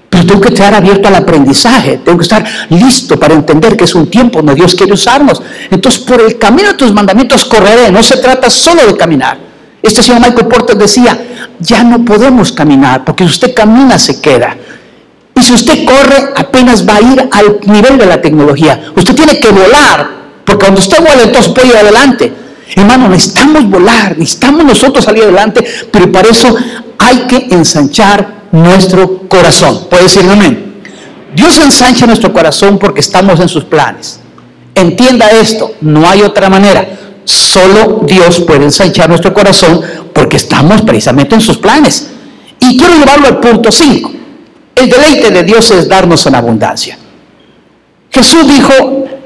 Pero 0.09 0.25
tengo 0.25 0.41
que 0.41 0.53
estar 0.53 0.73
abierto 0.73 1.09
al 1.09 1.15
aprendizaje, 1.15 1.99
tengo 2.03 2.17
que 2.17 2.23
estar 2.23 2.43
listo 2.69 3.19
para 3.19 3.33
entender 3.33 3.75
que 3.75 3.83
es 3.83 3.93
un 3.93 4.09
tiempo 4.09 4.39
donde 4.39 4.55
Dios 4.55 4.73
quiere 4.73 4.93
usarnos. 4.93 5.41
Entonces, 5.69 6.01
por 6.01 6.21
el 6.21 6.37
camino 6.37 6.69
de 6.69 6.73
tus 6.75 6.93
mandamientos 6.93 7.43
correré, 7.43 7.91
no 7.91 8.01
se 8.01 8.17
trata 8.17 8.49
solo 8.49 8.85
de 8.85 8.95
caminar. 8.95 9.37
Este 9.83 10.01
señor 10.01 10.21
Michael 10.21 10.47
Porter 10.47 10.77
decía, 10.77 11.17
ya 11.59 11.83
no 11.83 12.03
podemos 12.05 12.53
caminar, 12.53 13.03
porque 13.03 13.25
si 13.25 13.31
usted 13.31 13.53
camina 13.53 13.99
se 13.99 14.21
queda. 14.21 14.55
Y 15.35 15.41
si 15.41 15.53
usted 15.53 15.85
corre, 15.85 16.31
apenas 16.35 16.87
va 16.87 16.95
a 16.95 17.01
ir 17.01 17.29
al 17.31 17.59
nivel 17.65 17.97
de 17.97 18.05
la 18.05 18.21
tecnología. 18.21 18.91
Usted 18.95 19.13
tiene 19.13 19.39
que 19.39 19.49
volar, 19.49 20.09
porque 20.45 20.59
cuando 20.65 20.79
usted 20.79 20.99
vuela, 20.99 21.23
entonces 21.23 21.51
puede 21.51 21.67
ir 21.67 21.75
adelante. 21.75 22.33
Hermano, 22.75 23.09
necesitamos 23.09 23.69
volar, 23.69 24.17
necesitamos 24.17 24.63
nosotros 24.63 25.05
salir 25.05 25.23
adelante, 25.23 25.63
pero 25.91 26.11
para 26.11 26.29
eso 26.29 26.55
hay 27.07 27.19
que 27.27 27.47
ensanchar 27.55 28.47
nuestro 28.51 29.27
corazón. 29.27 29.87
¿Puede 29.89 30.03
decir 30.03 30.23
amén? 30.29 30.81
Dios 31.33 31.57
ensancha 31.59 32.05
nuestro 32.05 32.33
corazón 32.33 32.77
porque 32.77 32.99
estamos 32.99 33.39
en 33.39 33.47
sus 33.47 33.63
planes. 33.63 34.19
Entienda 34.75 35.29
esto, 35.31 35.73
no 35.81 36.07
hay 36.07 36.21
otra 36.21 36.49
manera. 36.49 36.85
Solo 37.23 38.01
Dios 38.05 38.41
puede 38.41 38.65
ensanchar 38.65 39.09
nuestro 39.09 39.33
corazón 39.33 39.81
porque 40.13 40.37
estamos 40.37 40.81
precisamente 40.81 41.35
en 41.35 41.41
sus 41.41 41.57
planes. 41.57 42.09
Y 42.59 42.77
quiero 42.77 42.95
llevarlo 42.95 43.27
al 43.27 43.39
punto 43.39 43.71
5. 43.71 44.11
El 44.75 44.89
deleite 44.89 45.31
de 45.31 45.43
Dios 45.43 45.71
es 45.71 45.87
darnos 45.87 46.25
en 46.25 46.35
abundancia. 46.35 46.97
Jesús 48.11 48.47
dijo, 48.47 48.73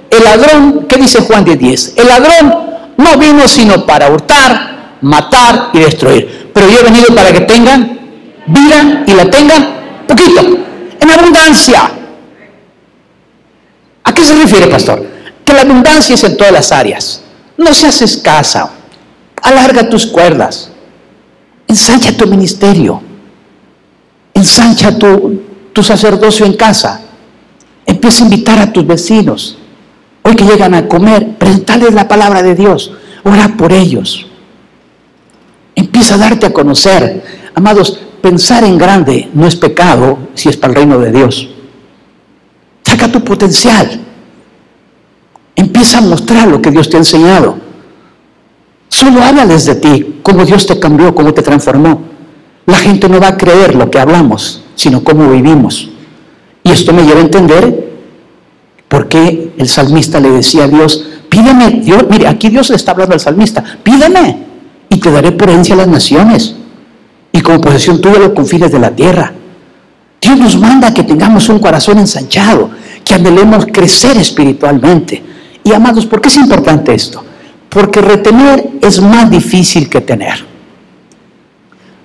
el 0.10 0.24
ladrón, 0.24 0.86
¿qué 0.88 0.98
dice 0.98 1.22
Juan 1.22 1.46
10? 1.46 1.94
El 1.98 2.08
ladrón 2.08 2.54
No 2.98 3.18
vino 3.18 3.48
sino 3.48 3.86
para 3.86 4.10
hurtar, 4.10 4.98
matar 5.02 5.70
y 5.74 5.80
destruir. 5.80 6.41
Pero 6.54 6.70
yo 6.70 6.80
he 6.80 6.84
venido 6.84 7.16
para 7.16 7.32
que 7.32 7.42
tengan 7.42 8.00
vida 8.48 9.04
y 9.08 9.14
la 9.14 9.30
tengan 9.30 9.82
poquito, 10.08 10.42
en 11.00 11.12
abundancia. 11.12 11.92
¿A 14.04 14.14
qué 14.14 14.24
se 14.24 14.36
refiere, 14.36 14.68
pastor? 14.68 15.06
Que 15.46 15.54
la 15.54 15.62
abundancia 15.62 16.16
es 16.16 16.24
en 16.24 16.38
todas 16.38 16.52
las 16.52 16.72
áreas. 16.72 17.22
No 17.58 17.74
seas 17.74 18.02
escasa. 18.02 18.72
Alarga 19.42 19.90
tus 19.90 20.06
cuerdas. 20.06 20.72
Ensancha 21.68 22.16
tu 22.18 22.28
ministerio. 22.28 23.02
Ensancha 24.34 24.98
tu, 24.98 25.42
tu 25.74 25.84
sacerdocio 25.84 26.46
en 26.46 26.54
casa. 26.54 27.02
Empieza 27.86 28.24
a 28.24 28.26
invitar 28.26 28.60
a 28.60 28.72
tus 28.72 28.86
vecinos. 28.86 29.58
Hoy 30.24 30.36
que 30.36 30.44
llegan 30.44 30.74
a 30.74 30.88
comer, 30.88 31.38
presentarles 31.38 31.94
la 31.94 32.08
palabra 32.08 32.44
de 32.44 32.56
Dios. 32.56 32.92
Ora 33.24 33.56
por 33.58 33.72
ellos. 33.72 34.28
Empieza 35.82 36.14
a 36.14 36.20
darte 36.20 36.46
a 36.46 36.54
conocer. 36.54 37.24
Amados, 37.56 38.00
pensar 38.22 38.64
en 38.64 38.78
grande 38.78 39.32
no 39.34 39.48
es 39.48 39.56
pecado 39.56 40.20
si 40.36 40.48
es 40.48 40.56
para 40.56 40.74
el 40.74 40.76
reino 40.76 41.00
de 41.00 41.12
Dios. 41.12 41.50
Saca 42.84 43.12
tu 43.12 43.24
potencial. 43.24 44.00
Empieza 45.56 45.98
a 45.98 46.02
mostrar 46.02 46.48
lo 46.48 46.62
que 46.62 46.70
Dios 46.70 46.88
te 46.88 46.98
ha 46.98 47.00
enseñado. 47.00 47.58
Solo 48.90 49.24
háblales 49.24 49.66
de 49.66 49.74
ti, 49.74 50.20
cómo 50.22 50.46
Dios 50.46 50.68
te 50.68 50.80
cambió, 50.80 51.16
cómo 51.16 51.34
te 51.34 51.42
transformó. 51.42 52.04
La 52.68 52.78
gente 52.78 53.10
no 53.10 53.20
va 53.20 53.30
a 53.30 53.38
creer 53.38 53.74
lo 53.74 53.90
que 53.90 53.98
hablamos, 53.98 54.62
sino 54.76 55.04
cómo 55.04 55.32
vivimos. 55.32 55.90
Y 56.64 56.70
esto 56.70 56.94
me 56.94 57.02
lleva 57.02 57.22
a 57.22 57.24
entender 57.24 57.92
por 58.88 59.08
qué 59.08 59.54
el 59.58 59.68
salmista 59.68 60.20
le 60.20 60.30
decía 60.30 60.66
a 60.66 60.68
Dios, 60.68 61.08
pídeme, 61.28 61.82
Dios, 61.84 62.06
mire, 62.08 62.28
aquí 62.28 62.50
Dios 62.50 62.70
le 62.70 62.76
está 62.76 62.92
hablando 62.92 63.16
al 63.16 63.20
salmista, 63.20 63.64
pídeme 63.82 64.51
te 65.02 65.12
daré 65.12 65.32
por 65.32 65.50
a 65.50 65.54
las 65.76 65.88
naciones 65.88 66.56
y 67.32 67.42
como 67.42 67.60
posesión 67.60 68.00
tuya 68.00 68.20
los 68.20 68.32
confines 68.32 68.72
de 68.72 68.80
la 68.80 68.92
tierra. 68.92 69.34
Dios 70.22 70.38
nos 70.38 70.58
manda 70.58 70.94
que 70.94 71.04
tengamos 71.04 71.50
un 71.50 71.60
corazón 71.60 71.98
ensanchado, 71.98 72.70
que 73.04 73.16
anhelemos 73.16 73.66
crecer 73.66 74.16
espiritualmente. 74.18 75.22
Y 75.64 75.74
amados, 75.74 76.06
¿por 76.06 76.22
qué 76.22 76.30
es 76.30 76.38
importante 76.38 76.94
esto? 76.94 77.24
Porque 77.70 78.02
retener 78.02 78.70
es 78.82 79.02
más 79.02 79.30
difícil 79.30 79.90
que 79.90 80.02
tener. 80.02 80.46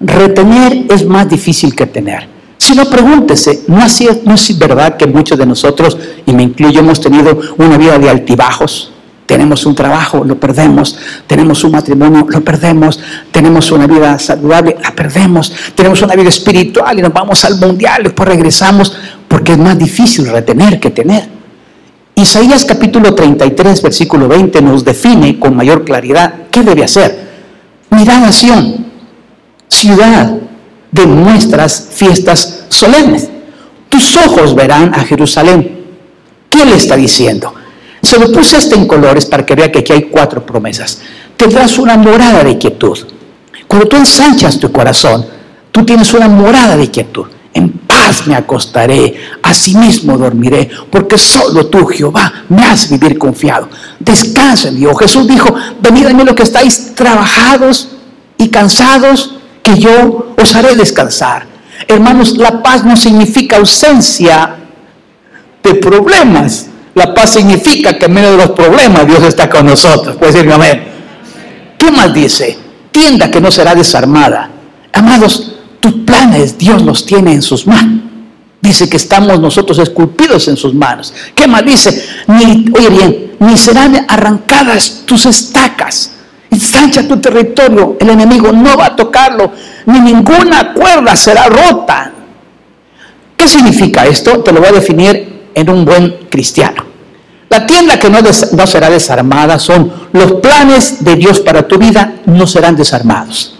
Retener 0.00 0.86
es 0.88 1.06
más 1.06 1.28
difícil 1.28 1.74
que 1.74 1.86
tener. 1.86 2.28
Si 2.58 2.74
no, 2.74 2.86
pregúntese, 2.86 3.64
¿no, 3.68 3.82
así, 3.82 4.08
¿no 4.24 4.34
es 4.34 4.58
verdad 4.58 4.96
que 4.96 5.06
muchos 5.06 5.38
de 5.38 5.46
nosotros, 5.46 5.96
y 6.24 6.32
me 6.32 6.42
incluyo, 6.42 6.80
hemos 6.80 7.00
tenido 7.00 7.38
una 7.58 7.76
vida 7.76 7.98
de 7.98 8.08
altibajos? 8.08 8.92
Tenemos 9.26 9.66
un 9.66 9.74
trabajo, 9.74 10.24
lo 10.24 10.38
perdemos. 10.38 10.96
Tenemos 11.26 11.64
un 11.64 11.72
matrimonio, 11.72 12.26
lo 12.28 12.40
perdemos. 12.42 13.00
Tenemos 13.32 13.70
una 13.72 13.86
vida 13.86 14.18
saludable, 14.18 14.76
la 14.80 14.94
perdemos. 14.94 15.52
Tenemos 15.74 16.00
una 16.02 16.14
vida 16.14 16.28
espiritual 16.28 16.98
y 16.98 17.02
nos 17.02 17.12
vamos 17.12 17.44
al 17.44 17.58
mundial, 17.58 18.04
después 18.04 18.28
regresamos, 18.28 18.96
porque 19.26 19.52
es 19.52 19.58
más 19.58 19.76
difícil 19.76 20.28
retener 20.28 20.78
que 20.78 20.90
tener. 20.90 21.28
Isaías 22.14 22.64
capítulo 22.64 23.14
33, 23.14 23.82
versículo 23.82 24.28
20 24.28 24.62
nos 24.62 24.84
define 24.84 25.38
con 25.38 25.54
mayor 25.54 25.84
claridad 25.84 26.32
qué 26.50 26.62
debe 26.62 26.84
hacer. 26.84 27.26
Mirad 27.90 28.24
a 28.24 28.32
Sion, 28.32 28.86
ciudad 29.68 30.34
de 30.92 31.06
nuestras 31.06 31.88
fiestas 31.92 32.64
solemnes. 32.68 33.28
Tus 33.88 34.16
ojos 34.16 34.54
verán 34.54 34.94
a 34.94 35.00
Jerusalén. 35.00 35.84
¿Qué 36.48 36.64
le 36.64 36.76
está 36.76 36.96
diciendo? 36.96 37.52
Se 38.06 38.20
lo 38.20 38.30
puse 38.30 38.56
este 38.56 38.76
en 38.76 38.86
colores 38.86 39.26
para 39.26 39.44
que 39.44 39.56
vea 39.56 39.72
que 39.72 39.80
aquí 39.80 39.92
hay 39.92 40.02
cuatro 40.04 40.46
promesas. 40.46 41.00
Tendrás 41.36 41.76
una 41.76 41.96
morada 41.96 42.44
de 42.44 42.56
quietud. 42.56 42.96
Cuando 43.66 43.88
tú 43.88 43.96
ensanchas 43.96 44.60
tu 44.60 44.70
corazón, 44.70 45.26
tú 45.72 45.84
tienes 45.84 46.14
una 46.14 46.28
morada 46.28 46.76
de 46.76 46.88
quietud. 46.88 47.26
En 47.52 47.68
paz 47.68 48.24
me 48.28 48.36
acostaré, 48.36 49.16
asimismo 49.42 50.16
dormiré, 50.16 50.70
porque 50.88 51.18
solo 51.18 51.66
tú, 51.66 51.84
Jehová, 51.84 52.44
me 52.48 52.62
has 52.62 52.88
vivir 52.88 53.18
confiado. 53.18 53.68
Descansa 53.98 54.68
en 54.68 54.76
Dios. 54.76 54.96
Jesús 55.00 55.26
dijo, 55.26 55.52
venid 55.80 56.06
a 56.06 56.14
mí 56.14 56.22
los 56.22 56.36
que 56.36 56.44
estáis 56.44 56.94
trabajados 56.94 57.88
y 58.38 58.50
cansados, 58.50 59.34
que 59.64 59.80
yo 59.80 60.32
os 60.40 60.54
haré 60.54 60.76
descansar. 60.76 61.44
Hermanos, 61.88 62.36
la 62.36 62.62
paz 62.62 62.84
no 62.84 62.96
significa 62.96 63.56
ausencia 63.56 64.58
de 65.60 65.74
problemas. 65.74 66.68
La 66.96 67.12
paz 67.12 67.34
significa 67.34 67.98
que 67.98 68.06
en 68.06 68.14
medio 68.14 68.30
de 68.30 68.38
los 68.38 68.50
problemas 68.52 69.06
Dios 69.06 69.22
está 69.22 69.50
con 69.50 69.66
nosotros. 69.66 70.16
Puede 70.16 70.32
decirme 70.32 70.54
amén. 70.54 70.82
¿Qué 71.78 71.90
más 71.90 72.14
dice? 72.14 72.58
Tienda 72.90 73.30
que 73.30 73.38
no 73.38 73.50
será 73.50 73.74
desarmada. 73.74 74.48
Amados, 74.94 75.56
tus 75.78 75.92
planes 75.92 76.56
Dios 76.56 76.80
los 76.80 77.04
tiene 77.04 77.34
en 77.34 77.42
sus 77.42 77.66
manos. 77.66 78.00
Dice 78.62 78.88
que 78.88 78.96
estamos 78.96 79.38
nosotros 79.38 79.78
esculpidos 79.78 80.48
en 80.48 80.56
sus 80.56 80.72
manos. 80.72 81.12
¿Qué 81.34 81.46
más 81.46 81.66
dice? 81.66 82.02
Ni, 82.28 82.64
oye 82.74 82.88
bien, 82.88 83.32
ni 83.40 83.58
serán 83.58 84.06
arrancadas 84.08 85.02
tus 85.04 85.26
estacas. 85.26 86.12
Ensancha 86.50 87.06
tu 87.06 87.18
territorio, 87.18 87.98
el 88.00 88.08
enemigo 88.08 88.52
no 88.52 88.74
va 88.74 88.86
a 88.86 88.96
tocarlo, 88.96 89.52
ni 89.84 90.00
ninguna 90.00 90.72
cuerda 90.72 91.14
será 91.14 91.46
rota. 91.46 92.10
¿Qué 93.36 93.46
significa 93.46 94.06
esto? 94.06 94.42
Te 94.42 94.50
lo 94.50 94.60
voy 94.60 94.70
a 94.70 94.72
definir 94.72 95.25
en 95.56 95.70
un 95.70 95.84
buen 95.84 96.28
cristiano. 96.30 96.84
La 97.48 97.66
tienda 97.66 97.98
que 97.98 98.10
no, 98.10 98.20
no, 98.20 98.66
será 98.66 98.90
desarmada 98.90 99.58
son 99.58 99.90
los 100.12 100.32
planes 100.34 101.02
de 101.02 101.16
Dios 101.16 101.40
para 101.40 101.66
tu 101.66 101.78
vida, 101.78 102.16
no 102.26 102.46
serán 102.46 102.76
desarmados. 102.76 103.56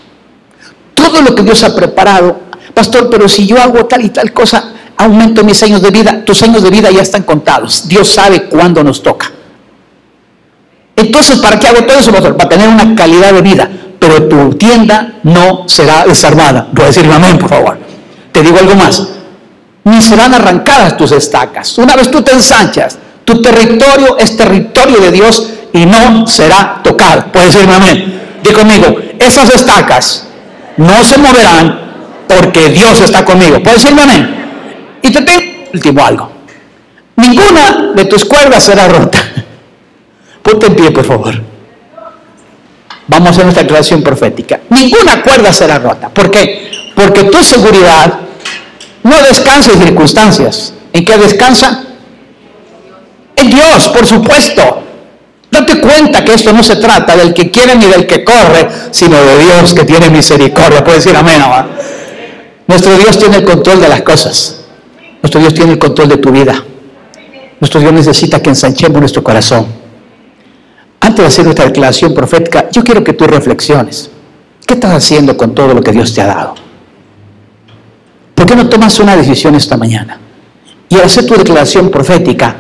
Todo 0.93 1.23
lo 1.23 1.35
que 1.35 1.43
Dios 1.43 1.65
ha 1.65 1.75
preparado, 1.75 2.39
pastor, 2.75 3.09
pero 3.11 3.29
si 3.29 3.47
yo 3.47 3.61
hago 3.61 3.87
tal 3.87 4.05
y 4.05 4.11
tal 4.11 4.33
cosa, 4.33 4.73
aumento 4.99 5.43
mis 5.43 5.63
años 5.63 5.81
de 5.81 5.91
vida, 5.91 6.23
tus 6.25 6.43
años 6.43 6.63
de 6.63 6.71
vida 6.71 6.91
ya 6.91 7.01
están 7.01 7.23
contados. 7.23 7.89
Dios 7.89 8.09
sabe 8.09 8.45
cuándo 8.45 8.85
nos 8.85 9.03
toca. 9.03 9.33
Entonces, 10.97 11.39
¿para 11.39 11.59
qué 11.59 11.69
hago 11.69 11.85
todo 11.85 11.99
eso, 11.99 12.13
pastor? 12.13 12.37
Para 12.37 12.51
tener 12.51 12.69
una 12.69 12.95
calidad 12.95 13.33
de 13.33 13.43
vida. 13.43 13.71
Pero 13.99 14.29
tu 14.29 14.55
tienda 14.55 15.15
no 15.23 15.65
será 15.67 16.05
desarmada. 16.07 16.69
Voy 16.73 16.85
a 16.85 16.87
decir 16.89 17.11
amén, 17.11 17.39
por 17.39 17.49
favor. 17.49 17.79
Te 18.33 18.43
digo 18.43 18.59
algo 18.59 18.75
más 18.75 19.16
ni 19.87 20.03
serán 20.03 20.35
arrancadas 20.35 20.97
tus 20.97 21.13
estacas. 21.13 21.79
Una 21.79 21.95
vez 21.95 22.11
tú 22.11 22.21
te 22.21 22.33
ensanchas, 22.33 22.99
tu 23.25 23.41
territorio 23.41 24.19
es 24.19 24.37
territorio 24.37 24.99
de 25.01 25.13
Dios 25.13 25.49
y 25.73 25.87
no 25.87 26.27
será 26.27 26.81
tocado. 26.83 27.27
Puedes 27.33 27.55
decirme 27.55 27.77
amén. 27.77 28.21
Di 28.43 28.51
conmigo, 28.51 28.97
esas 29.21 29.49
estacas 29.51 30.27
no 30.77 31.05
se 31.05 31.19
moverán 31.19 31.81
porque 32.27 32.71
Dios 32.71 33.01
está 33.01 33.25
conmigo. 33.25 33.63
Puedes 33.63 33.83
decirme 33.83 34.03
amén. 34.03 34.99
Y 35.03 35.13
te 35.13 35.23
tengo 35.23 35.45
último 35.73 36.05
algo. 36.05 36.33
Ninguna 37.15 37.93
de 37.95 38.05
tus 38.07 38.25
cuerdas 38.25 38.65
será 38.65 38.89
rota. 38.89 39.21
Ponte 40.43 40.67
en 40.67 40.75
pie, 40.75 40.91
por 40.91 41.05
favor. 41.05 41.41
Vamos 43.07 43.29
a 43.29 43.31
hacer 43.31 43.45
nuestra 43.45 43.63
declaración 43.63 44.03
profética. 44.03 44.59
Ninguna 44.69 45.23
cuerda 45.23 45.53
será 45.53 45.79
rota. 45.79 46.09
¿Por 46.09 46.29
qué? 46.29 46.91
Porque 46.97 47.23
tu 47.25 47.45
seguridad 47.45 48.26
no 49.07 49.23
descansa 49.23 49.73
en 49.73 49.83
circunstancias. 49.83 50.73
¿En 50.93 51.05
qué 51.05 51.17
descansa? 51.17 51.85
En 53.37 53.51
Dios, 53.51 53.89
por 53.89 54.05
supuesto. 54.05 54.83
Date 55.51 55.81
cuenta 55.81 56.25
que 56.25 56.35
esto 56.35 56.53
no 56.53 56.63
se 56.63 56.77
trata 56.77 57.17
del 57.17 57.33
que 57.33 57.51
quiere 57.51 57.77
ni 57.77 57.87
del 57.87 58.07
que 58.07 58.25
corre, 58.25 58.69
sino 58.91 59.17
de 59.17 59.39
Dios 59.39 59.75
que 59.75 59.85
tiene 59.85 60.11
misericordia. 60.11 60.83
Puede 60.83 60.97
decir 60.99 61.17
amén, 61.17 61.39
¿no? 61.39 61.67
Nuestro 62.67 62.99
Dios 62.99 63.17
tiene 63.17 63.37
el 63.37 63.45
control 63.45 63.81
de 63.81 63.89
las 63.89 64.03
cosas. 64.03 64.57
Nuestro 65.23 65.41
Dios 65.41 65.55
tiene 65.55 65.73
el 65.73 65.79
control 65.79 66.09
de 66.09 66.17
tu 66.17 66.33
vida. 66.33 66.65
Nuestro 67.61 67.81
Dios 67.81 67.93
necesita 67.93 68.43
que 68.43 68.51
ensanchemos 68.51 68.99
nuestro 68.99 69.23
corazón. 69.23 69.67
Antes 71.01 71.19
de 71.21 71.27
hacer 71.27 71.45
nuestra 71.45 71.67
declaración 71.67 72.13
profética, 72.13 72.69
yo 72.73 72.83
quiero 72.83 73.05
que 73.05 73.13
tú 73.13 73.27
reflexiones. 73.27 74.11
¿Qué 74.67 74.75
estás 74.75 74.93
haciendo 74.93 75.37
con 75.37 75.55
todo 75.55 75.73
lo 75.75 75.81
que 75.81 75.93
Dios 75.93 76.13
te 76.13 76.23
ha 76.23 76.27
dado? 76.27 76.66
¿Por 78.37 78.47
qué 78.47 78.55
no 78.55 78.69
tomas 78.69 79.01
una 79.01 79.17
decisión 79.17 79.55
esta 79.55 79.79
mañana? 79.79 80.21
Y 80.91 80.97
al 80.97 81.05
hacer 81.05 81.27
tu 81.27 81.35
declaración 81.35 81.91
profética, 81.91 82.55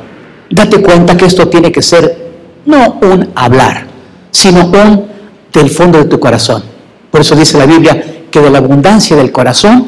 date 0.51 0.81
cuenta 0.81 1.17
que 1.17 1.27
esto 1.27 1.47
tiene 1.49 1.71
que 1.71 1.83
ser 1.83 2.17
no 2.65 2.99
un 3.03 3.31
hablar, 3.35 3.87
sino 4.31 4.65
un 4.67 5.07
del 5.53 5.69
fondo 5.69 5.99
de 5.99 6.07
tu 6.07 6.19
corazón. 6.19 6.65
Por 7.11 7.21
eso 7.21 7.37
dice 7.37 7.59
la 7.59 7.67
Biblia 7.67 8.25
que 8.31 8.41
de 8.41 8.51
la 8.51 8.59
abundancia 8.59 9.17
del 9.17 9.31
corazón 9.31 9.87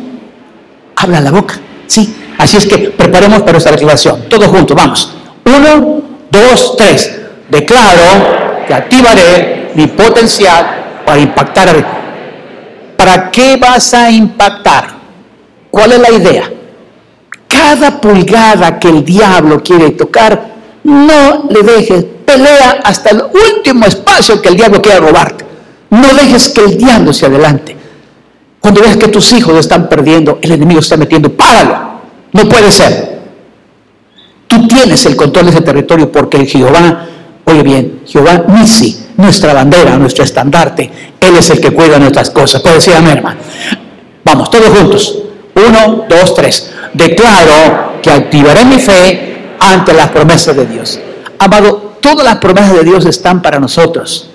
habla 0.95 1.23
la 1.23 1.31
boca. 1.31 1.55
Sí, 1.87 2.15
así 2.37 2.59
es 2.59 2.67
que 2.67 2.91
preparemos 2.91 3.41
para 3.43 3.57
esta 3.57 3.71
declaración. 3.71 4.29
Todos 4.29 4.49
juntos, 4.49 4.77
vamos. 4.77 5.11
Uno, 5.47 6.03
dos, 6.31 6.77
tres. 6.77 7.19
Declaro 7.51 8.67
que 8.67 8.75
activaré 8.75 9.73
mi 9.75 9.87
potencial 9.87 11.03
para 11.07 11.19
impactar 11.19 11.87
¿Para 12.95 13.31
qué 13.31 13.57
vas 13.57 13.95
a 13.95 14.11
impactar? 14.11 14.98
¿Cuál 15.71 15.93
es 15.93 16.01
la 16.01 16.11
idea? 16.11 16.53
Cada 17.47 18.01
pulgada 18.01 18.79
que 18.79 18.89
el 18.89 19.05
diablo 19.05 19.63
quiere 19.63 19.91
tocar, 19.91 20.57
no 20.85 21.49
le 21.51 21.63
dejes 21.63 22.05
Pelea 22.29 22.83
hasta 22.85 23.09
el 23.09 23.23
último 23.23 23.87
espacio 23.87 24.43
que 24.43 24.51
el 24.51 24.57
diablo 24.57 24.83
quiera 24.83 25.01
robarte. 25.01 25.47
No 25.89 26.13
dejes 26.13 26.51
que 26.51 26.63
el 26.63 26.77
diablo 26.77 27.15
se 27.15 27.25
adelante. 27.25 27.75
Cuando 28.61 28.83
veas 28.83 28.99
que 28.99 29.09
tus 29.09 29.33
hijos 29.33 29.57
están 29.57 29.89
perdiendo, 29.89 30.39
el 30.43 30.53
enemigo 30.53 30.81
está 30.81 30.99
metiendo, 30.99 31.33
páralo. 31.33 32.01
No 32.35 32.47
puede 32.47 32.71
ser. 32.71 33.19
Tú 34.47 34.69
tienes 34.69 35.07
el 35.07 35.17
control 35.17 35.47
de 35.47 35.53
ese 35.53 35.63
territorio 35.63 36.13
porque 36.13 36.45
Jehová, 36.45 37.07
oye 37.47 37.63
bien, 37.63 38.01
Jehová 38.07 38.45
Nisi, 38.47 39.07
nuestra 39.17 39.55
bandera, 39.55 39.97
nuestro 39.97 40.23
estandarte, 40.23 40.91
Él 41.19 41.35
es 41.35 41.49
el 41.49 41.63
que 41.63 41.71
cuida 41.71 41.99
nuestras 41.99 42.29
cosas. 42.29 42.61
Puede 42.61 42.75
decir 42.75 42.93
amén, 42.93 43.17
hermano. 43.17 43.41
Vamos, 44.23 44.51
todos 44.51 44.69
juntos. 44.69 45.19
Uno, 45.67 46.05
dos, 46.09 46.35
tres. 46.35 46.73
Declaro 46.93 48.01
que 48.03 48.11
activaré 48.11 48.65
mi 48.65 48.79
fe 48.79 49.55
ante 49.59 49.93
las 49.93 50.09
promesas 50.09 50.57
de 50.57 50.67
Dios. 50.67 51.01
Amado, 51.39 51.97
todas 52.01 52.25
las 52.25 52.37
promesas 52.37 52.75
de 52.75 52.85
Dios 52.85 53.07
están 53.07 53.43
para 53.43 53.59
nosotros. 53.59 54.31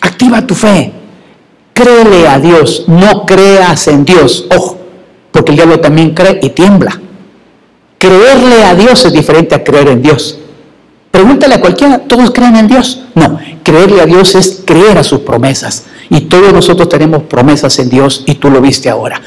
Activa 0.00 0.46
tu 0.46 0.54
fe. 0.54 0.92
Créele 1.72 2.26
a 2.28 2.38
Dios, 2.38 2.84
no 2.86 3.26
creas 3.26 3.88
en 3.88 4.04
Dios. 4.04 4.46
Ojo, 4.54 4.78
porque 5.30 5.52
el 5.52 5.56
diablo 5.56 5.80
también 5.80 6.14
cree 6.14 6.38
y 6.42 6.50
tiembla. 6.50 7.00
Creerle 7.98 8.64
a 8.64 8.74
Dios 8.74 9.04
es 9.04 9.12
diferente 9.12 9.54
a 9.54 9.64
creer 9.64 9.88
en 9.88 10.02
Dios. 10.02 10.38
Pregúntale 11.10 11.54
a 11.54 11.60
cualquiera, 11.60 11.98
¿todos 12.00 12.30
creen 12.30 12.56
en 12.56 12.68
Dios? 12.68 13.02
No, 13.14 13.38
creerle 13.62 14.02
a 14.02 14.06
Dios 14.06 14.34
es 14.34 14.62
creer 14.66 14.98
a 14.98 15.04
sus 15.04 15.20
promesas. 15.20 15.84
Y 16.10 16.22
todos 16.22 16.52
nosotros 16.52 16.88
tenemos 16.88 17.22
promesas 17.22 17.78
en 17.78 17.88
Dios 17.88 18.22
y 18.26 18.34
tú 18.34 18.50
lo 18.50 18.60
viste 18.60 18.90
ahora. 18.90 19.20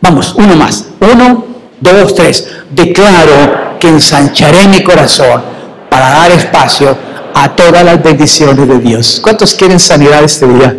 Vamos, 0.00 0.34
uno 0.36 0.56
más. 0.56 0.88
Uno, 1.00 1.44
dos, 1.80 2.14
tres. 2.14 2.48
Declaro 2.70 3.78
que 3.78 3.88
ensancharé 3.88 4.68
mi 4.68 4.82
corazón 4.82 5.42
para 5.90 6.10
dar 6.10 6.30
espacio 6.30 6.96
a 7.34 7.54
todas 7.54 7.84
las 7.84 8.02
bendiciones 8.02 8.66
de 8.66 8.78
Dios. 8.78 9.20
¿Cuántos 9.22 9.54
quieren 9.54 9.78
sanidad 9.78 10.24
este 10.24 10.46
día? 10.46 10.76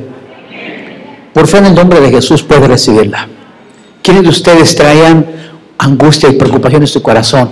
Por 1.34 1.48
fe 1.48 1.60
en 1.60 1.68
el 1.68 1.76
nombre 1.76 2.02
de 2.02 2.10
Jesús 2.10 2.42
puede 2.42 2.68
recibirla. 2.68 3.28
¿Quiénes 4.02 4.24
de 4.24 4.30
ustedes 4.30 4.76
traían 4.76 5.26
angustia 5.78 6.30
y 6.30 6.34
preocupación 6.34 6.82
en 6.82 6.88
su 6.88 7.02
corazón? 7.02 7.50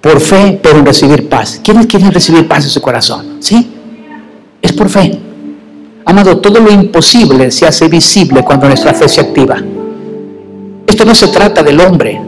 Por 0.00 0.20
fe 0.20 0.58
pueden 0.62 0.86
recibir 0.86 1.28
paz. 1.28 1.60
¿Quiénes 1.62 1.86
quieren 1.86 2.12
recibir 2.12 2.48
paz 2.48 2.64
en 2.64 2.70
su 2.70 2.80
corazón? 2.80 3.36
¿Sí? 3.40 3.74
Es 4.62 4.72
por 4.72 4.88
fe. 4.88 5.18
Amado, 6.04 6.38
todo 6.38 6.60
lo 6.60 6.70
imposible 6.70 7.50
se 7.50 7.66
hace 7.66 7.88
visible 7.88 8.42
cuando 8.42 8.66
nuestra 8.66 8.94
fe 8.94 9.08
se 9.08 9.20
activa. 9.20 9.56
Esto 10.98 11.06
no 11.06 11.14
se 11.14 11.28
trata 11.28 11.62
del 11.62 11.80
hombre, 11.80 12.20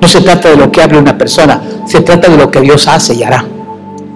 no 0.00 0.08
se 0.08 0.22
trata 0.22 0.48
de 0.48 0.56
lo 0.56 0.72
que 0.72 0.80
hable 0.80 0.96
una 0.96 1.18
persona, 1.18 1.60
se 1.84 2.00
trata 2.00 2.30
de 2.30 2.38
lo 2.38 2.50
que 2.50 2.62
Dios 2.62 2.88
hace 2.88 3.12
y 3.12 3.22
hará. 3.22 3.44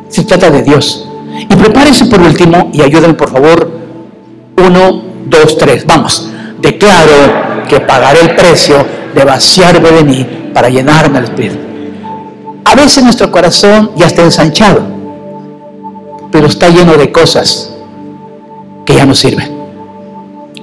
Se 0.08 0.24
trata 0.24 0.48
de 0.48 0.62
Dios. 0.62 1.06
Y 1.38 1.54
prepárense 1.54 2.06
por 2.06 2.22
último 2.22 2.70
y 2.72 2.80
ayúdenme 2.80 3.12
por 3.12 3.30
favor. 3.30 3.70
Uno, 4.66 5.02
dos, 5.26 5.58
tres. 5.58 5.84
Vamos. 5.84 6.26
Declaro 6.58 7.66
que 7.68 7.80
pagaré 7.80 8.22
el 8.22 8.34
precio 8.34 8.76
de 9.14 9.24
vaciarme 9.24 9.90
de 9.90 10.02
mí 10.02 10.26
para 10.54 10.70
llenarme 10.70 11.18
el 11.18 11.24
Espíritu. 11.24 11.58
A 12.64 12.74
veces 12.74 13.04
nuestro 13.04 13.30
corazón 13.30 13.90
ya 13.94 14.06
está 14.06 14.22
ensanchado, 14.22 14.80
pero 16.32 16.46
está 16.46 16.70
lleno 16.70 16.94
de 16.94 17.12
cosas 17.12 17.74
que 18.86 18.94
ya 18.94 19.04
no 19.04 19.14
sirven. 19.14 19.54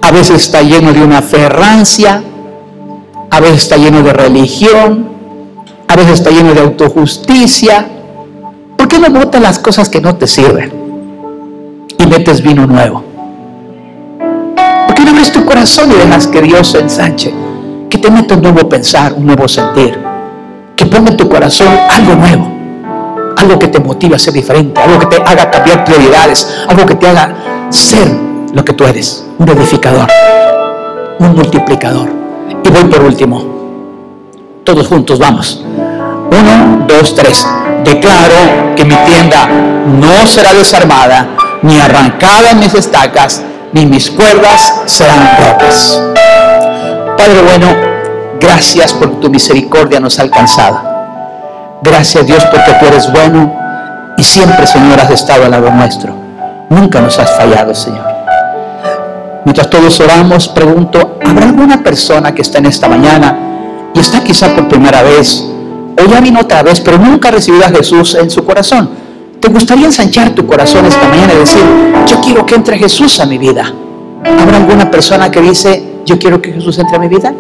A 0.01 0.09
veces 0.09 0.37
está 0.37 0.63
lleno 0.63 0.91
de 0.91 1.03
una 1.03 1.21
ferrancia, 1.21 2.23
a 3.35 3.41
veces 3.41 3.63
está 3.63 3.75
lleno 3.75 4.01
de 4.01 4.13
religión, 4.13 5.09
a 5.89 5.95
veces 5.97 6.13
está 6.13 6.29
lleno 6.29 6.53
de 6.53 6.61
autojusticia. 6.61 7.85
¿Por 8.77 8.87
qué 8.87 8.97
no 8.97 9.09
botas 9.09 9.41
las 9.41 9.59
cosas 9.59 9.89
que 9.89 9.99
no 9.99 10.15
te 10.15 10.25
sirven 10.25 10.71
y 11.97 12.05
metes 12.05 12.41
vino 12.41 12.65
nuevo? 12.65 13.03
no 15.03 15.11
abres 15.11 15.33
tu 15.33 15.45
corazón 15.45 15.91
y 15.91 15.95
dejas 15.95 16.27
que 16.27 16.41
Dios 16.41 16.73
ensanche? 16.75 17.33
Que 17.89 17.97
te 17.97 18.09
meta 18.09 18.35
un 18.35 18.41
nuevo 18.41 18.69
pensar, 18.69 19.11
un 19.13 19.25
nuevo 19.25 19.49
sentir. 19.49 19.99
Que 20.77 20.85
ponga 20.85 21.11
en 21.11 21.17
tu 21.17 21.27
corazón 21.27 21.67
algo 21.89 22.15
nuevo. 22.15 22.47
Algo 23.35 23.59
que 23.59 23.67
te 23.67 23.79
motive 23.79 24.15
a 24.15 24.19
ser 24.19 24.33
diferente. 24.33 24.79
Algo 24.79 24.97
que 24.97 25.07
te 25.07 25.21
haga 25.21 25.51
cambiar 25.51 25.83
prioridades. 25.83 26.47
Algo 26.69 26.85
que 26.85 26.95
te 26.95 27.07
haga 27.07 27.35
ser 27.69 28.07
lo 28.53 28.63
que 28.63 28.71
tú 28.71 28.85
eres. 28.85 29.25
Un 29.37 29.49
edificador. 29.49 30.07
Un 31.19 31.35
multiplicador. 31.35 32.24
Y 32.49 32.69
voy 32.69 32.83
por 32.85 33.03
último. 33.03 33.43
Todos 34.63 34.87
juntos 34.87 35.19
vamos. 35.19 35.63
Uno, 35.63 36.85
dos, 36.87 37.15
tres. 37.15 37.45
Declaro 37.83 38.75
que 38.75 38.83
mi 38.83 38.95
tienda 38.95 39.47
no 39.47 40.25
será 40.25 40.53
desarmada 40.53 41.27
ni 41.61 41.79
arrancada 41.79 42.53
mis 42.53 42.73
estacas 42.73 43.41
ni 43.73 43.85
mis 43.85 44.09
cuerdas 44.09 44.73
serán 44.85 45.37
rotas. 45.37 46.01
Padre 47.17 47.41
bueno, 47.41 47.67
gracias 48.39 48.93
por 48.93 49.19
tu 49.19 49.29
misericordia 49.29 49.99
nos 49.99 50.17
ha 50.17 50.23
alcanzado. 50.23 50.79
Gracias 51.81 52.25
Dios 52.25 52.45
porque 52.45 52.71
tú 52.79 52.85
eres 52.85 53.11
bueno 53.11 53.53
y 54.17 54.23
siempre 54.23 54.65
Señor 54.65 54.99
has 54.99 55.11
estado 55.11 55.45
al 55.45 55.51
lado 55.51 55.69
nuestro. 55.71 56.15
Nunca 56.69 57.01
nos 57.01 57.19
has 57.19 57.31
fallado 57.35 57.75
Señor. 57.75 58.05
Mientras 59.43 59.69
todos 59.69 59.99
oramos, 59.99 60.47
pregunto, 60.47 61.14
¿habrá 61.25 61.45
alguna 61.45 61.83
persona 61.83 62.33
que 62.33 62.41
está 62.41 62.59
en 62.59 62.67
esta 62.67 62.87
mañana 62.87 63.37
y 63.93 63.99
está 63.99 64.23
quizá 64.23 64.53
por 64.53 64.67
primera 64.67 65.01
vez 65.03 65.43
o 65.97 66.05
ya 66.09 66.19
vino 66.19 66.41
otra 66.41 66.63
vez, 66.63 66.81
pero 66.81 66.97
nunca 66.97 67.29
ha 67.29 67.31
recibido 67.31 67.65
a 67.65 67.69
Jesús 67.69 68.15
en 68.15 68.29
su 68.29 68.43
corazón? 68.43 68.89
¿Te 69.39 69.47
gustaría 69.49 69.85
ensanchar 69.85 70.31
tu 70.31 70.45
corazón 70.45 70.85
esta 70.85 71.07
mañana 71.07 71.33
y 71.33 71.37
decir, 71.37 71.61
yo 72.07 72.21
quiero 72.21 72.45
que 72.45 72.55
entre 72.55 72.77
Jesús 72.77 73.19
a 73.19 73.25
mi 73.25 73.37
vida? 73.37 73.71
¿Habrá 74.23 74.57
alguna 74.57 74.89
persona 74.89 75.29
que 75.29 75.41
dice, 75.41 76.01
yo 76.05 76.17
quiero 76.17 76.41
que 76.41 76.51
Jesús 76.51 76.77
entre 76.79 76.95
a 76.95 76.99
mi 76.99 77.07
vida? 77.07 77.33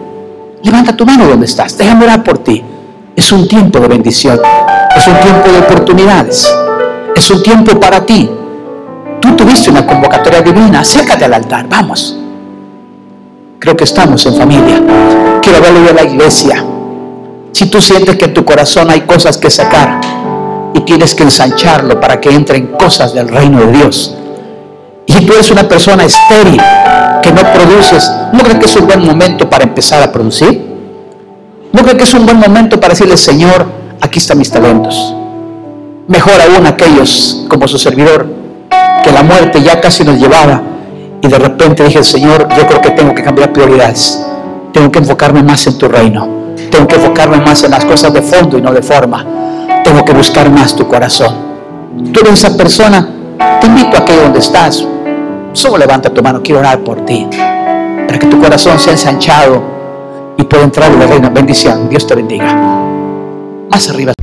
Levanta 0.63 0.95
tu 0.95 1.05
mano 1.05 1.27
donde 1.27 1.45
estás, 1.45 1.77
déjame 1.77 2.05
orar 2.05 2.23
por 2.23 2.39
ti. 2.39 2.63
Es 3.15 3.31
un 3.31 3.47
tiempo 3.47 3.79
de 3.79 3.87
bendición, 3.87 4.39
es 4.95 5.07
un 5.07 5.15
tiempo 5.19 5.49
de 5.51 5.59
oportunidades, 5.59 6.53
es 7.15 7.31
un 7.31 7.41
tiempo 7.41 7.79
para 7.79 8.05
ti. 8.05 8.29
Tú 9.19 9.35
tuviste 9.35 9.69
una 9.69 9.85
convocatoria 9.85 10.41
divina, 10.41 10.81
acércate 10.81 11.25
al 11.25 11.33
altar, 11.33 11.67
vamos. 11.69 12.17
Creo 13.59 13.75
que 13.75 13.83
estamos 13.83 14.25
en 14.25 14.35
familia. 14.35 14.81
Quiero 15.41 15.61
verlo 15.61 15.89
a 15.89 15.93
la 15.93 16.03
iglesia. 16.03 16.63
Si 17.51 17.67
tú 17.67 17.81
sientes 17.81 18.17
que 18.17 18.25
en 18.25 18.33
tu 18.33 18.43
corazón 18.43 18.89
hay 18.89 19.01
cosas 19.01 19.37
que 19.37 19.49
sacar, 19.49 20.01
y 20.75 20.81
tienes 20.81 21.15
que 21.15 21.23
ensancharlo 21.23 21.99
para 22.01 22.19
que 22.19 22.29
entren 22.29 22.67
cosas 22.67 23.13
del 23.13 23.29
reino 23.29 23.65
de 23.65 23.71
Dios. 23.71 24.13
Y 25.05 25.13
si 25.13 25.25
tú 25.25 25.33
eres 25.33 25.49
una 25.49 25.67
persona 25.67 26.03
estéril, 26.03 26.61
que 27.23 27.31
no 27.31 27.41
produces, 27.53 28.11
¿no 28.33 28.39
crees 28.39 28.59
que 28.59 28.65
es 28.65 28.75
un 28.75 28.85
buen 28.85 29.05
momento 29.05 29.49
para 29.49 29.63
empezar 29.63 30.03
a 30.03 30.11
producir? 30.11 30.75
¿No 31.71 31.81
crees 31.81 31.97
que 31.97 32.03
es 32.03 32.13
un 32.13 32.25
buen 32.25 32.39
momento 32.39 32.79
para 32.79 32.93
decirle, 32.93 33.15
Señor, 33.15 33.65
aquí 34.01 34.19
están 34.19 34.37
mis 34.37 34.51
talentos? 34.51 35.15
Mejor 36.07 36.33
aún 36.41 36.67
aquellos 36.67 37.45
como 37.47 37.67
su 37.67 37.77
servidor, 37.77 38.27
que 39.03 39.11
la 39.11 39.23
muerte 39.23 39.61
ya 39.61 39.79
casi 39.79 40.03
nos 40.03 40.19
llevaba 40.19 40.61
y 41.25 41.27
de 41.27 41.39
repente 41.39 41.83
dije, 41.83 42.03
Señor, 42.03 42.47
yo 42.55 42.67
creo 42.67 42.81
que 42.81 42.91
tengo 42.91 43.15
que 43.15 43.23
cambiar 43.23 43.51
prioridades. 43.51 44.23
Tengo 44.71 44.91
que 44.91 44.99
enfocarme 44.99 45.41
más 45.41 45.65
en 45.67 45.77
tu 45.77 45.87
reino. 45.87 46.27
Tengo 46.69 46.87
que 46.87 46.95
enfocarme 46.95 47.37
más 47.37 47.63
en 47.63 47.71
las 47.71 47.83
cosas 47.85 48.13
de 48.13 48.21
fondo 48.21 48.57
y 48.57 48.61
no 48.61 48.71
de 48.71 48.81
forma 48.81 49.25
tengo 49.85 50.03
que 50.03 50.13
buscar 50.13 50.49
más 50.49 50.75
tu 50.75 50.87
corazón. 50.87 51.33
Tú 52.11 52.19
eres 52.21 52.43
esa 52.43 52.57
persona, 52.57 53.07
te 53.61 53.67
invito 53.67 53.95
a 53.97 54.03
que 54.03 54.15
donde 54.15 54.39
estás, 54.39 54.85
solo 55.53 55.77
levanta 55.77 56.09
tu 56.09 56.23
mano, 56.23 56.41
quiero 56.43 56.59
orar 56.59 56.79
por 56.79 57.05
ti, 57.05 57.27
para 57.29 58.19
que 58.19 58.25
tu 58.25 58.41
corazón 58.41 58.79
sea 58.79 58.93
ensanchado 58.93 59.61
y 60.37 60.43
pueda 60.43 60.63
entrar 60.63 60.91
en 60.91 61.01
el 61.01 61.07
reino. 61.07 61.29
Bendición, 61.31 61.87
Dios 61.87 62.05
te 62.07 62.15
bendiga. 62.15 62.51
Más 63.69 63.89
arriba. 63.89 64.14